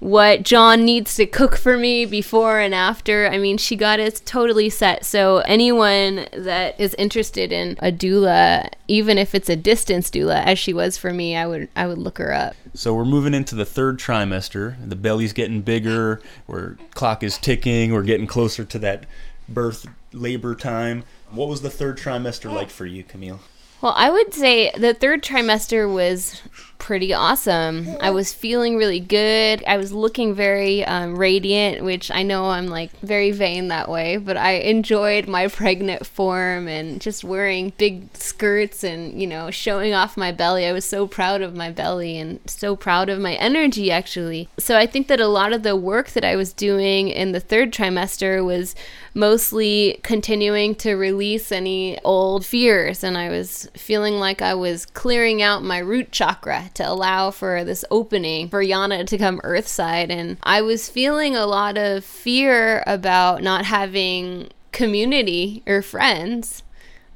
what 0.00 0.44
John 0.44 0.84
needs 0.84 1.16
to 1.16 1.26
cook 1.26 1.56
for 1.56 1.76
me 1.76 2.06
before 2.06 2.60
and 2.60 2.74
after. 2.74 3.28
I 3.28 3.38
mean, 3.38 3.58
she 3.58 3.74
got 3.74 3.98
us 3.98 4.20
totally 4.20 4.70
set. 4.70 5.04
So, 5.04 5.38
anyone 5.38 6.26
that 6.32 6.78
is 6.78 6.94
interested 6.94 7.52
in 7.52 7.76
a 7.80 7.90
doula, 7.90 8.70
even 8.86 9.18
if 9.18 9.34
it's 9.34 9.48
a 9.48 9.56
distance 9.56 10.10
doula, 10.10 10.44
as 10.44 10.58
she 10.58 10.72
was 10.72 10.96
for 10.96 11.12
me, 11.12 11.36
I 11.36 11.46
would 11.46 11.68
I 11.74 11.86
would 11.86 11.98
look 11.98 12.18
her 12.18 12.32
up. 12.32 12.54
So 12.74 12.94
we're 12.94 13.04
moving 13.04 13.34
into 13.34 13.54
the 13.54 13.64
third 13.64 13.98
trimester. 13.98 14.76
The 14.88 14.96
belly's 14.96 15.32
getting 15.32 15.62
bigger. 15.62 16.20
We're 16.46 16.76
clock 16.94 17.22
is 17.22 17.36
ticking. 17.36 17.92
We're 17.92 18.02
getting 18.02 18.28
closer 18.28 18.64
to 18.64 18.78
that 18.78 19.04
birth 19.48 19.86
labor 20.12 20.54
time. 20.54 21.04
What 21.30 21.48
was 21.48 21.62
the 21.62 21.70
third 21.70 21.98
trimester 21.98 22.50
oh. 22.50 22.54
like 22.54 22.70
for 22.70 22.86
you, 22.86 23.04
Camille? 23.04 23.40
Well, 23.80 23.94
I 23.96 24.10
would 24.10 24.34
say 24.34 24.72
the 24.76 24.92
third 24.92 25.22
trimester 25.22 25.92
was 25.92 26.42
pretty 26.78 27.12
awesome. 27.12 27.86
I 28.00 28.10
was 28.10 28.32
feeling 28.32 28.76
really 28.76 29.00
good. 29.00 29.62
I 29.66 29.76
was 29.76 29.92
looking 29.92 30.34
very 30.34 30.84
um, 30.84 31.18
radiant, 31.18 31.84
which 31.84 32.10
I 32.10 32.22
know 32.22 32.46
I'm 32.46 32.68
like 32.68 32.90
very 33.00 33.30
vain 33.30 33.68
that 33.68 33.88
way, 33.88 34.16
but 34.16 34.36
I 34.36 34.52
enjoyed 34.52 35.28
my 35.28 35.48
pregnant 35.48 36.06
form 36.06 36.66
and 36.66 37.00
just 37.00 37.24
wearing 37.24 37.72
big 37.76 38.16
skirts 38.16 38.84
and, 38.84 39.20
you 39.20 39.26
know, 39.26 39.50
showing 39.50 39.92
off 39.92 40.16
my 40.16 40.32
belly. 40.32 40.64
I 40.66 40.72
was 40.72 40.84
so 40.84 41.06
proud 41.06 41.42
of 41.42 41.54
my 41.54 41.70
belly 41.70 42.16
and 42.16 42.40
so 42.46 42.74
proud 42.74 43.08
of 43.08 43.20
my 43.20 43.34
energy, 43.34 43.90
actually. 43.90 44.48
So 44.58 44.76
I 44.76 44.86
think 44.86 45.08
that 45.08 45.20
a 45.20 45.28
lot 45.28 45.52
of 45.52 45.62
the 45.62 45.76
work 45.76 46.10
that 46.10 46.24
I 46.24 46.36
was 46.36 46.52
doing 46.52 47.08
in 47.08 47.32
the 47.32 47.40
third 47.40 47.72
trimester 47.72 48.44
was 48.44 48.74
mostly 49.14 50.00
continuing 50.02 50.74
to 50.76 50.94
release 50.94 51.50
any 51.52 51.98
old 52.02 52.46
fears. 52.46 53.02
And 53.02 53.18
I 53.18 53.28
was 53.28 53.67
feeling 53.76 54.18
like 54.18 54.42
I 54.42 54.54
was 54.54 54.86
clearing 54.86 55.42
out 55.42 55.62
my 55.62 55.78
root 55.78 56.12
chakra 56.12 56.70
to 56.74 56.88
allow 56.88 57.30
for 57.30 57.64
this 57.64 57.84
opening 57.90 58.48
for 58.48 58.62
Yana 58.62 59.06
to 59.06 59.18
come 59.18 59.40
Earthside. 59.44 60.10
And 60.10 60.36
I 60.42 60.62
was 60.62 60.88
feeling 60.88 61.36
a 61.36 61.46
lot 61.46 61.76
of 61.76 62.04
fear 62.04 62.82
about 62.86 63.42
not 63.42 63.64
having 63.64 64.50
community 64.72 65.62
or 65.66 65.82
friends 65.82 66.62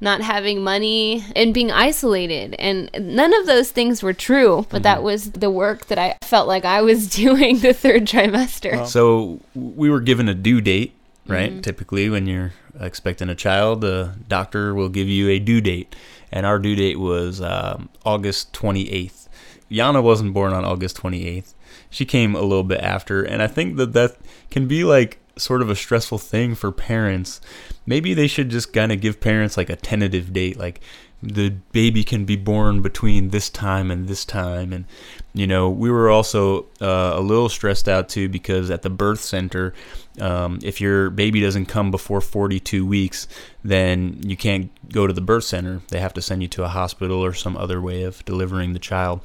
not 0.01 0.19
having 0.19 0.61
money 0.61 1.23
and 1.33 1.53
being 1.53 1.71
isolated. 1.71 2.55
And 2.59 2.89
none 2.99 3.33
of 3.33 3.45
those 3.45 3.71
things 3.71 4.03
were 4.03 4.11
true, 4.11 4.65
but 4.69 4.79
mm-hmm. 4.79 4.83
that 4.83 5.01
was 5.01 5.31
the 5.31 5.49
work 5.49 5.85
that 5.85 5.97
I 5.97 6.17
felt 6.23 6.45
like 6.45 6.65
I 6.65 6.81
was 6.81 7.07
doing 7.15 7.59
the 7.59 7.73
third 7.73 8.05
trimester. 8.05 8.85
So 8.85 9.39
we 9.55 9.89
were 9.89 10.01
given 10.01 10.27
a 10.27 10.33
due 10.33 10.59
date 10.59 10.93
right? 11.27 11.51
Mm-hmm. 11.51 11.61
Typically, 11.61 12.09
when 12.09 12.27
you're 12.27 12.53
expecting 12.79 13.29
a 13.29 13.35
child, 13.35 13.81
the 13.81 14.15
doctor 14.27 14.73
will 14.73 14.89
give 14.89 15.07
you 15.07 15.29
a 15.29 15.39
due 15.39 15.61
date, 15.61 15.95
and 16.33 16.47
our 16.47 16.57
due 16.57 16.75
date 16.75 16.99
was 16.99 17.39
um, 17.39 17.89
August 18.03 18.51
28th. 18.53 19.29
Yana 19.71 20.01
wasn't 20.01 20.33
born 20.33 20.51
on 20.51 20.65
August 20.65 20.97
28th. 20.97 21.53
She 21.91 22.05
came 22.05 22.35
a 22.35 22.41
little 22.41 22.63
bit 22.63 22.81
after, 22.81 23.23
and 23.23 23.41
I 23.41 23.47
think 23.47 23.77
that 23.77 23.93
that 23.93 24.17
can 24.49 24.67
be 24.67 24.83
like 24.83 25.19
sort 25.37 25.61
of 25.61 25.69
a 25.69 25.75
stressful 25.75 26.17
thing 26.17 26.55
for 26.55 26.71
parents. 26.71 27.39
Maybe 27.85 28.13
they 28.13 28.27
should 28.27 28.49
just 28.49 28.73
kind 28.73 28.91
of 28.91 29.01
give 29.01 29.19
parents 29.19 29.57
like 29.57 29.69
a 29.69 29.75
tentative 29.75 30.33
date, 30.33 30.57
like 30.57 30.81
the 31.23 31.49
baby 31.71 32.03
can 32.03 32.25
be 32.25 32.35
born 32.35 32.81
between 32.81 33.29
this 33.29 33.49
time 33.49 33.89
and 33.89 34.07
this 34.07 34.25
time. 34.25 34.73
And 34.73 34.85
you 35.33 35.47
know 35.47 35.69
we 35.69 35.89
were 35.89 36.09
also 36.09 36.63
uh, 36.81 37.13
a 37.15 37.21
little 37.21 37.49
stressed 37.49 37.87
out 37.87 38.09
too 38.09 38.29
because 38.29 38.69
at 38.69 38.81
the 38.81 38.89
birth 38.89 39.21
center 39.21 39.73
um, 40.19 40.59
if 40.61 40.79
your 40.79 41.09
baby 41.09 41.41
doesn't 41.41 41.65
come 41.65 41.91
before 41.91 42.21
42 42.21 42.85
weeks 42.85 43.27
then 43.63 44.19
you 44.23 44.37
can't 44.37 44.69
go 44.91 45.07
to 45.07 45.13
the 45.13 45.21
birth 45.21 45.45
center. 45.45 45.81
They 45.89 45.99
have 45.99 46.13
to 46.13 46.21
send 46.21 46.41
you 46.41 46.49
to 46.49 46.63
a 46.63 46.67
hospital 46.67 47.23
or 47.23 47.33
some 47.33 47.57
other 47.57 47.81
way 47.81 48.03
of 48.03 48.23
delivering 48.25 48.73
the 48.73 48.79
child. 48.79 49.21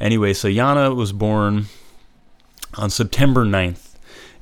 Anyway 0.00 0.32
so 0.32 0.48
yana 0.48 0.94
was 0.96 1.12
born 1.12 1.66
on 2.74 2.88
september 2.88 3.44
9th 3.44 3.91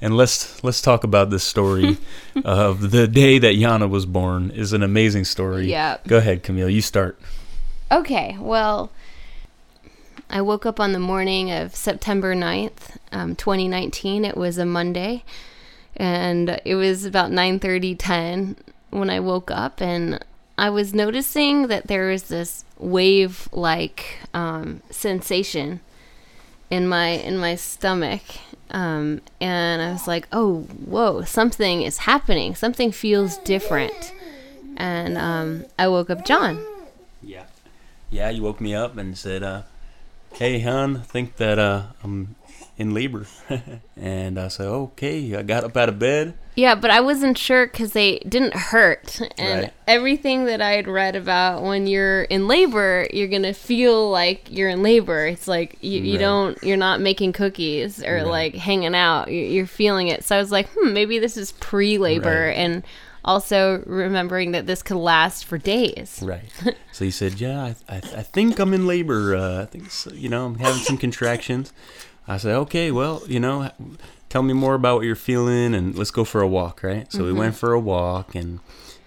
and 0.01 0.17
let's 0.17 0.63
let's 0.65 0.81
talk 0.81 1.05
about 1.05 1.31
this 1.31 1.45
story 1.45 1.99
of 2.45 2.91
the 2.91 3.07
day 3.07 3.39
that 3.39 3.55
Yana 3.55 3.89
was 3.89 4.07
born. 4.07 4.51
is 4.51 4.73
an 4.73 4.83
amazing 4.83 5.25
story. 5.25 5.71
Yeah. 5.71 5.99
Go 6.07 6.19
ahead, 6.19 6.43
Camille. 6.43 6.71
You 6.71 6.83
start. 6.83 7.19
Okay. 7.93 8.37
Well, 8.39 8.91
I 10.29 10.41
woke 10.43 10.65
up 10.65 10.79
on 10.81 10.93
the 10.93 10.99
morning 10.99 11.51
of 11.51 11.75
September 11.75 12.35
9th, 12.35 12.97
um, 13.13 13.35
2019. 13.35 14.25
It 14.25 14.37
was 14.37 14.59
a 14.59 14.65
Monday, 14.65 15.25
and 15.97 16.61
it 16.65 16.77
was 16.77 17.05
about 17.05 17.31
9:30, 17.31 17.97
10 17.99 18.57
when 18.91 19.11
I 19.11 19.21
woke 19.21 19.51
up, 19.51 19.81
and 19.81 20.25
I 20.57 20.71
was 20.71 20.95
noticing 20.95 21.69
that 21.69 21.87
there 21.87 22.09
was 22.09 22.25
this 22.25 22.65
wave-like 22.79 24.19
um, 24.35 24.83
sensation 24.91 25.81
in 26.71 26.89
my 26.89 27.09
in 27.09 27.37
my 27.39 27.57
stomach. 27.57 28.23
Um, 28.71 29.21
and 29.41 29.83
I 29.83 29.93
was 29.93 30.07
like, 30.07 30.29
"Oh, 30.33 30.61
whoa! 30.87 31.23
Something 31.23 31.83
is 31.83 31.99
happening. 31.99 32.55
Something 32.55 32.93
feels 32.93 33.37
different." 33.39 34.15
And 34.77 35.19
um, 35.19 35.65
I 35.79 35.89
woke 35.89 36.09
up 36.09 36.25
John. 36.25 36.65
Yeah. 37.23 37.45
Yeah, 38.11 38.31
you 38.31 38.43
woke 38.43 38.61
me 38.61 38.75
up 38.75 38.97
and 38.97 39.19
said, 39.19 39.43
uh, 39.43 39.63
"Hey, 40.35 40.61
hon, 40.61 41.03
think 41.03 41.37
that 41.37 41.59
uh, 41.59 41.83
I'm 42.03 42.37
in 42.81 42.95
labor." 42.95 43.27
and 43.97 44.39
I 44.41 44.49
said, 44.49 44.67
"Okay." 44.67 45.35
I 45.37 45.43
got 45.43 45.65
up 45.65 45.77
out 45.77 45.89
of 45.89 45.99
bed. 45.99 46.35
Yeah, 46.57 46.75
but 46.75 46.91
I 46.91 47.01
wasn't 47.01 47.39
sure 47.39 47.67
because 47.67 47.93
they 47.93 48.19
didn't 48.29 48.55
hurt. 48.55 49.21
And 49.39 49.63
Right. 49.63 49.73
everything 49.87 50.45
that 50.47 50.61
I 50.61 50.73
had 50.73 50.89
read 50.89 51.17
about 51.17 51.63
when 51.63 51.87
you're 51.87 52.23
in 52.23 52.49
labor, 52.49 53.07
you're 53.13 53.29
going 53.29 53.45
to 53.45 53.55
feel 53.55 54.11
like 54.11 54.49
you're 54.51 54.69
in 54.69 54.83
labor. 54.83 55.27
It's 55.27 55.47
like 55.49 55.79
you, 55.81 56.01
you 56.03 56.13
Right. 56.15 56.21
don't, 56.21 56.63
you're 56.63 56.77
not 56.77 57.01
making 57.01 57.33
cookies 57.33 58.03
or 58.05 58.17
Right. 58.17 58.27
like 58.27 58.55
hanging 58.57 58.95
out. 58.95 59.31
You- 59.31 59.45
You're 59.45 59.67
feeling 59.67 60.09
it. 60.09 60.25
So 60.25 60.37
I 60.37 60.39
was 60.41 60.51
like, 60.51 60.69
hmm, 60.77 60.93
maybe 60.93 61.19
this 61.19 61.37
is 61.37 61.53
pre 61.53 61.97
labor. 61.99 62.49
And 62.51 62.83
also 63.25 63.83
remembering 63.87 64.53
that 64.53 64.67
this 64.67 64.83
could 64.83 64.97
last 64.97 65.45
for 65.47 65.57
days. 65.57 66.21
Right. 66.23 66.51
so 66.93 67.05
he 67.05 67.11
said, 67.11 67.39
"Yeah, 67.41 67.63
I, 67.63 67.75
I, 67.89 67.97
I 67.97 68.23
think 68.23 68.59
I'm 68.59 68.73
in 68.75 68.87
labor. 68.87 69.37
Uh, 69.37 69.63
I 69.63 69.67
think 69.67 69.91
so, 69.91 70.11
you 70.13 70.29
know 70.31 70.47
I'm 70.47 70.59
having 70.59 70.81
some 70.83 70.97
contractions." 70.99 71.73
I 72.31 72.37
said, 72.39 72.55
"Okay, 72.57 72.91
well, 72.91 73.23
you 73.27 73.41
know, 73.41 73.71
tell 74.29 74.43
me 74.43 74.53
more 74.55 74.75
about 74.75 74.97
what 74.97 75.05
you're 75.07 75.17
feeling, 75.17 75.75
and 75.75 75.97
let's 75.97 76.11
go 76.11 76.25
for 76.25 76.41
a 76.41 76.49
walk." 76.49 76.83
Right. 76.83 77.11
So 77.13 77.25
we 77.25 77.33
went 77.33 77.55
for 77.57 77.73
a 77.73 77.81
walk, 77.81 78.35
and 78.35 78.61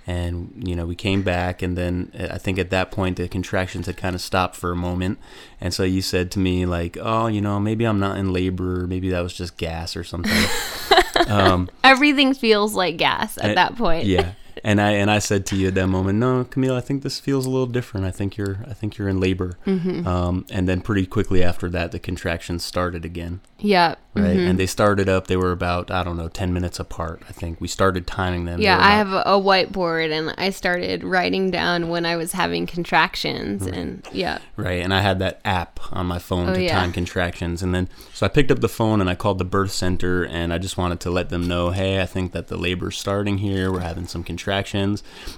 and 0.06 0.62
you 0.68 0.76
know 0.76 0.86
we 0.86 0.96
came 0.96 1.22
back, 1.24 1.62
and 1.62 1.78
then 1.78 2.12
uh, 2.20 2.28
I 2.32 2.38
think 2.38 2.60
at 2.60 2.70
that 2.72 2.92
point 2.92 3.16
the 3.18 3.28
contractions 3.30 3.86
had 3.88 3.96
kind 3.98 4.16
of 4.16 4.22
stopped 4.22 4.56
for 4.56 4.72
a 4.72 4.76
moment, 4.76 5.18
and 5.62 5.74
so 5.74 5.84
you 5.84 6.02
said 6.02 6.30
to 6.32 6.40
me 6.40 6.66
like, 6.66 6.98
"Oh, 7.02 7.28
you 7.28 7.40
know, 7.42 7.60
maybe 7.60 7.86
I'm 7.86 8.00
not 8.00 8.18
in 8.18 8.34
labor. 8.34 8.86
Maybe 8.88 9.10
that 9.12 9.22
was 9.22 9.34
just 9.34 9.58
gas 9.58 9.96
or 9.96 10.04
something." 10.04 10.44
um, 11.28 11.70
Everything 11.84 12.34
feels 12.34 12.74
like 12.76 12.98
gas 12.98 13.38
at 13.38 13.46
And- 13.46 13.58
that 13.58 13.76
point. 13.78 14.06
yeah. 14.06 14.34
And 14.65 14.80
I 14.80 14.91
and 14.91 15.12
I 15.12 15.19
said 15.19 15.45
to 15.47 15.56
you 15.58 15.67
at 15.67 15.76
that 15.76 15.88
moment, 15.88 16.19
no, 16.19 16.45
Camille, 16.45 16.76
I 16.76 16.80
think 16.82 17.04
this 17.04 17.19
feels 17.19 17.45
a 17.45 17.49
little 17.49 17.67
different. 17.67 18.06
I 18.06 18.12
think 18.12 18.38
you're 18.38 18.60
I 18.67 18.73
think 18.73 18.97
you're 18.97 19.10
in 19.10 19.19
labor. 19.19 19.58
Mm-hmm. 19.65 20.08
Um, 20.08 20.45
and 20.52 20.67
then 20.69 20.80
pretty 20.82 21.06
quickly 21.06 21.43
after 21.43 21.69
that, 21.71 21.91
the 21.91 21.99
contractions 21.99 22.63
started 22.63 23.04
again, 23.04 23.41
Yeah. 23.60 23.95
right? 24.13 24.38
mhm. 24.38 24.49
And 24.52 24.60
they 24.60 24.65
started 24.65 25.10
up. 25.10 25.28
They 25.28 25.36
were 25.36 25.52
about 25.52 25.91
I 25.91 26.02
don't 26.04 26.15
know 26.15 26.30
ten 26.30 26.54
minutes 26.54 26.80
apart. 26.80 27.23
I 27.28 27.34
think 27.34 27.60
we 27.60 27.67
started 27.67 28.08
timing 28.08 28.45
them. 28.45 28.62
Yeah, 28.62 28.78
were 28.78 28.84
I 28.84 28.91
have 28.91 29.12
a, 29.13 29.23
whiteboard 29.43 30.12
and 30.17 30.34
I 30.38 30.49
started 30.52 31.04
writing 31.04 31.52
down 31.52 31.89
when 31.89 32.06
I 32.06 32.15
was 32.15 32.32
having 32.32 32.65
contractions 32.65 33.65
and 33.67 34.08
yeah. 34.13 34.38
Right, 34.56 34.82
and 34.82 34.93
I 34.93 35.02
had 35.02 35.19
that 35.19 35.41
app 35.43 35.80
on 35.91 36.06
my 36.06 36.19
phone 36.19 36.49
Oh, 36.49 36.54
to 36.54 36.62
yeah. 36.63 36.80
time 36.80 36.93
contractions, 36.93 37.62
and 37.62 37.76
then 37.76 37.89
so 38.13 38.26
I 38.26 38.30
picked 38.30 38.52
up 38.52 38.60
the 38.62 38.69
phone 38.69 39.02
and 39.02 39.10
I 39.10 39.15
called 39.15 39.39
the 39.39 39.45
birth 39.45 39.71
center, 39.71 40.23
and 40.23 40.54
I 40.54 40.58
just 40.58 40.78
wanted 40.78 40.99
to 41.02 41.10
let 41.12 41.28
them 41.30 41.47
know, 41.49 41.71
hey, 41.71 42.02
I 42.02 42.06
think 42.06 42.32
that 42.32 42.47
the 42.47 42.56
labor's 42.58 42.97
starting 42.97 43.39
here. 43.39 43.71
We're 43.71 43.80
having 43.82 44.08
some 44.08 44.23
contractions, 44.23 44.53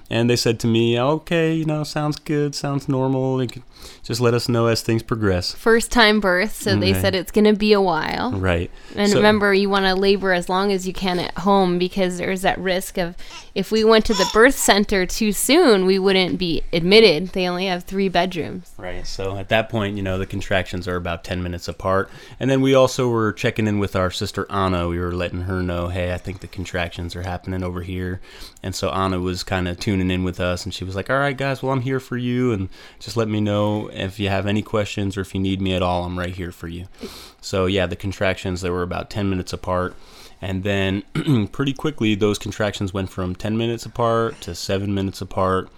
and 0.09 0.29
they 0.29 0.35
said 0.35 0.59
to 0.59 0.67
me, 0.67 0.99
okay, 0.99 1.53
you 1.53 1.65
know, 1.65 1.83
sounds 1.83 2.17
good, 2.17 2.53
sounds 2.55 2.87
normal. 2.89 3.45
Just 4.03 4.21
let 4.21 4.33
us 4.33 4.47
know 4.49 4.67
as 4.67 4.81
things 4.81 5.03
progress. 5.03 5.53
First 5.53 5.91
time 5.91 6.19
birth, 6.19 6.55
so 6.55 6.75
they 6.75 6.93
Right. 6.93 7.01
said 7.01 7.15
it's 7.15 7.31
going 7.31 7.45
to 7.45 7.53
be 7.53 7.73
a 7.73 7.81
while. 7.81 8.31
Right, 8.31 8.69
And 8.95 9.09
So- 9.11 9.17
remember, 9.17 9.53
you 9.53 9.69
want 9.69 9.85
to 9.85 9.95
labor 9.95 10.33
as 10.33 10.49
long 10.49 10.71
as 10.71 10.87
you 10.87 10.93
can 10.93 11.19
at 11.19 11.37
home 11.39 11.77
because 11.77 12.17
there's 12.17 12.41
that 12.41 12.57
risk 12.59 12.97
of 12.97 13.15
if 13.53 13.71
we 13.71 13.83
went 13.83 14.05
to 14.05 14.13
the 14.13 14.29
birth 14.33 14.55
center 14.57 15.05
too 15.05 15.31
soon, 15.31 15.85
we 15.85 15.97
wouldn't 15.97 16.37
be 16.37 16.61
admitted. 16.73 17.29
They 17.29 17.47
only 17.47 17.65
have 17.67 17.83
three 17.83 18.09
bedrooms. 18.09 18.71
Right. 18.77 19.05
So 19.07 19.37
at 19.37 19.49
that 19.49 19.69
point, 19.69 19.95
you 19.97 20.03
know, 20.03 20.17
the 20.17 20.25
contractions 20.25 20.87
are 20.87 20.95
about 20.95 21.23
10 21.23 21.41
minutes 21.41 21.67
apart. 21.67 22.09
And 22.39 22.49
then 22.49 22.61
we 22.61 22.73
also 22.73 23.07
were 23.07 23.31
checking 23.31 23.67
in 23.67 23.79
with 23.79 23.95
our 23.95 24.11
sister 24.11 24.45
Anna. 24.49 24.87
We 24.87 24.99
were 24.99 25.13
letting 25.13 25.41
her 25.41 25.61
know, 25.61 25.87
hey, 25.87 26.13
I 26.13 26.17
think 26.17 26.41
the 26.41 26.47
contractions 26.47 27.15
are 27.15 27.23
happening 27.23 27.63
over 27.63 27.81
here. 27.81 28.19
And 28.61 28.75
so 28.75 28.89
Anna 28.89 29.19
was 29.19 29.43
kind 29.43 29.67
of 29.67 29.79
tuning 29.79 30.11
in 30.11 30.23
with 30.23 30.39
us 30.39 30.65
and 30.65 30.73
she 30.73 30.83
was 30.83 30.95
like, 30.95 31.09
all 31.09 31.17
right, 31.19 31.37
guys, 31.37 31.61
well, 31.63 31.71
I'm 31.71 31.81
here 31.81 31.99
for 31.99 32.17
you. 32.17 32.51
And 32.51 32.69
just 32.99 33.15
let 33.15 33.27
me 33.27 33.39
know 33.39 33.74
if 33.93 34.19
you 34.19 34.29
have 34.29 34.45
any 34.45 34.61
questions 34.61 35.17
or 35.17 35.21
if 35.21 35.33
you 35.33 35.41
need 35.41 35.61
me 35.61 35.73
at 35.73 35.81
all, 35.81 36.03
I'm 36.05 36.17
right 36.17 36.35
here 36.35 36.51
for 36.51 36.67
you. 36.67 36.87
So 37.41 37.65
yeah, 37.65 37.85
the 37.85 37.95
contractions, 37.95 38.61
they 38.61 38.69
were 38.69 38.83
about 38.83 39.09
10 39.09 39.29
minutes 39.29 39.53
apart. 39.53 39.95
And 40.41 40.63
then 40.63 41.03
pretty 41.51 41.73
quickly, 41.73 42.15
those 42.15 42.37
contractions 42.37 42.93
went 42.93 43.09
from 43.09 43.35
10 43.35 43.57
minutes 43.57 43.85
apart 43.85 44.41
to 44.41 44.55
seven 44.55 44.93
minutes 44.93 45.21
apart 45.21 45.69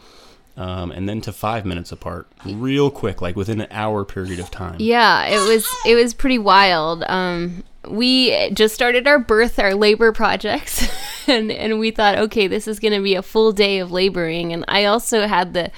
um, 0.57 0.91
and 0.91 1.07
then 1.07 1.21
to 1.21 1.31
five 1.31 1.65
minutes 1.65 1.91
apart, 1.91 2.27
real 2.43 2.89
quick, 2.89 3.21
like 3.21 3.35
within 3.35 3.61
an 3.61 3.67
hour 3.69 4.03
period 4.03 4.39
of 4.39 4.49
time. 4.49 4.77
Yeah, 4.79 5.25
it 5.25 5.47
was 5.47 5.67
it 5.85 5.93
was 5.95 6.15
pretty 6.15 6.39
wild. 6.39 7.03
Um, 7.03 7.63
we 7.87 8.49
just 8.51 8.73
started 8.73 9.07
our 9.07 9.19
birth, 9.19 9.59
our 9.59 9.75
labor 9.75 10.11
projects, 10.11 10.87
and 11.27 11.51
and 11.51 11.79
we 11.79 11.91
thought, 11.91 12.17
okay, 12.17 12.47
this 12.47 12.67
is 12.67 12.79
going 12.79 12.93
to 12.93 13.03
be 13.03 13.13
a 13.13 13.21
full 13.21 13.51
day 13.51 13.77
of 13.77 13.91
laboring. 13.91 14.51
And 14.51 14.65
I 14.67 14.85
also 14.85 15.27
had 15.27 15.53
the 15.53 15.71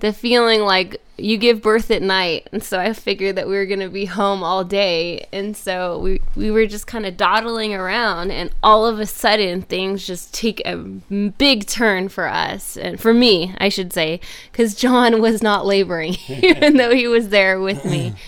the 0.00 0.12
feeling 0.12 0.60
like 0.60 1.00
you 1.18 1.38
give 1.38 1.62
birth 1.62 1.90
at 1.90 2.02
night, 2.02 2.48
and 2.52 2.62
so 2.62 2.78
I 2.78 2.92
figured 2.92 3.36
that 3.36 3.48
we 3.48 3.54
were 3.54 3.64
going 3.64 3.80
to 3.80 3.88
be 3.88 4.04
home 4.04 4.42
all 4.42 4.64
day, 4.64 5.26
and 5.32 5.56
so 5.56 5.98
we 5.98 6.20
we 6.34 6.50
were 6.50 6.66
just 6.66 6.86
kind 6.86 7.06
of 7.06 7.16
dawdling 7.16 7.74
around, 7.74 8.30
and 8.30 8.50
all 8.62 8.86
of 8.86 9.00
a 9.00 9.06
sudden 9.06 9.62
things 9.62 10.06
just 10.06 10.34
take 10.34 10.60
a 10.66 10.76
big 10.76 11.66
turn 11.66 12.10
for 12.10 12.26
us, 12.26 12.76
and 12.76 13.00
for 13.00 13.14
me, 13.14 13.54
I 13.58 13.70
should 13.70 13.92
say, 13.92 14.20
because 14.52 14.74
John 14.74 15.22
was 15.22 15.42
not 15.42 15.64
laboring, 15.64 16.16
even 16.28 16.76
though 16.76 16.94
he 16.94 17.08
was 17.08 17.30
there 17.30 17.58
with 17.58 17.84
me. 17.84 18.14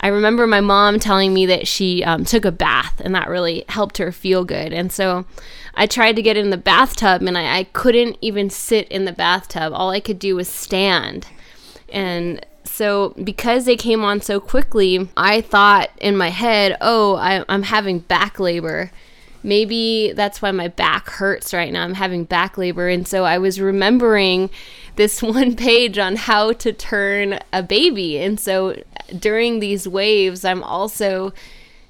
I 0.00 0.08
remember 0.08 0.46
my 0.46 0.60
mom 0.60 1.00
telling 1.00 1.32
me 1.32 1.46
that 1.46 1.66
she 1.66 2.04
um, 2.04 2.24
took 2.24 2.44
a 2.44 2.52
bath 2.52 3.00
and 3.00 3.14
that 3.14 3.28
really 3.28 3.64
helped 3.68 3.98
her 3.98 4.12
feel 4.12 4.44
good. 4.44 4.72
And 4.72 4.92
so 4.92 5.24
I 5.74 5.86
tried 5.86 6.16
to 6.16 6.22
get 6.22 6.36
in 6.36 6.50
the 6.50 6.56
bathtub 6.56 7.22
and 7.22 7.36
I, 7.36 7.58
I 7.58 7.64
couldn't 7.64 8.18
even 8.20 8.50
sit 8.50 8.88
in 8.88 9.04
the 9.04 9.12
bathtub. 9.12 9.72
All 9.74 9.90
I 9.90 10.00
could 10.00 10.18
do 10.18 10.36
was 10.36 10.48
stand. 10.48 11.26
And 11.88 12.44
so 12.64 13.14
because 13.22 13.64
they 13.64 13.76
came 13.76 14.04
on 14.04 14.20
so 14.20 14.40
quickly, 14.40 15.08
I 15.16 15.40
thought 15.40 15.90
in 15.98 16.16
my 16.16 16.30
head, 16.30 16.76
oh, 16.80 17.16
I, 17.16 17.44
I'm 17.48 17.62
having 17.62 18.00
back 18.00 18.38
labor. 18.38 18.90
Maybe 19.46 20.12
that's 20.12 20.42
why 20.42 20.50
my 20.50 20.66
back 20.66 21.08
hurts 21.08 21.54
right 21.54 21.72
now. 21.72 21.84
I'm 21.84 21.94
having 21.94 22.24
back 22.24 22.58
labor. 22.58 22.88
And 22.88 23.06
so 23.06 23.24
I 23.24 23.38
was 23.38 23.60
remembering 23.60 24.50
this 24.96 25.22
one 25.22 25.54
page 25.54 25.98
on 25.98 26.16
how 26.16 26.52
to 26.52 26.72
turn 26.72 27.38
a 27.52 27.62
baby. 27.62 28.18
And 28.18 28.40
so 28.40 28.82
during 29.16 29.60
these 29.60 29.86
waves, 29.86 30.44
I'm 30.44 30.64
also 30.64 31.32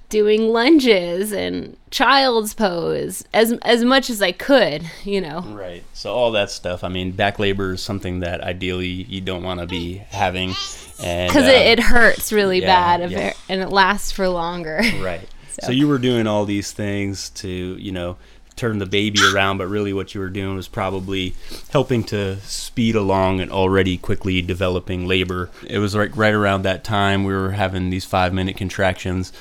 doing 0.09 0.51
lunges 0.51 1.33
and 1.33 1.77
child's 1.90 2.55
pose 2.55 3.25
as 3.35 3.53
as 3.62 3.83
much 3.85 4.09
as 4.11 4.23
I 4.23 4.33
could, 4.33 4.88
you 5.03 5.21
know. 5.21 5.40
Right. 5.40 5.83
So 5.95 6.12
all 6.12 6.33
that 6.33 6.51
stuff. 6.51 6.85
I 6.85 6.88
mean, 6.88 7.12
back 7.12 7.38
labor 7.38 7.73
is 7.73 7.83
something 7.83 8.21
that 8.21 8.42
ideally 8.42 8.87
you 8.87 9.21
don't 9.21 9.42
want 9.42 9.61
to 9.61 9.66
be 9.66 9.97
having, 10.11 10.55
and 11.03 11.29
Because 11.29 11.45
uh, 11.49 11.53
it, 11.53 11.79
it 11.79 11.81
hurts 11.81 12.33
really 12.33 12.61
yeah, 12.61 12.99
bad 12.99 13.11
yeah. 13.11 13.33
and 13.49 13.62
it 13.62 13.71
lasts 13.71 14.12
for 14.12 14.29
longer. 14.29 14.83
right. 15.01 15.27
So. 15.61 15.66
So. 15.66 15.73
you 15.73 15.88
were 15.88 15.99
doing 15.99 16.27
all 16.27 16.45
these 16.45 16.73
things 16.73 17.31
to, 17.31 17.49
you 17.49 17.92
know, 17.92 18.16
turn 18.57 18.79
the 18.79 18.87
baby 18.87 19.21
around, 19.33 19.59
but 19.59 19.66
really 19.66 19.92
what 19.92 20.14
you 20.14 20.21
were 20.21 20.31
doing 20.31 20.57
was 20.57 20.66
probably 20.66 21.35
helping 21.71 22.03
to 22.05 22.40
speed 22.40 22.97
along 22.97 23.40
an 23.40 23.51
already 23.51 23.99
quickly 23.99 24.40
developing 24.42 25.07
labor. 25.07 25.51
It 25.66 25.79
was 25.79 25.95
like 25.95 26.16
right 26.16 26.33
around 26.33 26.62
that 26.62 26.83
time 26.83 27.25
we 27.25 27.35
were 27.35 27.53
having 27.53 27.90
these 27.90 28.05
five 28.07 28.33
minute 28.33 28.57
contractions. 28.57 29.33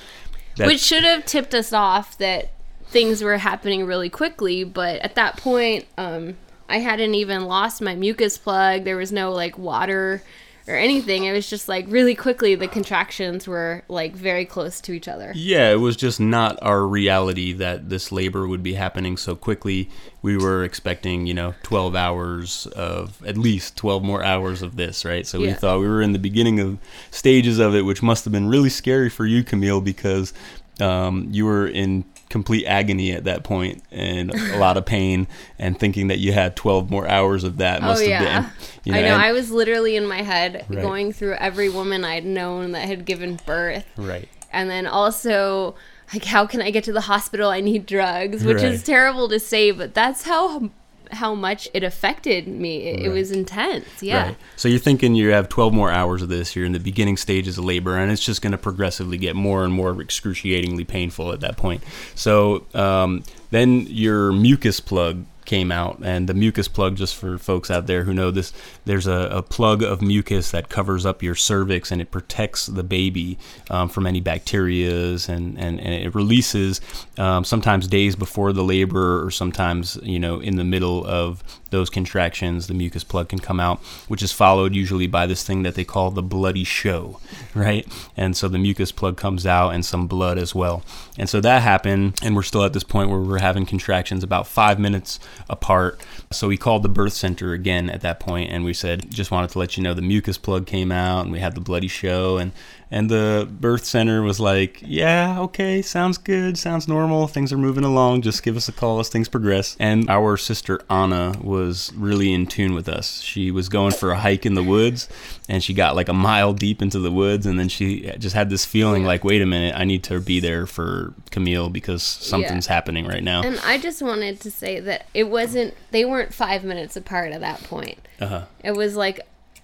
That, 0.58 0.67
Which 0.67 0.82
should 0.82 1.04
have 1.04 1.25
tipped 1.25 1.54
us 1.54 1.73
off 1.73 2.17
that 2.17 2.51
things 2.88 3.21
were 3.21 3.38
happening 3.38 3.86
really 3.86 4.10
quickly, 4.10 4.63
but 4.63 5.01
at 5.01 5.15
that 5.15 5.38
point, 5.38 5.86
um, 5.97 6.36
I 6.67 6.80
hadn't 6.80 7.13
even 7.15 7.45
lost 7.45 7.82
my 7.82 7.95
mucus 7.95 8.38
plug. 8.38 8.84
There 8.84 8.97
was 8.97 9.12
no 9.12 9.32
like 9.32 9.58
water 9.58 10.23
or 10.67 10.75
anything. 10.75 11.25
It 11.25 11.32
was 11.34 11.49
just 11.49 11.67
like 11.67 11.86
really 11.88 12.15
quickly 12.15 12.56
the 12.56 12.67
contractions 12.67 13.47
were 13.47 13.84
like 13.88 14.15
very 14.15 14.45
close 14.45 14.82
to 14.82 14.93
each 14.93 15.08
other. 15.08 15.32
Yeah, 15.36 15.71
it 15.71 15.80
was 15.80 15.95
just 15.95 16.19
not 16.19 16.58
our 16.62 16.86
reality 16.86 17.54
that 17.54 17.89
this 17.89 18.12
labor 18.12 18.47
would 18.47 18.63
be 18.63 18.73
happening 18.73 19.17
so 19.17 19.36
quickly. 19.36 19.89
We 20.21 20.38
were 20.38 20.63
expecting, 20.63 21.28
you 21.28 21.34
know, 21.34 21.54
12 21.63 21.95
hours 21.95 22.65
of 22.67 23.23
at 23.25 23.38
least 23.38 23.75
12 23.78 24.04
more 24.04 24.23
hours 24.23 24.62
of 24.62 24.75
this, 24.75 25.06
right? 25.06 25.25
So 25.28 25.39
we 25.39 25.47
Yeah. 25.47 25.56
thought 25.56 25.80
we 25.80 25.88
were 25.88 26.01
in 26.01 26.13
the 26.13 26.19
beginning 26.19 26.60
of 26.60 26.78
stages 27.12 27.60
of 27.60 27.75
it, 27.75 27.82
which 27.84 28.01
must 28.01 28.25
have 28.25 28.32
been 28.34 28.47
really 28.47 28.69
scary 28.69 29.10
for 29.10 29.25
you, 29.25 29.43
Camille, 29.43 29.82
because 29.82 30.34
um, 30.82 31.28
you 31.32 31.45
were 31.45 31.67
in 31.67 32.04
complete 32.29 32.65
agony 32.65 33.11
at 33.11 33.23
that 33.25 33.43
point 33.43 33.83
and 33.91 34.33
a 34.33 34.57
lot 34.57 34.77
of 34.77 34.85
pain 34.85 35.27
and 35.59 35.79
thinking 35.79 36.07
that 36.07 36.17
you 36.19 36.31
had 36.33 36.55
12 36.55 36.89
more 36.89 37.07
hours 37.07 37.43
of 37.43 37.57
that 37.57 37.81
oh, 37.81 37.85
must 37.85 38.01
oh 38.01 38.09
have 38.09 38.23
yeah, 38.23 38.41
been 38.41 38.51
you 38.83 38.91
know, 38.91 38.97
I 38.97 39.01
know. 39.03 39.13
and- 39.13 39.21
I 39.21 39.31
was 39.31 39.51
literally 39.51 39.95
in 39.95 40.05
my 40.07 40.21
head 40.21 40.65
Right. 40.67 40.81
going 40.81 41.13
through 41.13 41.35
every 41.35 41.69
woman 41.69 42.03
I'd 42.03 42.25
known 42.25 42.71
that 42.71 42.88
had 42.88 43.05
given 43.05 43.39
birth, 43.45 43.85
right 43.97 44.27
and 44.51 44.69
then 44.69 44.88
also 44.88 45.75
like 46.13 46.25
how 46.25 46.45
can 46.45 46.61
I 46.61 46.71
get 46.71 46.83
to 46.85 46.93
the 46.93 47.01
hospital? 47.01 47.49
I 47.49 47.61
need 47.61 47.85
drugs, 47.85 48.43
which 48.43 48.57
Right. 48.57 48.71
is 48.73 48.83
terrible 48.83 49.27
to 49.29 49.39
say, 49.39 49.71
but 49.71 49.93
that's 49.93 50.23
how 50.23 50.69
how 51.11 51.35
much 51.35 51.67
it 51.73 51.83
affected 51.83 52.47
me. 52.47 52.83
It, 52.83 53.05
it 53.05 53.09
was 53.09 53.31
intense. 53.31 54.01
Yeah. 54.01 54.27
Right. 54.27 54.37
So 54.55 54.67
you're 54.67 54.79
thinking 54.79 55.15
you 55.15 55.29
have 55.31 55.49
12 55.49 55.73
more 55.73 55.91
hours 55.91 56.21
of 56.21 56.29
this. 56.29 56.55
You're 56.55 56.65
in 56.65 56.71
the 56.71 56.79
beginning 56.79 57.17
stages 57.17 57.57
of 57.57 57.65
labor, 57.65 57.97
and 57.97 58.11
it's 58.11 58.23
just 58.23 58.41
going 58.41 58.51
to 58.51 58.57
progressively 58.57 59.17
get 59.17 59.35
more 59.35 59.63
and 59.63 59.73
more 59.73 60.01
excruciatingly 60.01 60.85
painful 60.85 61.31
at 61.31 61.41
that 61.41 61.57
point. 61.57 61.83
So 62.15 62.65
um, 62.73 63.23
then 63.51 63.87
your 63.87 64.31
mucus 64.31 64.79
plug 64.79 65.25
came 65.45 65.71
out 65.71 65.99
and 66.03 66.27
the 66.27 66.34
mucus 66.34 66.67
plug 66.67 66.95
just 66.95 67.15
for 67.15 67.38
folks 67.38 67.69
out 67.69 67.88
there 67.88 68.03
who 68.03 68.13
know 68.13 68.31
this 68.31 68.51
there's 68.86 69.08
a, 69.08 69.29
a 69.31 69.41
plug 69.41 69.84
of 69.84 70.01
mucus 70.01 70.51
that 70.51 70.69
covers 70.69 71.05
up 71.05 71.21
your 71.21 71.36
cervix 71.36 71.91
and 71.91 72.01
it 72.01 72.12
protects 72.12 72.65
the 72.65 72.84
baby 72.84 73.38
um, 73.69 73.88
from 73.88 74.05
any 74.05 74.21
bacterias 74.21 75.29
and, 75.29 75.58
and, 75.58 75.79
and 75.79 75.93
it 75.93 76.13
releases 76.15 76.81
um, 77.17 77.43
sometimes 77.43 77.88
days 77.88 78.15
before 78.15 78.53
the 78.53 78.63
labor 78.63 79.23
or 79.23 79.31
sometimes 79.31 79.97
you 80.03 80.19
know 80.19 80.39
in 80.39 80.55
the 80.55 80.63
middle 80.63 81.05
of 81.05 81.43
those 81.69 81.89
contractions 81.89 82.67
the 82.67 82.73
mucus 82.73 83.03
plug 83.03 83.29
can 83.29 83.39
come 83.39 83.60
out 83.60 83.79
which 84.08 84.23
is 84.23 84.31
followed 84.31 84.73
usually 84.73 85.08
by 85.08 85.25
this 85.25 85.43
thing 85.43 85.63
that 85.63 85.75
they 85.75 85.84
call 85.84 86.12
the 86.12 86.23
bloody 86.23 86.63
show 86.63 87.19
right? 87.55 87.88
And 88.17 88.36
so 88.36 88.47
the 88.47 88.58
mucus 88.58 88.91
plug 88.91 89.17
comes 89.17 89.45
out 89.45 89.69
and 89.69 89.86
some 89.86 90.08
blood 90.08 90.38
as 90.38 90.53
well. 90.53 90.84
And 91.17 91.29
so 91.29 91.41
that 91.41 91.62
happened 91.62 92.19
and 92.21 92.36
we're 92.36 92.43
still 92.43 92.63
at 92.63 92.73
this 92.73 92.84
point 92.84 93.10
where 93.10 93.19
we're 93.19 93.39
having 93.39 93.65
contractions 93.65 94.23
about 94.23 94.47
five 94.47 94.79
minutes 94.79 95.19
apart. 95.50 96.00
So 96.32 96.48
we 96.48 96.58
called 96.58 96.84
the 96.84 96.89
birth 96.89 97.13
center 97.13 97.54
again 97.54 97.89
at 97.89 98.02
that 98.02 98.19
point 98.19 98.52
and 98.52 98.63
we 98.63 98.74
said, 98.74 99.10
just 99.12 99.32
wanted 99.32 99.52
to 99.52 99.60
let 99.60 99.78
you 99.78 99.84
know 99.84 99.93
the 99.93 100.02
mucus 100.02 100.38
plug 100.38 100.65
came 100.65 100.91
out 100.91 101.24
and 101.24 101.32
we 101.32 101.39
had 101.39 101.56
the 101.56 101.62
bloody 101.62 101.88
show. 101.88 102.38
And, 102.38 102.52
and 102.95 103.10
the 103.10 103.45
birth 103.51 103.84
center 103.84 104.21
was 104.21 104.39
like, 104.39 104.81
yeah, 104.81 105.38
okay, 105.41 105.81
sounds 105.81 106.17
good, 106.17 106.58
sounds 106.58 106.88
normal, 106.88 107.27
things 107.27 107.51
are 107.51 107.58
moving 107.58 107.84
along, 107.84 108.21
just 108.21 108.41
give 108.41 108.55
us 108.55 108.69
a 108.69 108.71
call 108.71 109.01
as 109.01 109.10
things 109.10 109.27
progress. 109.27 109.75
And 109.81 110.10
our 110.10 110.38
sister 110.38 110.79
Anna 110.89 111.36
was 111.43 111.91
really 111.93 112.31
in 112.31 112.47
tune 112.47 112.73
with 112.73 112.88
us. 112.88 113.19
She 113.19 113.51
was 113.51 113.67
going 113.67 113.91
for 113.91 114.12
a 114.12 114.19
hike 114.19 114.45
in 114.45 114.53
the 114.53 114.63
woods 114.63 115.10
and 115.49 115.62
she 115.62 115.73
got 115.73 115.97
like 115.97 116.08
a 116.08 116.13
mile 116.13 116.53
deep 116.53 116.81
into 116.81 116.99
the 116.99 117.12
woods 117.12 117.45
and 117.45 117.60
then 117.60 117.67
she 117.67 118.10
just 118.17 118.34
had 118.34 118.49
this 118.49 118.63
feeling 118.63 119.03
like, 119.03 119.25
wait 119.25 119.41
a 119.41 119.45
minute, 119.45 119.75
I 119.75 119.84
need 119.84 120.05
to 120.05 120.21
be 120.21 120.39
there 120.39 120.65
for 120.65 121.13
Camille 121.31 121.67
because 121.67 122.01
something's 122.01 122.67
yeah. 122.67 122.73
happening 122.75 123.05
right 123.05 123.23
now. 123.23 123.41
And 123.43 123.60
I 123.65 123.77
just 123.77 124.01
wanted 124.01 124.39
to 124.39 124.49
say 124.49 124.79
that 124.79 125.08
it 125.13 125.25
wasn't, 125.25 125.73
they 125.91 126.05
weren't 126.05 126.34
five 126.34 126.63
minutes 126.63 126.95
apart 126.95 127.34
at 127.34 127.41
that 127.41 127.62
point. 127.63 127.99
Uh-huh. 128.21 128.45
It 128.63 128.71
was 128.71 128.95
like 128.95 129.19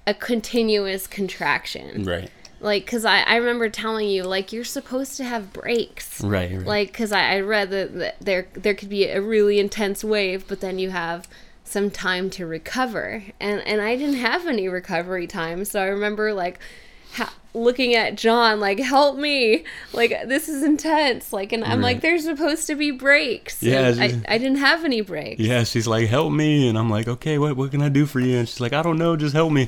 a 0.06 0.14
continuous 0.14 1.08
contraction. 1.08 2.04
Right 2.04 2.30
like 2.62 2.86
because 2.86 3.06
I, 3.06 3.22
I 3.22 3.36
remember 3.38 3.70
telling 3.70 4.08
you 4.08 4.24
like 4.24 4.54
you're 4.54 4.64
supposed 4.64 5.18
to 5.18 5.24
have 5.24 5.52
breaks. 5.52 6.24
Right, 6.24 6.52
right. 6.52 6.66
like 6.66 6.88
because 6.90 7.12
I, 7.12 7.36
I 7.36 7.40
read 7.42 7.72
that, 7.72 7.94
that 7.96 8.16
there 8.22 8.48
there 8.54 8.76
could 8.76 8.90
be 8.90 9.06
a 9.08 9.22
really 9.22 9.60
intense 9.60 10.04
wave 10.04 10.48
but 10.48 10.62
then 10.62 10.80
you 10.80 10.92
have 10.92 11.28
some 11.64 11.90
time 11.90 12.30
to 12.32 12.46
recover. 12.46 13.24
And 13.40 13.62
and 13.62 13.82
i 13.82 13.96
didn't 13.96 14.16
have 14.16 14.48
any 14.48 14.68
recovery 14.68 15.28
time. 15.28 15.66
So 15.66 15.82
i 15.82 15.86
remember 15.86 16.34
like 16.34 16.60
ha- 17.14 17.34
looking 17.54 17.96
at 17.96 18.16
john 18.16 18.60
like 18.60 18.80
help 18.80 19.18
me. 19.18 19.64
Like 19.92 20.28
this 20.28 20.48
is 20.48 20.62
intense. 20.62 21.34
Like 21.34 21.52
and 21.52 21.64
i'm 21.64 21.80
right. 21.80 21.96
like 21.96 22.02
there's 22.02 22.26
supposed 22.26 22.68
to 22.68 22.76
be 22.76 22.92
breaks. 22.92 23.64
Yeah 23.64 23.94
I, 23.98 24.22
I 24.28 24.38
didn't 24.38 24.58
have 24.60 24.86
any 24.86 25.02
breaks. 25.02 25.42
Yeah 25.42 25.64
she's 25.64 25.88
like 25.88 26.08
help 26.08 26.32
me. 26.32 26.70
And 26.70 26.78
i'm 26.78 26.90
like 26.90 27.08
okay 27.08 27.40
what, 27.40 27.58
what 27.58 27.72
can 27.72 27.82
i 27.82 27.90
do 27.90 28.06
for 28.06 28.20
you? 28.20 28.38
And 28.38 28.48
she's 28.48 28.60
like 28.60 28.74
i 28.74 28.84
don't 28.84 29.00
know 29.00 29.16
just 29.16 29.34
help 29.34 29.52
me 29.52 29.68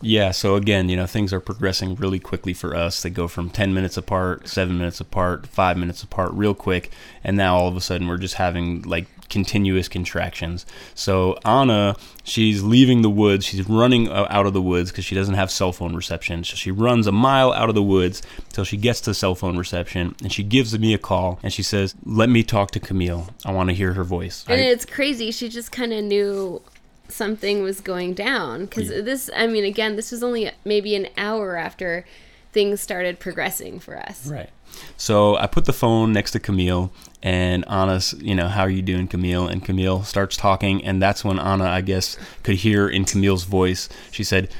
yeah, 0.00 0.30
so 0.30 0.54
again, 0.54 0.88
you 0.88 0.96
know, 0.96 1.06
things 1.06 1.32
are 1.32 1.40
progressing 1.40 1.96
really 1.96 2.20
quickly 2.20 2.54
for 2.54 2.74
us. 2.76 3.02
They 3.02 3.10
go 3.10 3.26
from 3.26 3.50
10 3.50 3.74
minutes 3.74 3.96
apart, 3.96 4.48
7 4.48 4.76
minutes 4.76 5.00
apart, 5.00 5.46
5 5.46 5.76
minutes 5.76 6.02
apart 6.02 6.32
real 6.34 6.54
quick, 6.54 6.90
and 7.24 7.36
now 7.36 7.56
all 7.56 7.68
of 7.68 7.76
a 7.76 7.80
sudden 7.80 8.06
we're 8.06 8.18
just 8.18 8.34
having 8.34 8.82
like 8.82 9.06
continuous 9.28 9.88
contractions. 9.88 10.66
So 10.94 11.38
Anna, 11.44 11.96
she's 12.24 12.62
leaving 12.62 13.02
the 13.02 13.10
woods. 13.10 13.44
She's 13.44 13.68
running 13.68 14.08
uh, 14.08 14.26
out 14.30 14.46
of 14.46 14.52
the 14.52 14.62
woods 14.62 14.90
because 14.90 15.04
she 15.04 15.14
doesn't 15.14 15.34
have 15.34 15.50
cell 15.50 15.72
phone 15.72 15.94
reception. 15.94 16.44
So 16.44 16.56
she 16.56 16.70
runs 16.70 17.06
a 17.06 17.12
mile 17.12 17.52
out 17.52 17.68
of 17.68 17.74
the 17.74 17.82
woods 17.82 18.22
till 18.52 18.64
she 18.64 18.76
gets 18.76 19.00
to 19.02 19.14
cell 19.14 19.34
phone 19.34 19.56
reception, 19.56 20.14
and 20.22 20.32
she 20.32 20.42
gives 20.42 20.78
me 20.78 20.94
a 20.94 20.98
call 20.98 21.38
and 21.42 21.52
she 21.52 21.62
says, 21.62 21.94
"Let 22.04 22.28
me 22.28 22.42
talk 22.42 22.70
to 22.72 22.80
Camille. 22.80 23.28
I 23.44 23.52
want 23.52 23.70
to 23.70 23.74
hear 23.74 23.94
her 23.94 24.04
voice." 24.04 24.44
And 24.48 24.60
I, 24.60 24.64
it's 24.64 24.84
crazy. 24.84 25.30
She 25.30 25.48
just 25.48 25.72
kind 25.72 25.92
of 25.92 26.04
knew 26.04 26.62
something 27.08 27.62
was 27.62 27.80
going 27.80 28.14
down. 28.14 28.66
Because 28.66 28.90
yeah. 28.90 29.00
this 29.00 29.30
i 29.34 29.46
mean 29.46 29.64
again 29.64 29.96
this 29.96 30.10
was 30.10 30.22
only 30.22 30.50
maybe 30.64 30.94
an 30.94 31.08
hour 31.16 31.56
after 31.56 32.04
things 32.52 32.80
started 32.80 33.20
progressing 33.20 33.78
for 33.78 33.96
us. 33.98 34.26
Right. 34.26 34.50
So 34.96 35.36
i 35.36 35.46
put 35.46 35.64
the 35.64 35.72
phone 35.72 36.12
next 36.12 36.32
to 36.32 36.40
camille 36.40 36.92
and 37.22 37.64
anna's 37.68 38.14
you 38.20 38.34
know 38.34 38.48
how 38.48 38.62
are 38.62 38.70
you 38.70 38.82
doing 38.82 39.08
camille? 39.08 39.48
And 39.48 39.64
camille 39.64 40.02
starts 40.04 40.36
talking 40.36 40.84
and 40.84 41.02
that's 41.02 41.24
when 41.24 41.38
anna 41.38 41.64
i 41.64 41.80
guess 41.80 42.16
could 42.42 42.56
hear 42.56 42.88
in 42.88 43.04
camille's 43.04 43.44
voice 43.44 43.88
she 44.10 44.24
said 44.24 44.52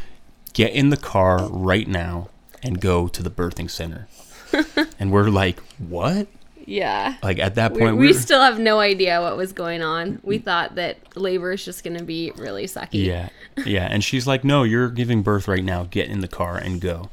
get 0.53 0.73
in 0.73 0.91
the 0.91 0.97
car 0.97 1.49
right 1.49 1.87
now 1.87 2.29
and 2.63 2.81
go 2.81 3.09
to 3.09 3.23
the 3.23 3.31
birthing 3.31 3.71
center. 3.71 4.09
And 4.99 5.13
we're 5.13 5.29
like 5.29 5.61
what 5.79 6.27
yeah. 6.69 7.17
Like 7.23 7.39
at 7.39 7.55
that 7.55 7.73
point, 7.73 7.97
we, 7.97 8.09
we 8.09 8.13
still 8.13 8.41
have 8.41 8.59
no 8.59 8.79
idea 8.79 9.23
what 9.23 9.37
was 9.37 9.53
going 9.53 9.83
on. 9.83 10.21
We 10.23 10.39
thought 10.39 10.75
that 10.75 11.17
labor 11.17 11.53
is 11.53 11.65
just 11.65 11.83
going 11.83 11.97
to 11.97 12.05
be 12.05 12.31
really 12.37 12.67
sucky. 12.67 13.05
Yeah. 13.05 13.31
Yeah. 13.65 13.89
And 13.91 14.05
she's 14.05 14.27
like, 14.27 14.45
no, 14.45 14.65
you're 14.65 14.91
giving 14.91 15.23
birth 15.23 15.49
right 15.49 15.65
now. 15.65 15.85
Get 15.85 16.09
in 16.09 16.21
the 16.21 16.29
car 16.29 16.59
and 16.59 16.81
go. 16.81 17.09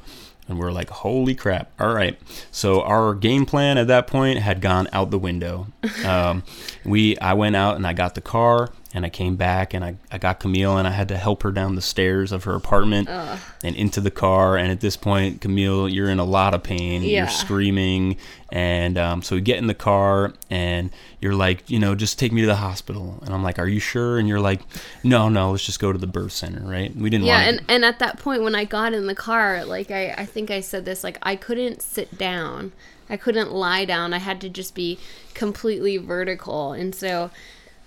And 0.47 0.59
we're 0.59 0.71
like, 0.71 0.89
holy 0.89 1.33
crap. 1.33 1.71
All 1.79 1.93
right. 1.93 2.19
So 2.51 2.81
our 2.81 3.15
game 3.15 3.45
plan 3.45 3.77
at 3.77 3.87
that 3.87 4.07
point 4.07 4.39
had 4.39 4.61
gone 4.61 4.87
out 4.91 5.09
the 5.09 5.17
window. 5.17 5.67
Um, 6.05 6.43
we, 6.83 7.17
I 7.19 7.33
went 7.33 7.55
out 7.55 7.77
and 7.77 7.87
I 7.87 7.93
got 7.93 8.13
the 8.13 8.21
car 8.21 8.71
and 8.95 9.05
I 9.05 9.09
came 9.09 9.35
back 9.35 9.73
and 9.73 9.83
I, 9.83 9.97
I 10.09 10.17
got 10.17 10.39
Camille 10.39 10.77
and 10.77 10.87
I 10.87 10.91
had 10.91 11.09
to 11.09 11.17
help 11.17 11.43
her 11.43 11.51
down 11.51 11.75
the 11.75 11.81
stairs 11.81 12.31
of 12.31 12.45
her 12.45 12.55
apartment 12.55 13.09
Ugh. 13.09 13.37
and 13.61 13.75
into 13.75 13.99
the 13.99 14.09
car. 14.09 14.55
And 14.55 14.71
at 14.71 14.79
this 14.79 14.95
point, 14.95 15.41
Camille, 15.41 15.89
you're 15.89 16.09
in 16.09 16.17
a 16.17 16.23
lot 16.23 16.53
of 16.53 16.63
pain. 16.63 17.03
Yeah. 17.03 17.23
You're 17.23 17.27
screaming. 17.27 18.15
And 18.53 18.97
um, 18.97 19.21
so 19.21 19.35
we 19.35 19.41
get 19.41 19.57
in 19.57 19.67
the 19.67 19.73
car 19.73 20.33
and 20.49 20.91
you're 21.19 21.35
like, 21.35 21.69
you 21.69 21.77
know, 21.77 21.93
just 21.93 22.17
take 22.17 22.31
me 22.31 22.39
to 22.41 22.47
the 22.47 22.55
hospital. 22.55 23.19
And 23.25 23.33
I'm 23.33 23.43
like, 23.43 23.59
are 23.59 23.67
you 23.67 23.81
sure? 23.81 24.17
And 24.17 24.29
you're 24.29 24.39
like, 24.39 24.61
no, 25.03 25.27
no, 25.27 25.51
let's 25.51 25.65
just 25.65 25.81
go 25.81 25.91
to 25.91 25.99
the 25.99 26.07
birth 26.07 26.31
center, 26.31 26.61
right? 26.65 26.95
We 26.95 27.09
didn't 27.09 27.25
yeah, 27.25 27.41
and, 27.41 27.61
and 27.67 27.83
at 27.83 27.99
that 27.99 28.17
point, 28.17 28.43
when 28.43 28.55
I 28.55 28.63
got 28.63 28.93
in 28.93 29.07
the 29.07 29.15
car, 29.15 29.65
like, 29.65 29.91
I, 29.91 30.15
I 30.17 30.25
think 30.25 30.49
I 30.49 30.61
said 30.61 30.85
this, 30.85 31.03
like, 31.03 31.17
I 31.21 31.35
couldn't 31.35 31.81
sit 31.81 32.17
down. 32.17 32.71
I 33.09 33.17
couldn't 33.17 33.51
lie 33.51 33.83
down. 33.83 34.13
I 34.13 34.19
had 34.19 34.39
to 34.39 34.49
just 34.49 34.73
be 34.73 34.99
completely 35.33 35.97
vertical. 35.97 36.71
And 36.71 36.95
so 36.95 37.29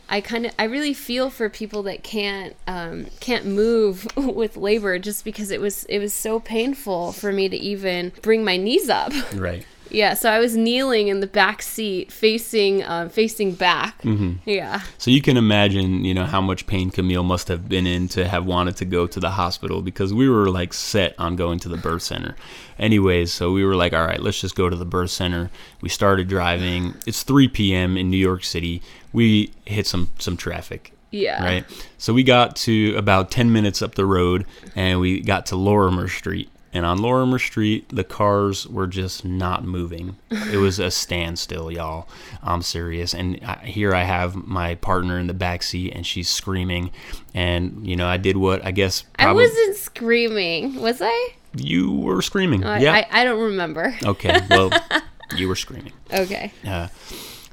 I 0.09 0.21
kind 0.21 0.47
of 0.47 0.53
I 0.59 0.64
really 0.64 0.94
feel 0.94 1.31
for 1.31 1.49
people 1.49 1.83
that 1.85 2.03
can't 2.03 2.57
um, 2.66 3.07
can't 3.21 3.47
move 3.47 4.07
with 4.16 4.57
labor 4.57 4.99
just 4.99 5.25
because 5.25 5.51
it 5.51 5.61
was 5.61 5.85
it 5.85 5.99
was 5.99 6.14
so 6.14 6.40
painful 6.40 7.12
for 7.12 7.33
me 7.33 7.49
to 7.49 7.57
even 7.57 8.12
bring 8.23 8.44
my 8.44 8.57
knees 8.57 8.88
up. 8.88 9.12
Right. 9.35 9.64
Yeah, 9.90 10.14
so 10.14 10.31
I 10.31 10.38
was 10.38 10.57
kneeling 10.57 11.09
in 11.09 11.21
the 11.21 11.27
back 11.27 11.62
seat, 11.62 12.12
facing 12.12 12.83
uh, 12.83 13.09
facing 13.09 13.53
back. 13.53 14.03
Mm-hmm. 14.03 14.49
Yeah. 14.49 14.83
So 14.99 15.11
you 15.11 15.23
can 15.23 15.37
imagine, 15.37 16.05
you 16.05 16.14
know, 16.14 16.25
how 16.25 16.40
much 16.40 16.66
pain 16.66 16.90
Camille 16.90 17.23
must 17.23 17.49
have 17.49 17.68
been 17.68 17.87
in 17.87 18.09
to 18.09 18.29
have 18.29 18.44
wanted 18.44 18.77
to 18.79 18.85
go 18.85 19.07
to 19.07 19.21
the 19.21 19.31
hospital 19.31 19.81
because 19.81 20.12
we 20.12 20.29
were 20.29 20.51
like 20.51 20.75
set 20.75 21.14
on 21.18 21.37
going 21.37 21.59
to 21.61 21.68
the 21.68 21.77
birth 21.77 22.03
center. 22.03 22.37
Anyways, 22.79 23.33
so 23.33 23.53
we 23.53 23.64
were 23.64 23.75
like, 23.75 23.92
all 23.92 24.07
right, 24.07 24.21
let's 24.21 24.40
just 24.40 24.55
go 24.55 24.68
to 24.68 24.77
the 24.77 24.85
birth 24.85 25.11
center. 25.11 25.51
We 25.81 25.88
started 25.88 26.29
driving. 26.29 26.94
It's 27.07 27.23
3 27.23 27.49
p.m. 27.49 27.97
in 27.97 28.11
New 28.11 28.18
York 28.18 28.44
City. 28.44 28.83
We 29.12 29.53
hit 29.64 29.87
some 29.87 30.11
some 30.18 30.37
traffic. 30.37 30.92
Yeah. 31.11 31.42
Right. 31.42 31.87
So 31.97 32.12
we 32.12 32.23
got 32.23 32.55
to 32.57 32.94
about 32.97 33.31
10 33.31 33.51
minutes 33.51 33.81
up 33.81 33.94
the 33.94 34.05
road 34.05 34.44
and 34.77 35.01
we 35.01 35.21
got 35.21 35.47
to 35.47 35.57
Lorimer 35.57 36.07
Street 36.07 36.51
and 36.73 36.85
on 36.85 36.99
Lorimer 36.99 37.38
Street, 37.38 37.88
the 37.88 38.05
cars 38.05 38.66
were 38.66 38.87
just 38.87 39.25
not 39.25 39.64
moving. 39.64 40.16
It 40.49 40.57
was 40.57 40.79
a 40.79 40.90
standstill, 40.90 41.71
y'all. 41.71 42.09
I'm 42.42 42.62
serious. 42.62 43.12
And 43.12 43.38
I, 43.44 43.66
here 43.66 43.94
I 43.94 44.05
have 44.05 44.35
my 44.35 44.77
partner 44.77 45.18
in 45.18 45.27
the 45.27 45.35
back 45.35 45.62
seat, 45.62 45.92
and 45.94 46.07
she's 46.07 46.29
screaming. 46.29 46.90
And 47.35 47.87
you 47.87 47.97
know, 47.97 48.07
I 48.07 48.16
did 48.16 48.38
what 48.38 48.64
I 48.64 48.71
guess. 48.71 49.05
I 49.18 49.33
wasn't 49.33 49.77
screaming, 49.77 50.77
was 50.77 51.03
I? 51.03 51.29
You 51.55 51.92
were 51.92 52.23
screaming. 52.23 52.64
Oh, 52.64 52.77
yeah. 52.77 52.94
I, 52.94 53.07
I 53.11 53.25
don't 53.25 53.40
remember. 53.40 53.94
Okay. 54.03 54.40
Well, 54.49 54.71
you 55.37 55.49
were 55.49 55.57
screaming. 55.57 55.92
Okay. 56.12 56.53
Uh, 56.66 56.88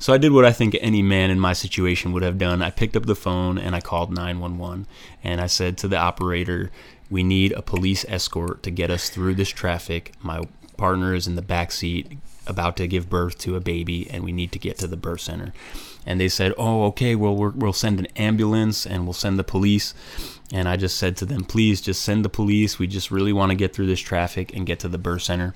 so 0.06 0.14
I 0.14 0.20
did 0.20 0.34
what 0.34 0.46
I 0.46 0.52
think 0.52 0.78
any 0.80 1.02
man 1.02 1.32
in 1.32 1.40
my 1.40 1.54
situation 1.54 2.12
would 2.12 2.22
have 2.22 2.38
done. 2.38 2.62
I 2.62 2.70
picked 2.70 2.96
up 2.96 3.08
the 3.08 3.16
phone 3.16 3.58
and 3.58 3.76
I 3.76 3.82
called 3.82 4.14
911 4.14 4.86
and 5.24 5.42
I 5.42 5.48
said 5.48 5.80
to 5.80 5.88
the 5.88 5.98
operator, 5.98 6.70
we 7.10 7.24
need 7.24 7.54
a 7.54 7.64
police 7.64 8.06
escort 8.08 8.62
to 8.62 8.70
get 8.70 8.92
us 8.92 9.10
through 9.10 9.34
this 9.34 9.50
traffic. 9.50 10.14
My 10.22 10.44
partner 10.78 11.16
is 11.16 11.26
in 11.26 11.34
the 11.34 11.42
back 11.42 11.72
seat 11.72 12.20
about 12.46 12.78
to 12.78 12.88
give 12.88 13.10
birth 13.10 13.40
to 13.40 13.56
a 13.56 13.60
baby 13.60 14.08
and 14.12 14.24
we 14.24 14.32
need 14.32 14.52
to 14.52 14.60
get 14.60 14.78
to 14.78 14.86
the 14.86 14.96
birth 14.96 15.22
center. 15.22 15.54
And 16.06 16.22
they 16.22 16.30
said, 16.30 16.54
"Oh, 16.56 16.84
okay. 16.84 17.16
Well, 17.16 17.36
we 17.36 17.50
will 17.50 17.74
send 17.74 17.98
an 17.98 18.08
ambulance 18.16 18.86
and 18.86 19.06
we'll 19.06 19.14
send 19.14 19.40
the 19.40 19.44
police." 19.44 19.96
And 20.54 20.70
I 20.70 20.78
just 20.78 21.00
said 21.00 21.18
to 21.18 21.26
them, 21.26 21.46
"Please, 21.46 21.82
just 21.82 22.04
send 22.04 22.24
the 22.24 22.30
police. 22.30 22.78
We 22.78 22.86
just 22.86 23.10
really 23.10 23.34
want 23.34 23.50
to 23.50 23.56
get 23.56 23.74
through 23.74 23.88
this 23.88 24.02
traffic 24.02 24.56
and 24.56 24.68
get 24.68 24.78
to 24.82 24.88
the 24.88 25.00
birth 25.00 25.24
center." 25.24 25.56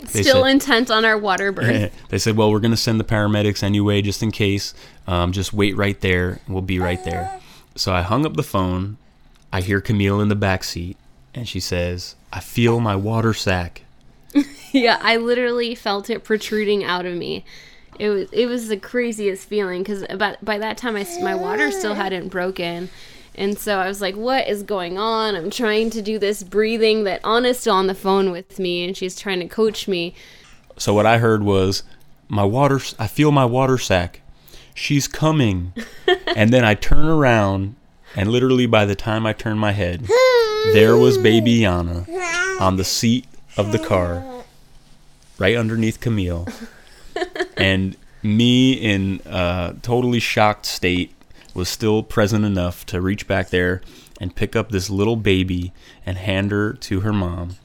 They 0.00 0.22
Still 0.22 0.44
said, 0.44 0.50
intent 0.50 0.90
on 0.90 1.04
our 1.04 1.18
water 1.18 1.52
birth. 1.52 1.92
they 2.08 2.18
said, 2.18 2.36
"Well, 2.36 2.50
we're 2.50 2.60
going 2.60 2.70
to 2.72 2.76
send 2.76 2.98
the 2.98 3.04
paramedics 3.04 3.62
anyway, 3.62 4.02
just 4.02 4.22
in 4.22 4.30
case. 4.30 4.74
Um, 5.06 5.32
just 5.32 5.52
wait 5.52 5.76
right 5.76 6.00
there. 6.00 6.40
We'll 6.48 6.62
be 6.62 6.78
right 6.78 7.02
there." 7.04 7.40
So 7.76 7.92
I 7.92 8.02
hung 8.02 8.26
up 8.26 8.34
the 8.34 8.42
phone. 8.42 8.96
I 9.52 9.60
hear 9.60 9.80
Camille 9.80 10.20
in 10.20 10.28
the 10.28 10.36
back 10.36 10.64
seat, 10.64 10.96
and 11.34 11.48
she 11.48 11.60
says, 11.60 12.16
"I 12.32 12.40
feel 12.40 12.80
my 12.80 12.96
water 12.96 13.34
sac." 13.34 13.82
yeah, 14.72 14.98
I 15.02 15.16
literally 15.16 15.74
felt 15.74 16.10
it 16.10 16.24
protruding 16.24 16.84
out 16.84 17.06
of 17.06 17.16
me. 17.16 17.44
It 17.98 18.08
was 18.08 18.28
it 18.32 18.46
was 18.46 18.68
the 18.68 18.76
craziest 18.76 19.48
feeling 19.48 19.82
because 19.82 20.04
about 20.08 20.42
by 20.44 20.58
that 20.58 20.78
time 20.78 20.96
I, 20.96 21.06
my 21.22 21.34
water 21.34 21.70
still 21.70 21.94
hadn't 21.94 22.28
broken, 22.28 22.88
and 23.34 23.58
so 23.58 23.78
I 23.78 23.86
was 23.86 24.00
like, 24.00 24.16
"What 24.16 24.48
is 24.48 24.62
going 24.62 24.98
on?" 24.98 25.34
I'm 25.34 25.50
trying 25.50 25.90
to 25.90 26.02
do 26.02 26.18
this 26.18 26.42
breathing 26.42 27.04
that 27.04 27.24
Anna's 27.24 27.60
still 27.60 27.74
on 27.74 27.86
the 27.86 27.94
phone 27.94 28.30
with 28.30 28.58
me, 28.58 28.84
and 28.84 28.96
she's 28.96 29.16
trying 29.16 29.40
to 29.40 29.48
coach 29.48 29.88
me. 29.88 30.14
So 30.76 30.94
what 30.94 31.06
I 31.06 31.18
heard 31.18 31.42
was, 31.42 31.82
"My 32.28 32.44
water. 32.44 32.80
I 32.98 33.06
feel 33.06 33.32
my 33.32 33.44
water 33.44 33.78
sac. 33.78 34.22
She's 34.74 35.08
coming." 35.08 35.72
and 36.36 36.52
then 36.52 36.64
I 36.64 36.74
turn 36.74 37.06
around, 37.06 37.76
and 38.16 38.30
literally 38.30 38.66
by 38.66 38.84
the 38.84 38.94
time 38.96 39.26
I 39.26 39.32
turned 39.32 39.60
my 39.60 39.72
head, 39.72 40.06
there 40.72 40.96
was 40.96 41.18
baby 41.18 41.60
Yana 41.60 42.06
on 42.60 42.76
the 42.76 42.84
seat 42.84 43.26
of 43.56 43.72
the 43.72 43.78
car, 43.78 44.24
right 45.38 45.56
underneath 45.56 46.00
Camille, 46.00 46.46
and 47.56 47.96
me 48.22 48.72
in 48.72 49.20
a 49.24 49.74
totally 49.82 50.20
shocked 50.20 50.66
state 50.66 51.14
was 51.54 51.68
still 51.68 52.02
present 52.02 52.44
enough 52.44 52.84
to 52.86 53.00
reach 53.00 53.26
back 53.26 53.50
there 53.50 53.80
and 54.20 54.34
pick 54.36 54.54
up 54.54 54.70
this 54.70 54.90
little 54.90 55.16
baby 55.16 55.72
and 56.06 56.16
hand 56.18 56.50
her 56.50 56.72
to 56.74 57.00
her 57.00 57.12
mom 57.12 57.56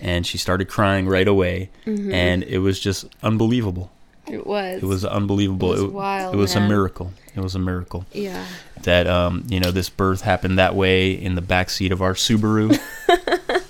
and 0.00 0.26
she 0.26 0.36
started 0.38 0.66
crying 0.68 1.06
right 1.08 1.28
away 1.28 1.70
and 1.86 2.42
it 2.44 2.58
was 2.58 2.78
just 2.80 3.06
unbelievable 3.22 3.90
It 4.26 4.46
was. 4.46 4.82
it 4.82 4.86
was 4.86 5.04
unbelievable 5.04 5.72
It 5.72 5.82
was 5.82 5.90
wild, 5.92 6.34
it 6.34 6.38
was 6.38 6.54
a 6.54 6.60
miracle 6.60 7.12
it 7.34 7.40
was 7.40 7.54
a 7.54 7.58
miracle 7.58 8.04
Yeah. 8.12 8.44
that 8.82 9.06
um, 9.06 9.44
you 9.48 9.60
know 9.60 9.70
this 9.70 9.88
birth 9.90 10.20
happened 10.22 10.58
that 10.58 10.74
way 10.74 11.10
in 11.12 11.34
the 11.34 11.42
back 11.42 11.68
seat 11.70 11.90
of 11.92 12.00
our 12.02 12.14
Subaru. 12.14 12.78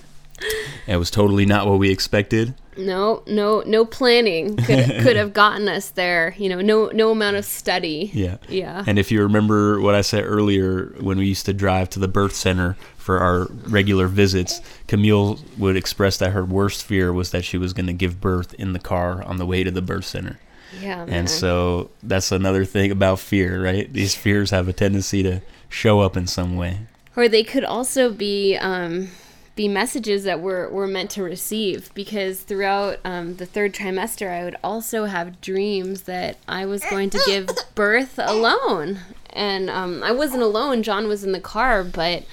it 0.86 0.96
was 0.96 1.10
totally 1.10 1.46
not 1.46 1.66
what 1.66 1.78
we 1.78 1.90
expected. 1.90 2.54
No, 2.76 3.22
no, 3.26 3.62
no 3.66 3.84
planning 3.84 4.56
could 4.56 4.84
could 5.02 5.16
have 5.16 5.32
gotten 5.32 5.68
us 5.68 5.90
there. 5.90 6.34
You 6.38 6.48
know, 6.48 6.60
no, 6.60 6.86
no 6.88 7.10
amount 7.10 7.36
of 7.36 7.44
study. 7.44 8.10
Yeah. 8.12 8.36
Yeah. 8.48 8.84
And 8.86 8.98
if 8.98 9.10
you 9.10 9.22
remember 9.22 9.80
what 9.80 9.94
I 9.94 10.00
said 10.02 10.24
earlier, 10.24 10.94
when 11.00 11.18
we 11.18 11.26
used 11.26 11.46
to 11.46 11.52
drive 11.52 11.90
to 11.90 11.98
the 12.00 12.08
birth 12.08 12.34
center 12.34 12.76
for 12.96 13.18
our 13.20 13.46
regular 13.68 14.06
visits, 14.08 14.60
Camille 14.88 15.38
would 15.58 15.76
express 15.76 16.16
that 16.18 16.30
her 16.32 16.44
worst 16.44 16.84
fear 16.84 17.12
was 17.12 17.30
that 17.30 17.44
she 17.44 17.58
was 17.58 17.72
going 17.72 17.86
to 17.86 17.92
give 17.92 18.20
birth 18.20 18.54
in 18.54 18.72
the 18.72 18.78
car 18.78 19.22
on 19.22 19.36
the 19.36 19.46
way 19.46 19.62
to 19.64 19.70
the 19.70 19.82
birth 19.82 20.04
center. 20.06 20.38
yeah. 20.80 21.04
Man. 21.04 21.08
And 21.10 21.30
so 21.30 21.90
that's 22.02 22.32
another 22.32 22.64
thing 22.64 22.90
about 22.90 23.18
fear, 23.20 23.62
right? 23.62 23.92
These 23.92 24.14
fears 24.14 24.50
have 24.50 24.68
a 24.68 24.72
tendency 24.72 25.22
to 25.22 25.42
show 25.68 26.00
up 26.00 26.16
in 26.16 26.26
some 26.26 26.56
way. 26.56 26.80
or 27.16 27.28
they 27.28 27.44
could 27.44 27.64
also 27.64 28.10
be 28.10 28.56
um, 28.56 29.08
be 29.56 29.68
messages 29.68 30.24
that 30.24 30.40
we're, 30.40 30.68
we're 30.68 30.86
meant 30.86 31.10
to 31.10 31.22
receive 31.22 31.92
because 31.94 32.40
throughout 32.40 32.98
um, 33.04 33.36
the 33.36 33.46
third 33.46 33.72
trimester 33.72 34.30
i 34.30 34.44
would 34.44 34.56
also 34.64 35.04
have 35.04 35.40
dreams 35.40 36.02
that 36.02 36.36
i 36.48 36.66
was 36.66 36.84
going 36.86 37.10
to 37.10 37.20
give 37.26 37.48
birth 37.74 38.18
alone 38.18 39.00
and 39.30 39.70
um, 39.70 40.02
i 40.02 40.12
wasn't 40.12 40.42
alone 40.42 40.82
john 40.82 41.06
was 41.06 41.24
in 41.24 41.32
the 41.32 41.40
car 41.40 41.84
but 41.84 42.24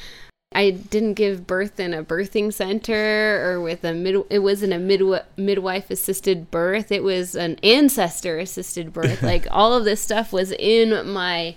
I 0.53 0.71
didn't 0.71 1.13
give 1.13 1.47
birth 1.47 1.79
in 1.79 1.93
a 1.93 2.03
birthing 2.03 2.53
center 2.53 3.41
or 3.49 3.61
with 3.61 3.85
a 3.85 3.93
mid. 3.93 4.21
It 4.29 4.39
wasn't 4.39 4.73
a 4.73 4.77
midwi- 4.77 5.23
midwife 5.37 5.89
assisted 5.89 6.51
birth. 6.51 6.91
It 6.91 7.03
was 7.03 7.35
an 7.35 7.55
ancestor 7.63 8.37
assisted 8.37 8.91
birth. 8.91 9.23
like 9.23 9.47
all 9.49 9.73
of 9.73 9.85
this 9.85 10.01
stuff 10.01 10.33
was 10.33 10.51
in 10.51 11.07
my 11.09 11.55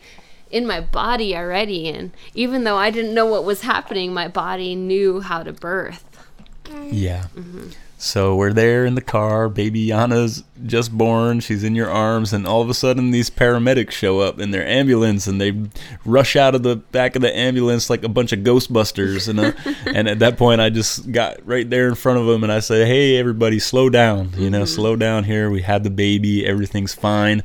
in 0.51 0.67
my 0.67 0.81
body 0.81 1.37
already, 1.37 1.89
and 1.89 2.13
even 2.35 2.65
though 2.65 2.77
I 2.77 2.91
didn't 2.91 3.15
know 3.15 3.27
what 3.27 3.45
was 3.45 3.63
happening, 3.63 4.13
my 4.13 4.29
body 4.29 4.75
knew 4.75 5.21
how 5.21 5.43
to 5.43 5.53
birth. 5.53 6.05
Yeah. 6.91 7.27
So 8.05 8.37
we're 8.37 8.53
there 8.53 8.85
in 8.85 8.97
the 8.97 9.01
car. 9.01 9.49
Baby 9.49 9.87
Yana's 9.87 10.45
just 10.67 10.93
born. 10.93 11.41
She's 11.41 11.65
in 11.65 11.75
your 11.75 11.89
arms, 11.89 12.35
and 12.35 12.47
all 12.47 12.61
of 12.61 12.69
a 12.69 12.75
sudden, 12.75 13.13
these 13.13 13.31
paramedics 13.31 13.93
show 13.93 14.21
up 14.21 14.39
in 14.39 14.51
their 14.51 14.67
ambulance, 14.67 15.27
and 15.27 15.41
they 15.41 15.59
rush 16.05 16.37
out 16.37 16.55
of 16.55 16.63
the 16.63 16.77
back 16.77 17.17
of 17.17 17.23
the 17.23 17.35
ambulance 17.35 17.89
like 17.89 18.05
a 18.05 18.09
bunch 18.09 18.33
of 18.33 18.41
Ghostbusters. 18.41 19.27
And 19.27 19.41
uh, 19.41 19.53
and 19.87 20.07
at 20.07 20.19
that 20.19 20.37
point, 20.37 20.61
I 20.61 20.69
just 20.69 21.11
got 21.13 21.39
right 21.47 21.69
there 21.69 21.89
in 21.89 21.95
front 21.95 22.19
of 22.19 22.27
them, 22.27 22.43
and 22.43 22.53
I 22.53 22.61
said, 22.61 22.87
"Hey, 22.87 23.17
everybody, 23.17 23.59
slow 23.59 23.89
down. 23.89 24.33
You 24.37 24.51
know, 24.51 24.67
slow 24.67 24.97
down 24.97 25.25
here. 25.25 25.49
We 25.49 25.63
had 25.63 25.83
the 25.83 25.91
baby. 25.91 26.45
Everything's 26.45 26.95
fine. 26.95 27.43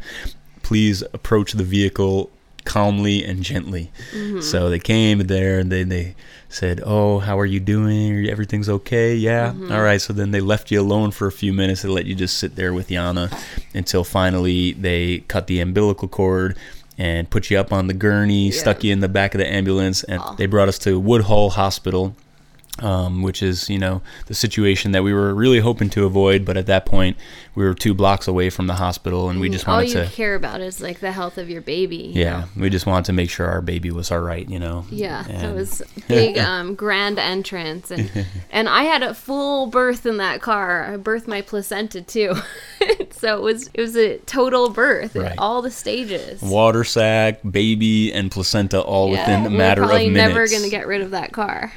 Please 0.62 1.04
approach 1.14 1.54
the 1.54 1.64
vehicle." 1.64 2.32
Calmly 2.70 3.26
and 3.26 3.42
gently. 3.42 3.92
Mm-hmm. 4.14 4.42
So 4.42 4.70
they 4.70 4.78
came 4.78 5.20
there 5.20 5.58
and 5.58 5.72
they 5.72 5.84
they 5.84 6.16
said 6.48 6.82
oh 6.86 7.18
how 7.20 7.38
are 7.40 7.46
you 7.46 7.60
doing? 7.60 8.30
Everything's 8.30 8.70
okay? 8.70 9.16
Yeah. 9.16 9.50
Mm-hmm. 9.50 9.72
All 9.72 9.82
right. 9.82 10.00
So 10.00 10.14
then 10.14 10.30
they 10.32 10.40
left 10.40 10.70
you 10.70 10.80
alone 10.80 11.10
for 11.10 11.26
a 11.26 11.32
few 11.32 11.52
minutes. 11.52 11.82
They 11.82 11.90
let 11.90 12.06
you 12.06 12.14
just 12.14 12.38
sit 12.38 12.56
there 12.56 12.72
with 12.72 12.90
yana 12.90 13.36
until 13.74 14.04
finally 14.04 14.74
they 14.74 15.20
cut 15.28 15.48
the 15.48 15.60
umbilical 15.60 16.08
cord 16.08 16.56
and 17.00 17.30
put 17.30 17.50
you 17.50 17.58
up 17.58 17.74
on 17.74 17.88
the 17.88 17.94
gurney 17.94 18.52
stuck 18.52 18.84
you 18.84 18.92
in 18.94 19.00
the 19.00 19.10
back 19.10 19.34
of 19.34 19.40
the 19.40 19.48
ambulance 19.48 20.04
and 20.04 20.22
they 20.38 20.46
brought 20.46 20.68
us 20.68 20.78
to 20.78 21.00
woodhull 21.00 21.50
hospital 21.52 22.14
um, 22.82 23.22
which 23.22 23.42
is 23.44 23.70
you 23.70 23.78
know 23.80 24.02
the 24.28 24.34
situation 24.34 24.92
that 24.92 25.04
we 25.04 25.14
were 25.14 25.34
really 25.34 25.60
hoping 25.60 25.90
to 25.90 26.06
avoid 26.06 26.46
but 26.46 26.58
at 26.58 26.66
that 26.66 26.86
point 26.86 27.18
we 27.56 27.64
were 27.66 27.74
two 27.74 27.94
blocks 27.94 28.28
away 28.28 28.50
from 28.50 28.68
the 28.68 28.76
hospital 28.76 29.30
and 29.30 29.40
we 29.40 29.50
just 29.50 29.68
wanted 29.68 29.90
to 29.90 29.98
All 30.00 30.04
you 30.04 30.10
to 30.10 30.16
care 30.16 30.36
about 30.36 30.62
is 30.62 30.80
like 30.82 31.00
the 31.00 31.12
health 31.12 31.38
of 31.38 31.50
your 31.50 31.62
baby. 31.62 31.98
you 31.98 32.22
yeah, 32.22 32.40
know? 32.42 32.46
we 32.64 32.70
just 32.70 32.86
wanted 32.86 33.06
to 33.06 33.14
make 33.14 33.30
sure 33.30 33.48
our 33.48 33.62
baby 33.62 33.92
was 33.92 34.12
all 34.12 34.20
right, 34.22 34.48
you 34.50 34.60
know. 34.60 34.86
Yeah, 34.90 35.24
that 35.24 35.32
And- 35.46 35.56
was 35.56 35.82
big 36.08 36.38
um, 36.38 36.76
grand 36.76 37.20
entrance, 37.20 37.92
and 37.92 38.10
and 38.52 38.70
I 38.70 38.84
had 38.84 39.04
a 39.04 39.14
full 39.14 39.68
birth 39.68 40.06
in 40.06 40.18
that 40.18 40.42
car. 40.42 40.86
I 40.94 40.98
birthed 40.98 41.28
my 41.28 41.42
placenta 41.42 42.02
too, 42.02 42.34
so 43.12 43.36
it 43.38 43.42
was 43.42 43.70
it 43.74 43.82
was 43.82 43.98
a 43.98 44.18
total 44.20 44.70
birth 44.70 45.16
Right. 45.16 45.36
all 45.38 45.62
the 45.62 45.72
stages. 45.72 46.42
water 46.42 46.84
sac, 46.86 47.40
baby, 47.50 48.14
and 48.14 48.32
placenta 48.32 48.80
all 48.80 49.12
Yeah, 49.12 49.20
within 49.42 49.46
a 49.54 49.58
matter 49.58 49.82
of 49.82 49.90
probably 49.90 50.10
minutes. 50.10 50.30
never 50.36 50.48
gonna 50.48 50.70
get 50.70 50.88
rid 50.88 51.02
of 51.02 51.12
that 51.12 51.32
car. 51.34 51.74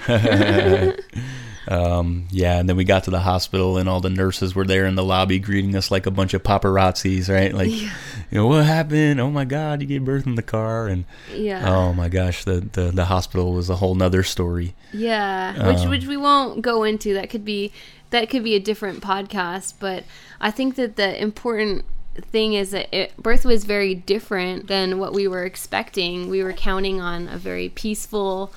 um, 1.68 2.26
yeah, 2.30 2.58
and 2.58 2.68
then 2.68 2.76
we 2.76 2.84
got 2.84 3.04
to 3.04 3.10
the 3.10 3.20
hospital, 3.20 3.78
and 3.78 3.88
all 3.88 4.00
the 4.00 4.10
nurses 4.10 4.54
were 4.54 4.64
there 4.64 4.86
in 4.86 4.94
the 4.94 5.04
lobby 5.04 5.38
greeting 5.38 5.74
us 5.76 5.90
like 5.90 6.06
a 6.06 6.10
bunch 6.10 6.34
of 6.34 6.42
paparazzis, 6.42 7.28
right? 7.28 7.52
Like, 7.52 7.70
you 7.70 7.88
know, 8.30 8.46
what 8.46 8.64
happened? 8.64 9.20
Oh 9.20 9.30
my 9.30 9.44
God, 9.44 9.80
you 9.80 9.86
gave 9.86 10.04
birth 10.04 10.26
in 10.26 10.34
the 10.34 10.42
car, 10.42 10.86
and 10.86 11.04
yeah, 11.34 11.72
oh 11.72 11.92
my 11.92 12.08
gosh, 12.08 12.44
the 12.44 12.60
the, 12.60 12.90
the 12.90 13.06
hospital 13.06 13.52
was 13.52 13.70
a 13.70 13.76
whole 13.76 13.94
nother 13.94 14.22
story. 14.22 14.74
yeah, 14.92 15.66
which 15.66 15.78
um, 15.78 15.90
which 15.90 16.06
we 16.06 16.16
won't 16.16 16.62
go 16.62 16.84
into. 16.84 17.14
That 17.14 17.30
could 17.30 17.44
be 17.44 17.72
that 18.10 18.30
could 18.30 18.44
be 18.44 18.54
a 18.54 18.60
different 18.60 19.02
podcast, 19.02 19.74
but 19.80 20.04
I 20.40 20.50
think 20.50 20.76
that 20.76 20.96
the 20.96 21.20
important 21.20 21.84
thing 22.14 22.54
is 22.54 22.72
that 22.72 22.94
it, 22.94 23.16
birth 23.16 23.44
was 23.44 23.64
very 23.64 23.94
different 23.94 24.66
than 24.68 24.98
what 24.98 25.12
we 25.12 25.26
were 25.26 25.44
expecting. 25.44 26.28
We 26.28 26.42
were 26.42 26.52
counting 26.52 27.00
on 27.00 27.28
a 27.28 27.38
very 27.38 27.70
peaceful 27.70 28.52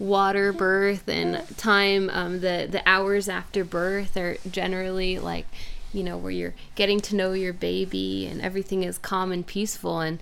water 0.00 0.52
birth 0.52 1.08
and 1.08 1.46
time. 1.56 2.10
Um, 2.10 2.40
the 2.40 2.66
the 2.68 2.82
hours 2.88 3.28
after 3.28 3.64
birth 3.64 4.16
are 4.16 4.36
generally 4.50 5.20
like 5.20 5.46
you 5.92 6.02
know 6.02 6.16
where 6.16 6.32
you're 6.32 6.54
getting 6.74 7.00
to 7.00 7.14
know 7.14 7.32
your 7.32 7.52
baby 7.52 8.26
and 8.26 8.40
everything 8.40 8.82
is 8.82 8.98
calm 8.98 9.30
and 9.30 9.46
peaceful 9.46 10.00
and 10.00 10.18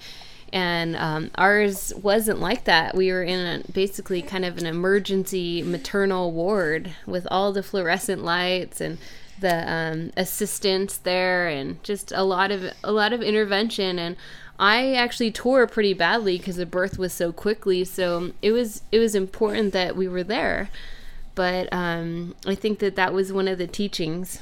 and 0.52 0.96
um, 0.96 1.30
ours 1.34 1.92
wasn't 1.94 2.40
like 2.40 2.64
that. 2.64 2.94
We 2.94 3.12
were 3.12 3.22
in 3.22 3.38
a, 3.46 3.72
basically 3.72 4.22
kind 4.22 4.44
of 4.44 4.58
an 4.58 4.66
emergency 4.66 5.62
maternal 5.62 6.32
ward 6.32 6.94
with 7.06 7.26
all 7.30 7.52
the 7.52 7.62
fluorescent 7.62 8.24
lights 8.24 8.80
and 8.80 8.98
the 9.40 9.70
um, 9.70 10.10
assistants 10.16 10.96
there, 10.96 11.48
and 11.48 11.82
just 11.84 12.12
a 12.12 12.24
lot 12.24 12.50
of 12.50 12.72
a 12.82 12.92
lot 12.92 13.12
of 13.12 13.22
intervention. 13.22 13.98
And 13.98 14.16
I 14.58 14.94
actually 14.94 15.30
tore 15.30 15.66
pretty 15.66 15.94
badly 15.94 16.38
because 16.38 16.56
the 16.56 16.66
birth 16.66 16.98
was 16.98 17.12
so 17.12 17.32
quickly. 17.32 17.84
So 17.84 18.32
it 18.42 18.52
was 18.52 18.82
it 18.90 18.98
was 18.98 19.14
important 19.14 19.72
that 19.72 19.96
we 19.96 20.08
were 20.08 20.24
there. 20.24 20.68
But 21.34 21.72
um, 21.72 22.34
I 22.46 22.56
think 22.56 22.80
that 22.80 22.96
that 22.96 23.12
was 23.14 23.32
one 23.32 23.46
of 23.46 23.58
the 23.58 23.68
teachings 23.68 24.40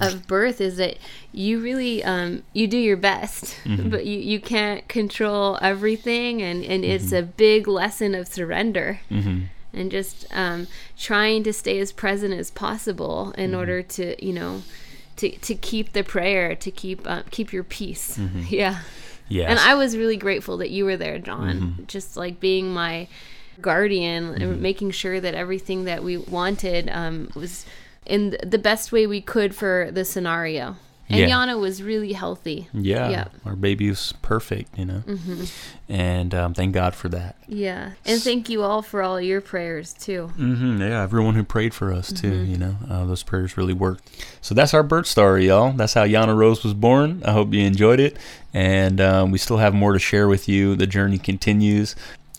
of 0.00 0.26
birth 0.26 0.60
is 0.62 0.76
that 0.78 0.96
you 1.30 1.60
really 1.60 2.02
um, 2.04 2.42
you 2.54 2.66
do 2.66 2.78
your 2.78 2.96
best 2.96 3.54
but 3.90 4.06
you, 4.06 4.18
you 4.18 4.40
can't 4.40 4.88
control 4.88 5.58
everything 5.60 6.40
and, 6.40 6.64
and 6.64 6.84
it's 6.86 7.12
a 7.12 7.22
big 7.22 7.68
lesson 7.68 8.14
of 8.14 8.26
surrender 8.26 9.00
and 9.74 9.90
just 9.90 10.26
um, 10.34 10.66
trying 10.98 11.42
to 11.44 11.52
stay 11.52 11.78
as 11.80 11.92
present 11.92 12.32
as 12.32 12.50
possible 12.50 13.32
in 13.36 13.54
order 13.54 13.82
to 13.82 14.24
you 14.24 14.32
know 14.32 14.62
to, 15.16 15.30
to 15.30 15.54
keep 15.54 15.92
the 15.92 16.02
prayer 16.02 16.54
to 16.56 16.70
keep 16.70 17.06
uh, 17.06 17.22
keep 17.30 17.52
your 17.52 17.64
peace. 17.64 18.18
Yeah 18.48 18.80
Yes. 19.28 19.48
and 19.48 19.58
I 19.58 19.74
was 19.74 19.96
really 19.96 20.16
grateful 20.16 20.58
that 20.58 20.70
you 20.70 20.84
were 20.84 20.96
there, 20.96 21.18
John. 21.18 21.84
Just 21.86 22.16
like 22.16 22.38
being 22.40 22.72
my 22.72 23.08
guardian 23.60 24.40
and 24.42 24.60
making 24.60 24.90
sure 24.90 25.20
that 25.20 25.34
everything 25.34 25.84
that 25.84 26.02
we 26.02 26.16
wanted 26.16 26.88
um, 26.90 27.30
was 27.34 27.64
in 28.04 28.36
the 28.42 28.58
best 28.58 28.92
way 28.92 29.06
we 29.06 29.20
could 29.20 29.54
for 29.54 29.90
the 29.92 30.04
scenario. 30.04 30.76
And 31.12 31.20
Yeah. 31.20 31.28
Yana 31.28 31.60
was 31.60 31.82
really 31.82 32.14
healthy. 32.14 32.68
Yeah, 32.72 33.08
Yeah. 33.10 33.24
our 33.44 33.54
baby 33.54 33.88
was 33.90 34.14
perfect, 34.22 34.78
you 34.78 34.84
know, 34.86 35.00
hmm 35.00 35.44
and 35.88 36.34
um, 36.34 36.54
thank 36.54 36.72
God 36.72 36.94
for 36.94 37.08
that. 37.10 37.36
Yeah. 37.46 37.90
And 38.06 38.20
thank 38.22 38.48
you 38.48 38.62
all 38.62 38.80
for 38.80 39.02
all 39.02 39.20
your 39.20 39.40
prayers 39.42 39.92
too. 39.92 40.28
hmm 40.36 40.80
yeah, 40.80 41.02
everyone 41.02 41.34
who 41.34 41.44
prayed 41.44 41.74
for 41.74 41.92
us 41.92 42.10
too, 42.12 42.32
Mhm. 42.32 42.48
you 42.50 42.56
know, 42.56 42.76
uh, 42.90 43.04
those 43.04 43.22
prayers 43.22 43.56
really 43.58 43.74
worked. 43.74 44.08
So 44.40 44.54
that's 44.54 44.72
our 44.72 44.82
birth 44.82 45.06
story, 45.06 45.48
y'all. 45.48 45.72
That's 45.72 45.92
how 45.94 46.04
Yana 46.06 46.34
Rose 46.36 46.64
was 46.64 46.72
born. 46.74 47.22
I 47.26 47.32
hope 47.32 47.52
you 47.52 47.62
enjoyed 47.64 48.00
it, 48.00 48.16
and 48.54 49.00
um, 49.00 49.30
we 49.30 49.38
still 49.38 49.58
have 49.58 49.74
more 49.74 49.92
to 49.92 49.98
share 49.98 50.28
with 50.28 50.48
you. 50.48 50.76
The 50.76 50.86
journey 50.86 51.18
continues. 51.18 51.94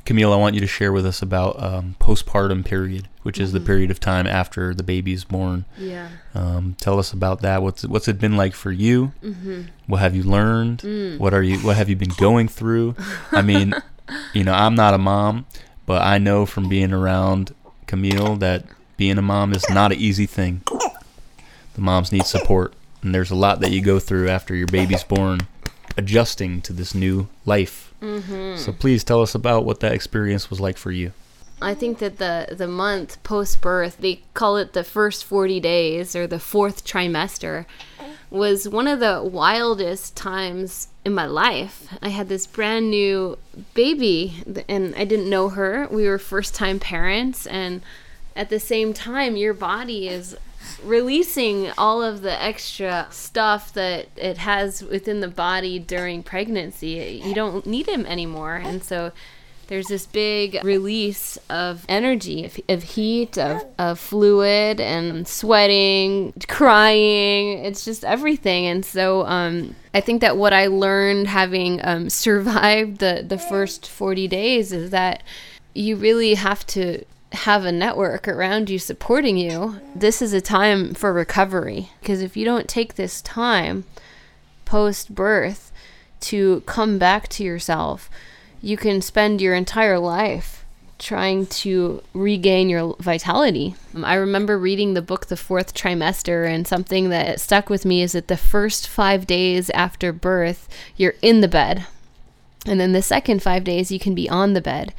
Camille, 0.06 0.34
I 0.34 0.36
want 0.36 0.54
you 0.56 0.60
to 0.62 0.68
share 0.68 0.92
with 0.92 1.06
us 1.06 1.22
about 1.22 1.62
um, 1.64 1.96
postpartum 2.02 2.66
period, 2.66 3.08
which 3.22 3.40
is 3.40 3.54
the 3.54 3.60
Mhm. 3.62 3.66
period 3.66 3.92
of 3.92 4.00
time 4.02 4.28
after 4.28 4.74
the 4.74 4.84
baby 4.84 5.14
is 5.14 5.24
born. 5.24 5.64
Yeah. 5.78 6.08
Um, 6.36 6.76
tell 6.80 6.98
us 6.98 7.14
about 7.14 7.42
that. 7.42 7.62
What's 7.62 7.86
what's 7.86 8.08
it 8.08 8.20
been 8.20 8.36
like 8.36 8.54
for 8.56 8.72
you? 8.72 9.08
hmm 9.22 9.64
What 9.88 10.00
have 10.00 10.16
you 10.16 10.24
learned? 10.24 10.80
Mm. 10.80 11.20
What 11.20 11.34
are 11.34 11.44
you? 11.44 11.60
What 11.60 11.76
have 11.78 11.90
you 11.90 11.96
been 11.96 12.14
going 12.18 12.48
through? 12.48 12.96
I 13.32 13.42
mean, 13.44 13.74
you 14.34 14.44
know, 14.44 14.54
I'm 14.54 14.74
not 14.76 14.94
a 14.96 14.98
mom, 14.98 15.46
but 15.86 16.02
I 16.02 16.18
know 16.18 16.46
from 16.46 16.68
being 16.70 16.92
around 16.92 17.54
Camille 17.86 18.36
that 18.38 18.66
being 18.98 19.18
a 19.18 19.22
mom 19.22 19.54
is 19.54 19.64
not 19.70 19.92
an 19.92 20.00
easy 20.00 20.26
thing. 20.26 20.62
The 21.76 21.82
moms 21.82 22.12
need 22.12 22.26
support, 22.26 22.74
and 23.02 23.14
there's 23.14 23.32
a 23.32 23.36
lot 23.36 23.60
that 23.62 23.72
you 23.72 23.82
go 23.82 24.00
through 24.00 24.30
after 24.30 24.56
your 24.56 24.68
baby's 24.68 25.04
born, 25.04 25.42
adjusting 25.98 26.62
to 26.62 26.74
this 26.74 26.94
new 26.96 27.28
life. 27.46 27.94
hmm 28.00 28.56
So 28.56 28.72
please 28.72 29.04
tell 29.04 29.22
us 29.22 29.36
about 29.36 29.66
what 29.66 29.80
that 29.82 29.92
experience 29.94 30.50
was 30.50 30.60
like 30.60 30.78
for 30.78 30.92
you. 30.92 31.14
I 31.64 31.74
think 31.74 31.99
that 31.99 32.18
the 32.18 32.55
the 32.55 32.68
month 32.68 33.22
post 33.24 33.61
birth, 33.61 33.97
they 33.99 34.22
call 34.34 34.57
it 34.57 34.74
the 34.74 34.84
first 34.84 35.24
40 35.26 35.59
days 35.59 36.16
or 36.16 36.28
the 36.28 36.39
fourth 36.39 36.86
trimester, 36.86 37.66
was 38.30 38.68
one 38.68 38.88
of 38.88 38.99
the 38.99 39.24
wildest 39.24 40.16
times 40.16 40.89
in 41.05 41.14
my 41.14 41.26
life. 41.26 41.88
I 42.01 42.09
had 42.09 42.30
this 42.30 42.47
brand 42.47 42.89
new 42.89 43.38
baby 43.74 44.43
and 44.68 44.95
I 44.95 45.05
didn't 45.05 45.30
know 45.30 45.49
her. 45.49 45.88
We 45.91 46.07
were 46.07 46.20
first 46.20 46.55
time 46.55 46.80
parents 46.80 47.45
and 47.45 47.82
at 48.36 48.49
the 48.49 48.59
same 48.59 48.93
time 48.93 49.36
your 49.36 49.53
body 49.53 50.07
is 50.07 50.36
releasing 50.84 51.72
all 51.78 52.01
of 52.01 52.22
the 52.22 52.41
extra 52.41 53.07
stuff 53.11 53.74
that 53.74 54.07
it 54.16 54.38
has 54.38 54.84
within 54.84 55.20
the 55.20 55.28
body 55.28 55.78
during 55.78 56.24
pregnancy. 56.24 57.22
You 57.24 57.34
don't 57.34 57.66
need 57.66 57.86
them 57.86 58.05
anymore. 58.05 58.55
And 58.55 58.84
so 58.84 59.11
there's 59.68 59.88
this 59.88 60.05
big 60.05 60.59
release 60.64 61.38
of 61.49 61.86
energy, 61.89 62.45
of, 62.45 62.59
of 62.70 62.84
heat, 62.84 63.38
of, 63.38 63.66
of 63.78 63.99
fluid, 63.99 64.80
and 64.80 65.28
sweating, 65.28 66.34
crying. 66.47 67.59
It's 67.59 67.86
just 67.86 68.03
everything. 68.03 68.66
And 68.66 68.86
so 68.86 69.26
um, 69.26 69.76
I 69.93 70.01
think 70.01 70.22
that 70.22 70.38
what 70.38 70.53
I 70.53 70.68
learned 70.68 71.28
having 71.28 71.80
um, 71.84 72.09
survived 72.09 72.99
the, 72.99 73.26
the 73.28 73.38
first 73.38 73.88
40 73.88 74.28
days 74.28 74.72
is 74.72 74.91
that 74.91 75.24
you 75.74 75.95
really 75.95 76.36
have 76.36 76.66
to 76.68 77.03
have 77.34 77.66
a 77.66 77.72
network 77.72 78.28
around 78.28 78.70
you 78.70 78.78
supporting 78.78 79.38
you. 79.38 79.80
This 79.95 80.22
is 80.22 80.34
a 80.34 80.41
time 80.41 80.93
for 80.93 81.11
recovery 81.11 81.89
because 81.99 82.22
if 82.22 82.38
you 82.38 82.45
don't 82.45 82.68
take 82.68 82.93
this 82.93 83.22
time 83.22 83.86
post 84.66 85.14
birth 85.14 85.72
to 86.20 86.61
come 86.61 86.97
back 86.97 87.28
to 87.30 87.43
yourself, 87.43 88.09
you 88.64 88.78
can 88.78 89.01
spend 89.01 89.41
your 89.41 89.53
entire 89.53 89.99
life 89.99 90.64
trying 90.97 91.45
to 91.45 92.01
regain 92.14 92.70
your 92.70 92.95
vitality. 92.97 93.76
Um, 93.93 94.05
I 94.05 94.14
remember 94.16 94.57
reading 94.57 94.93
the 94.93 95.01
book 95.01 95.26
The 95.26 95.36
Fourth 95.36 95.74
Trimester, 95.74 96.47
and 96.47 96.66
something 96.66 97.09
that 97.09 97.41
stuck 97.41 97.70
with 97.70 97.84
me 97.84 98.01
is 98.01 98.14
that 98.14 98.30
the 98.30 98.38
first 98.38 98.88
five 98.88 99.28
days 99.28 99.70
after 99.72 100.14
birth, 100.14 100.70
you're 100.95 101.16
in 101.22 101.41
the 101.41 101.49
bed. 101.49 101.86
And 102.66 102.80
then 102.80 102.93
the 102.93 103.01
second 103.01 103.43
five 103.43 103.66
days, 103.66 103.91
you 103.91 103.99
can 103.99 104.16
be 104.16 104.30
on 104.30 104.53
the 104.53 104.61
bed. 104.61 104.93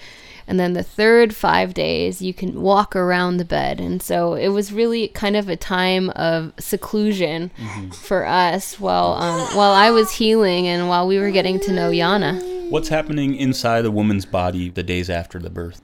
And 0.46 0.60
then 0.60 0.74
the 0.74 0.82
third 0.82 1.34
five 1.34 1.72
days, 1.72 2.20
you 2.20 2.34
can 2.34 2.60
walk 2.60 2.94
around 2.94 3.38
the 3.38 3.46
bed. 3.46 3.80
And 3.80 4.02
so 4.02 4.34
it 4.34 4.48
was 4.48 4.74
really 4.74 5.08
kind 5.08 5.36
of 5.36 5.48
a 5.48 5.56
time 5.56 6.10
of 6.10 6.52
seclusion 6.58 7.50
for 7.94 8.26
us 8.26 8.78
while, 8.78 9.14
um, 9.14 9.56
while 9.56 9.72
I 9.72 9.90
was 9.90 10.12
healing 10.12 10.66
and 10.66 10.86
while 10.86 11.06
we 11.06 11.18
were 11.18 11.30
getting 11.30 11.58
to 11.60 11.72
know 11.72 11.90
Yana. 11.90 12.53
What's 12.70 12.88
happening 12.88 13.36
inside 13.36 13.84
a 13.84 13.90
woman's 13.90 14.26
body 14.26 14.68
the 14.68 14.82
days 14.82 15.10
after 15.10 15.38
the 15.38 15.50
birth? 15.50 15.82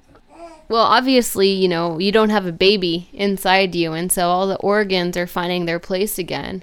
Well, 0.68 0.82
obviously, 0.82 1.48
you 1.48 1.68
know, 1.68 1.98
you 1.98 2.12
don't 2.12 2.30
have 2.30 2.46
a 2.46 2.52
baby 2.52 3.08
inside 3.12 3.74
you, 3.74 3.92
and 3.92 4.10
so 4.10 4.28
all 4.28 4.46
the 4.46 4.56
organs 4.56 5.16
are 5.16 5.26
finding 5.26 5.66
their 5.66 5.80
place 5.80 6.18
again. 6.18 6.62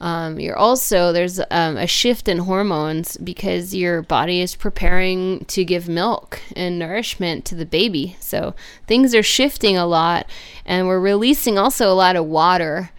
Um, 0.00 0.40
you're 0.40 0.56
also, 0.56 1.12
there's 1.12 1.40
um, 1.50 1.76
a 1.76 1.86
shift 1.86 2.28
in 2.28 2.38
hormones 2.38 3.16
because 3.18 3.74
your 3.74 4.02
body 4.02 4.40
is 4.40 4.56
preparing 4.56 5.44
to 5.46 5.64
give 5.64 5.88
milk 5.88 6.40
and 6.56 6.78
nourishment 6.78 7.44
to 7.46 7.54
the 7.54 7.66
baby. 7.66 8.16
So 8.20 8.54
things 8.86 9.14
are 9.14 9.22
shifting 9.22 9.76
a 9.76 9.86
lot, 9.86 10.26
and 10.64 10.86
we're 10.86 11.00
releasing 11.00 11.58
also 11.58 11.90
a 11.90 11.94
lot 11.94 12.16
of 12.16 12.26
water. 12.26 12.90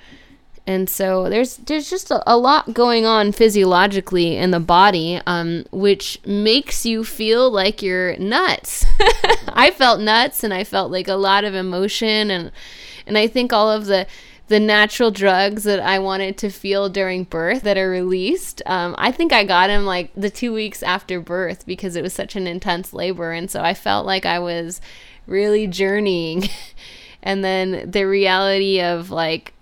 And 0.72 0.89
so 0.89 1.30
there's 1.30 1.57
there's 1.57 1.89
just 1.89 2.11
a, 2.11 2.24
a 2.26 2.38
lot 2.38 2.74
going 2.74 3.05
on 3.05 3.34
physiologically 3.34 4.38
in 4.38 4.51
the 4.51 4.59
body, 4.61 5.19
um, 5.28 5.65
which 5.72 6.17
makes 6.26 6.86
you 6.86 7.03
feel 7.03 7.51
like 7.51 7.82
you're 7.82 8.15
nuts. 8.15 8.86
I 9.49 9.72
felt 9.72 9.99
nuts, 9.99 10.45
and 10.45 10.53
I 10.53 10.63
felt 10.63 10.89
like 10.89 11.09
a 11.09 11.15
lot 11.15 11.43
of 11.43 11.53
emotion, 11.53 12.32
and 12.32 12.51
and 13.05 13.17
I 13.17 13.28
think 13.28 13.51
all 13.51 13.69
of 13.69 13.86
the 13.86 14.07
the 14.47 14.61
natural 14.61 15.11
drugs 15.11 15.63
that 15.63 15.82
I 15.82 15.99
wanted 15.99 16.38
to 16.38 16.49
feel 16.49 16.88
during 16.88 17.26
birth 17.26 17.63
that 17.63 17.78
are 17.78 17.89
released. 17.89 18.61
Um, 18.65 18.95
I 18.97 19.11
think 19.11 19.34
I 19.34 19.43
got 19.43 19.67
them 19.67 19.84
like 19.84 20.11
the 20.15 20.30
two 20.30 20.53
weeks 20.53 20.82
after 20.84 21.19
birth 21.19 21.65
because 21.65 21.97
it 21.97 22.01
was 22.01 22.13
such 22.13 22.38
an 22.38 22.47
intense 22.47 22.93
labor, 22.93 23.34
and 23.34 23.51
so 23.51 23.61
I 23.61 23.74
felt 23.74 24.05
like 24.05 24.26
I 24.26 24.39
was 24.39 24.80
really 25.28 25.67
journeying. 25.67 26.47
and 27.22 27.43
then 27.43 27.91
the 27.91 28.07
reality 28.07 28.82
of 28.82 29.11
like 29.11 29.53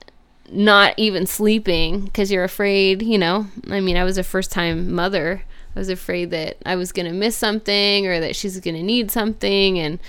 not 0.52 0.94
even 0.98 1.26
sleeping 1.26 2.06
because 2.06 2.32
you're 2.32 2.44
afraid, 2.44 3.02
you 3.02 3.18
know. 3.18 3.48
I 3.70 3.80
mean, 3.80 3.98
I 3.98 4.04
was 4.04 4.18
a 4.18 4.24
first 4.24 4.52
time 4.52 4.92
mother. 4.94 5.44
I 5.76 5.80
was 5.80 5.90
afraid 5.90 6.32
that 6.32 6.58
I 6.66 6.76
was 6.76 6.92
going 6.92 7.06
to 7.06 7.14
miss 7.14 7.38
something 7.38 8.08
or 8.08 8.20
that 8.20 8.36
she's 8.36 8.60
going 8.60 8.76
to 8.76 8.84
need 8.84 9.12
something. 9.12 9.80
And 9.80 10.00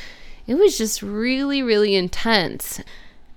it 0.47 0.55
was 0.55 0.79
just 0.79 1.03
really, 1.03 1.63
really 1.63 1.95
intense. 1.95 2.81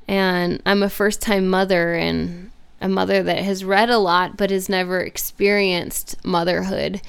And 0.08 0.62
I'm 0.66 0.84
a 0.84 0.90
first 0.90 1.22
time 1.22 1.48
mother 1.48 1.94
and 1.94 2.52
a 2.82 2.90
mother 2.90 3.24
that 3.24 3.40
has 3.40 3.64
read 3.64 3.90
a 3.90 3.98
lot 3.98 4.36
but 4.36 4.52
has 4.52 4.68
never 4.68 5.00
experienced 5.00 6.24
motherhood. 6.26 7.02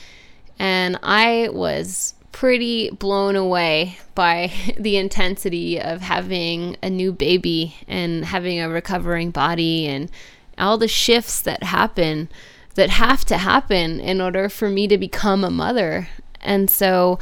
And 0.59 0.99
I 1.03 1.49
was 1.53 2.14
pretty 2.35 2.91
blown 2.91 3.37
away 3.37 3.97
by 4.17 4.53
the 4.77 4.97
intensity 4.97 5.81
of 5.81 6.01
having 6.01 6.77
a 6.83 6.91
new 6.91 7.13
baby 7.13 7.77
and 7.87 8.25
having 8.25 8.61
a 8.61 8.69
recovering 8.69 9.31
body 9.31 9.87
and 9.87 10.11
all 10.59 10.77
the 10.77 10.89
shifts 10.89 11.41
that 11.41 11.63
happen 11.63 12.29
that 12.75 12.91
have 12.91 13.25
to 13.25 13.39
happen 13.39 14.01
in 14.01 14.21
order 14.21 14.49
for 14.49 14.69
me 14.69 14.89
to 14.89 14.99
become 14.99 15.45
a 15.45 15.51
mother. 15.51 16.09
And 16.41 16.69
so 16.69 17.21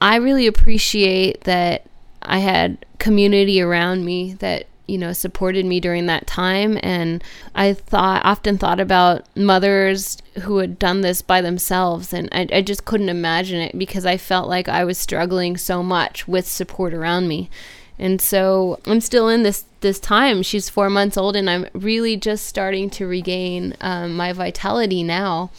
I 0.00 0.16
really 0.16 0.46
appreciate 0.46 1.42
that 1.42 1.84
I 2.22 2.38
had 2.38 2.86
community 2.98 3.60
around 3.60 4.06
me 4.06 4.32
that 4.34 4.66
you 4.86 4.98
know 4.98 5.12
supported 5.12 5.64
me 5.64 5.80
during 5.80 6.06
that 6.06 6.26
time. 6.26 6.78
And 6.82 7.22
i 7.54 7.72
thought 7.72 8.24
often 8.24 8.58
thought 8.58 8.80
about 8.80 9.24
mothers 9.36 10.18
who 10.42 10.58
had 10.58 10.78
done 10.78 11.00
this 11.00 11.22
by 11.22 11.40
themselves. 11.40 12.12
And 12.12 12.28
I, 12.32 12.48
I 12.52 12.62
just 12.62 12.84
couldn't 12.84 13.08
imagine 13.08 13.60
it 13.60 13.78
because 13.78 14.06
i 14.06 14.16
felt 14.16 14.48
like 14.48 14.68
i 14.68 14.84
was 14.84 14.98
struggling 14.98 15.56
so 15.56 15.82
much 15.82 16.26
with 16.28 16.46
support 16.46 16.94
around 16.94 17.28
me. 17.28 17.50
And 17.98 18.20
so 18.20 18.80
i'm 18.86 19.00
still 19.00 19.28
in 19.28 19.42
this 19.42 19.64
this 19.80 19.98
time. 19.98 20.42
She's 20.42 20.68
four 20.68 20.90
months 20.90 21.16
old 21.16 21.36
and 21.36 21.48
i'm 21.48 21.66
really 21.72 22.16
just 22.16 22.46
starting 22.46 22.90
to 22.90 23.06
regain 23.06 23.74
um, 23.80 24.14
my 24.14 24.32
vitality 24.32 25.02
now. 25.02 25.50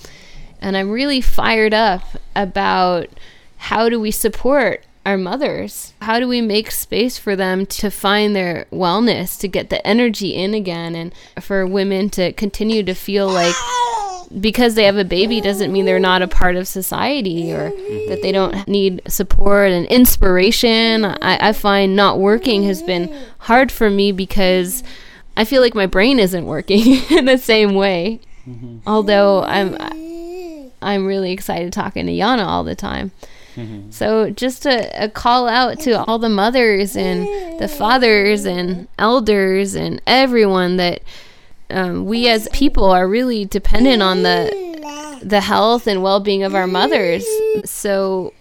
And 0.62 0.78
i'm 0.78 0.92
really 0.92 1.22
fired 1.22 1.74
up 1.74 2.04
about 2.36 3.10
how 3.58 3.88
do 3.88 4.00
we 4.00 4.12
support 4.12 4.86
our 5.06 5.18
mothers? 5.18 5.94
How 6.02 6.20
do 6.20 6.28
we 6.28 6.42
make 6.42 6.72
space 6.72 7.18
for 7.18 7.36
them 7.36 7.66
to 7.68 7.90
find 7.90 8.36
their 8.36 8.66
wellness, 8.72 9.40
to 9.40 9.48
get 9.48 9.70
the 9.70 9.86
energy 9.86 10.36
in 10.36 10.54
again, 10.54 10.96
and 10.96 11.14
for 11.42 11.66
women 11.66 12.10
to 12.12 12.32
continue 12.34 12.84
to 12.84 12.94
feel 12.94 13.28
like 13.28 13.56
because 14.40 14.76
they 14.76 14.86
have 14.86 14.98
a 14.98 15.06
baby 15.06 15.42
doesn't 15.42 15.72
mean 15.72 15.86
they're 15.86 16.00
not 16.00 16.22
a 16.22 16.28
part 16.28 16.56
of 16.56 16.68
society 16.68 17.52
or 17.52 17.70
that 18.10 18.20
they 18.22 18.32
don't 18.32 18.68
need 18.68 19.02
support 19.08 19.72
and 19.72 19.86
inspiration. 19.88 21.06
I, 21.06 21.50
I 21.50 21.54
find 21.54 21.96
not 21.96 22.20
working 22.20 22.64
has 22.64 22.82
been 22.82 23.16
hard 23.40 23.72
for 23.72 23.90
me 23.90 24.12
because 24.12 24.84
I 25.38 25.46
feel 25.46 25.62
like 25.62 25.76
my 25.76 25.86
brain 25.86 26.20
isn't 26.20 26.46
working 26.46 27.02
in 27.12 27.26
the 27.26 27.38
same 27.38 27.76
way. 27.76 28.22
Mm-hmm. 28.48 28.80
Although 28.88 29.44
I'm 29.44 29.78
I'm 30.82 31.06
really 31.06 31.32
excited 31.32 31.72
talking 31.72 32.06
to 32.08 32.12
Yana 32.12 32.46
all 32.46 32.64
the 32.64 32.76
time. 32.76 33.12
So 33.92 34.30
just 34.32 34.66
a, 34.66 34.90
a 35.04 35.10
call 35.10 35.48
out 35.48 35.80
to 35.82 36.04
all 36.04 36.20
the 36.20 36.30
mothers 36.30 36.96
and 36.96 37.28
the 37.60 37.68
fathers 37.68 38.46
and 38.46 38.88
elders 38.98 39.76
and 39.76 40.02
everyone 40.08 40.78
that 40.78 41.04
um, 41.70 42.06
we 42.06 42.28
as 42.28 42.48
people 42.52 42.86
are 42.86 43.08
really 43.08 43.46
dependent 43.46 44.02
on 44.02 44.24
the 44.24 45.20
the 45.24 45.42
health 45.42 45.88
and 45.88 46.04
well-being 46.04 46.44
of 46.44 46.54
our 46.54 46.68
mothers. 46.68 47.26
So, 47.66 48.34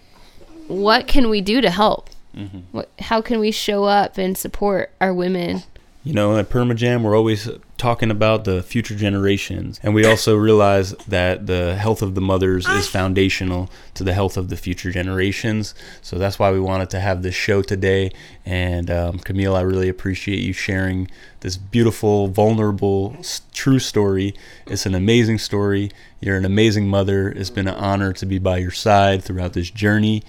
what 0.67 1.07
can 1.07 1.29
we 1.29 1.41
do 1.41 1.61
to 1.61 1.69
help? 1.69 2.09
Mm-hmm. 2.35 2.59
What, 2.71 2.89
how 2.99 3.21
can 3.21 3.39
we 3.39 3.51
show 3.51 3.85
up 3.85 4.17
and 4.17 4.37
support 4.37 4.91
our 4.99 5.13
women? 5.13 5.63
You 6.03 6.13
know, 6.13 6.37
at 6.37 6.49
Permajam, 6.49 7.03
we're 7.03 7.15
always 7.15 7.49
talking 7.83 8.09
about 8.09 8.45
the 8.45 8.63
future 8.63 8.95
generations. 8.95 9.77
And 9.83 9.93
we 9.93 10.05
also 10.05 10.37
realize 10.37 10.91
that 11.05 11.47
the 11.47 11.75
health 11.75 12.01
of 12.01 12.15
the 12.15 12.21
mothers 12.21 12.65
is 12.65 12.87
foundational 12.87 13.69
to 13.95 14.05
the 14.05 14.13
health 14.13 14.37
of 14.37 14.47
the 14.47 14.55
future 14.55 14.89
generations. 14.89 15.75
So 16.01 16.17
that's 16.17 16.39
why 16.39 16.49
we 16.53 16.61
wanted 16.61 16.89
to 16.91 17.01
have 17.01 17.23
this 17.23 17.35
show 17.35 17.61
today. 17.61 18.11
And 18.45 18.89
um, 18.89 19.19
Camille, 19.19 19.53
I 19.53 19.61
really 19.63 19.89
appreciate 19.89 20.39
you 20.39 20.53
sharing 20.53 21.11
this 21.41 21.57
beautiful, 21.57 22.29
vulnerable, 22.29 23.17
true 23.51 23.79
story. 23.79 24.33
It's 24.65 24.85
an 24.85 24.95
amazing 24.95 25.39
story. 25.39 25.91
You're 26.21 26.37
an 26.37 26.45
amazing 26.45 26.87
mother. 26.87 27.27
It's 27.27 27.49
been 27.49 27.67
an 27.67 27.75
honor 27.75 28.13
to 28.13 28.25
be 28.25 28.39
by 28.39 28.59
your 28.59 28.71
side 28.71 29.25
throughout 29.25 29.51
this 29.51 29.69
journey 29.69 30.23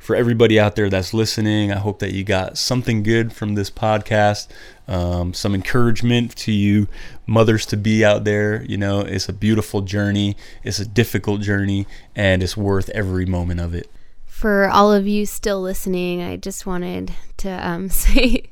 for 0.00 0.16
everybody 0.16 0.58
out 0.58 0.76
there 0.76 0.88
that's 0.88 1.12
listening, 1.12 1.70
I 1.70 1.76
hope 1.76 1.98
that 1.98 2.12
you 2.12 2.24
got 2.24 2.56
something 2.56 3.02
good 3.02 3.34
from 3.34 3.54
this 3.54 3.70
podcast, 3.70 4.48
um, 4.88 5.34
some 5.34 5.54
encouragement 5.54 6.34
to 6.36 6.52
you 6.52 6.88
mothers 7.26 7.66
to 7.66 7.76
be 7.76 8.02
out 8.02 8.24
there. 8.24 8.64
You 8.64 8.78
know, 8.78 9.00
it's 9.00 9.28
a 9.28 9.32
beautiful 9.32 9.82
journey, 9.82 10.38
it's 10.64 10.78
a 10.78 10.86
difficult 10.86 11.42
journey, 11.42 11.86
and 12.16 12.42
it's 12.42 12.56
worth 12.56 12.88
every 12.88 13.26
moment 13.26 13.60
of 13.60 13.74
it. 13.74 13.90
For 14.24 14.70
all 14.70 14.90
of 14.90 15.06
you 15.06 15.26
still 15.26 15.60
listening, 15.60 16.22
I 16.22 16.38
just 16.38 16.64
wanted 16.64 17.12
to 17.36 17.50
um, 17.50 17.88
say 17.90 18.44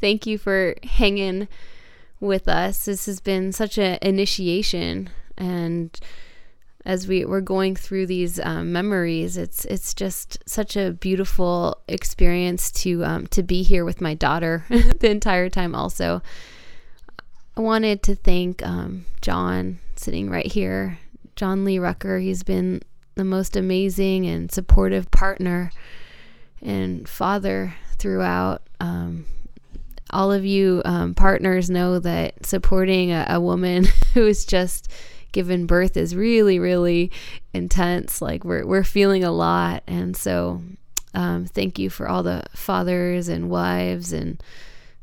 thank 0.00 0.26
you 0.26 0.38
for 0.38 0.74
hanging 0.82 1.48
with 2.18 2.48
us. 2.48 2.86
This 2.86 3.04
has 3.04 3.20
been 3.20 3.52
such 3.52 3.76
an 3.76 3.98
initiation 4.00 5.10
and 5.36 6.00
as 6.84 7.08
we 7.08 7.24
we're 7.24 7.40
going 7.40 7.76
through 7.76 8.06
these 8.06 8.38
um, 8.40 8.72
memories, 8.72 9.36
it's 9.36 9.64
it's 9.64 9.94
just 9.94 10.38
such 10.46 10.76
a 10.76 10.92
beautiful 10.92 11.78
experience 11.88 12.70
to 12.72 13.04
um, 13.04 13.26
to 13.28 13.42
be 13.42 13.62
here 13.62 13.84
with 13.84 14.00
my 14.00 14.14
daughter 14.14 14.64
the 14.68 15.10
entire 15.10 15.48
time. 15.48 15.74
Also, 15.74 16.22
I 17.56 17.60
wanted 17.60 18.02
to 18.04 18.14
thank 18.14 18.64
um, 18.66 19.06
John 19.22 19.78
sitting 19.96 20.28
right 20.28 20.46
here, 20.46 20.98
John 21.36 21.64
Lee 21.64 21.78
Rucker. 21.78 22.18
He's 22.18 22.42
been 22.42 22.82
the 23.14 23.24
most 23.24 23.56
amazing 23.56 24.26
and 24.26 24.52
supportive 24.52 25.10
partner 25.10 25.70
and 26.60 27.08
father 27.08 27.74
throughout. 27.96 28.62
Um, 28.80 29.24
all 30.10 30.30
of 30.30 30.44
you 30.44 30.82
um, 30.84 31.14
partners 31.14 31.70
know 31.70 31.98
that 31.98 32.44
supporting 32.44 33.10
a, 33.10 33.26
a 33.30 33.40
woman 33.40 33.86
who 34.14 34.26
is 34.26 34.44
just 34.44 34.90
given 35.34 35.66
birth 35.66 35.98
is 35.98 36.16
really, 36.16 36.58
really 36.58 37.12
intense. 37.52 38.22
Like 38.22 38.44
we're 38.44 38.64
we're 38.64 38.84
feeling 38.84 39.22
a 39.22 39.30
lot, 39.30 39.82
and 39.86 40.16
so 40.16 40.62
um, 41.12 41.44
thank 41.44 41.78
you 41.78 41.90
for 41.90 42.08
all 42.08 42.22
the 42.22 42.44
fathers 42.54 43.28
and 43.28 43.50
wives 43.50 44.14
and 44.14 44.42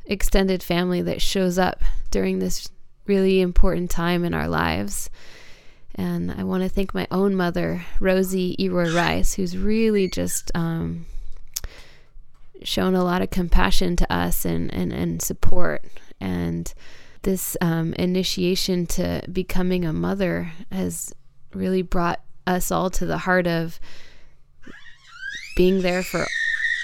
extended 0.05 0.63
family 0.63 1.03
that 1.03 1.21
shows 1.21 1.59
up 1.59 1.83
during 2.09 2.39
this 2.39 2.69
really 3.05 3.41
important 3.41 3.91
time 3.91 4.25
in 4.25 4.33
our 4.33 4.47
lives. 4.47 5.09
And 5.93 6.31
I 6.31 6.43
want 6.43 6.63
to 6.63 6.69
thank 6.69 6.93
my 6.93 7.07
own 7.11 7.35
mother, 7.35 7.85
Rosie 7.99 8.55
Eroy 8.57 8.95
Rice, 8.95 9.33
who's 9.33 9.57
really 9.57 10.09
just 10.09 10.49
um, 10.55 11.05
shown 12.63 12.95
a 12.95 13.03
lot 13.03 13.21
of 13.21 13.29
compassion 13.29 13.95
to 13.97 14.13
us 14.13 14.45
and, 14.45 14.73
and, 14.73 14.93
and 14.93 15.21
support. 15.21 15.83
And 16.19 16.73
this 17.23 17.55
um, 17.61 17.93
initiation 17.93 18.85
to 18.87 19.21
becoming 19.31 19.85
a 19.85 19.93
mother 19.93 20.51
has 20.71 21.13
really 21.53 21.81
brought 21.81 22.21
us 22.47 22.71
all 22.71 22.89
to 22.89 23.05
the 23.05 23.19
heart 23.19 23.47
of 23.47 23.79
being 25.55 25.81
there 25.81 26.03
for 26.03 26.25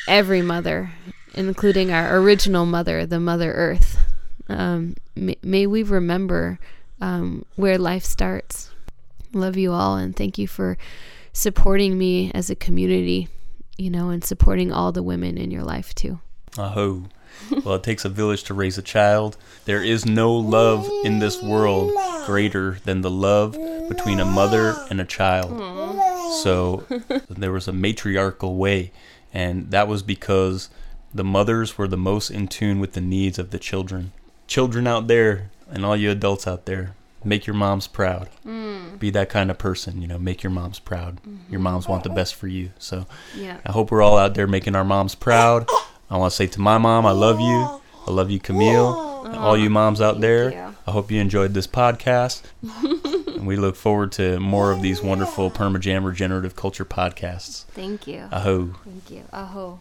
every 0.08 0.42
mother, 0.42 0.92
including 1.34 1.92
our 1.92 2.18
original 2.18 2.66
mother, 2.66 3.06
the 3.06 3.20
Mother 3.20 3.52
Earth. 3.52 3.98
Um, 4.50 4.96
may, 5.16 5.38
may, 5.42 5.68
we 5.68 5.84
remember 5.84 6.60
um, 7.02 7.46
where 7.56 7.78
life 7.78 8.04
starts. 8.04 8.72
Love 9.34 9.58
you 9.58 9.74
all, 9.74 9.98
and 9.98 10.16
thank 10.16 10.38
you 10.38 10.48
for 10.48 10.78
supporting 11.34 11.98
me 11.98 12.32
as 12.34 12.50
a 12.50 12.56
community, 12.56 13.28
you 13.78 13.90
know, 13.90 14.10
and 14.10 14.24
supporting 14.24 14.72
all 14.72 14.92
the 14.92 15.04
women 15.04 15.38
in 15.38 15.52
your 15.52 15.64
life 15.64 15.94
too. 15.94 16.20
Aho 16.58 17.08
well, 17.64 17.76
it 17.76 17.84
takes 17.84 18.06
a 18.06 18.10
village 18.10 18.44
to 18.44 18.54
raise 18.54 18.78
a 18.78 18.82
child. 18.82 19.38
There 19.66 19.84
is 19.84 20.06
no 20.06 20.34
love 20.34 20.90
in 21.04 21.20
this 21.20 21.42
world 21.42 21.92
greater 22.26 22.80
than 22.84 23.02
the 23.02 23.12
love 23.12 23.54
between 23.90 24.20
a 24.20 24.26
mother 24.26 24.76
and 24.90 25.00
a 25.00 25.06
child. 25.06 25.60
So 26.44 26.86
there 27.30 27.52
was 27.52 27.68
a 27.68 27.74
matriarchal 27.74 28.56
way, 28.56 28.92
and 29.34 29.72
that 29.72 29.88
was 29.88 30.04
because 30.04 30.70
the 31.14 31.24
mothers 31.24 31.78
were 31.78 31.88
the 31.88 31.98
most 31.98 32.30
in 32.30 32.48
tune 32.48 32.80
with 32.80 32.94
the 32.94 33.02
needs 33.02 33.40
of 33.40 33.52
the 33.52 33.60
children. 33.60 34.12
Children 34.46 34.88
out 34.88 35.08
there, 35.08 35.50
and 35.70 35.86
all 35.86 35.96
you 35.96 36.12
adults 36.12 36.48
out 36.48 36.66
there, 36.66 36.96
make 37.24 37.46
your 37.46 37.56
moms 37.56 37.88
proud. 37.88 38.30
Mm. 38.46 39.00
Be 39.00 39.10
that 39.12 39.30
kind 39.30 39.52
of 39.52 39.58
person, 39.58 40.02
you 40.02 40.08
know, 40.08 40.18
make 40.18 40.44
your 40.44 40.52
moms 40.52 40.80
proud. 40.80 41.18
Mm-hmm. 41.18 41.52
Your 41.52 41.60
moms 41.60 41.88
want 41.88 42.04
the 42.04 42.10
best 42.10 42.36
for 42.36 42.48
you. 42.48 42.72
So 42.80 43.06
yeah. 43.36 43.58
I 43.66 43.72
hope 43.72 43.92
we're 43.92 44.02
all 44.02 44.18
out 44.18 44.36
there 44.36 44.48
making 44.48 44.76
our 44.76 44.86
moms 44.86 45.16
proud. 45.16 45.68
I 46.10 46.18
want 46.18 46.32
to 46.32 46.36
say 46.36 46.48
to 46.48 46.62
my 46.62 46.78
mom, 46.78 47.06
I 47.06 47.12
love 47.12 47.40
you. 47.40 47.82
I 48.08 48.12
love 48.12 48.32
you, 48.32 48.40
Camille. 48.40 49.26
And 49.26 49.36
all 49.36 49.58
you 49.58 49.70
moms 49.70 50.00
out 50.00 50.22
there, 50.22 50.74
I 50.88 50.92
hope 50.92 51.12
you 51.12 51.20
enjoyed 51.20 51.54
this 51.54 51.68
podcast. 51.68 52.44
and 53.36 53.46
we 53.46 53.58
look 53.58 53.76
forward 53.76 54.14
to 54.14 54.40
more 54.40 54.72
of 54.72 54.82
these 54.82 55.02
wonderful 55.02 55.52
Permajam 55.52 56.06
regenerative 56.06 56.56
culture 56.56 56.86
podcasts. 56.86 57.66
Thank 57.66 58.08
you. 58.08 58.30
Aho. 58.32 58.76
Thank 58.86 59.12
you. 59.12 59.24
Aho. 59.34 59.80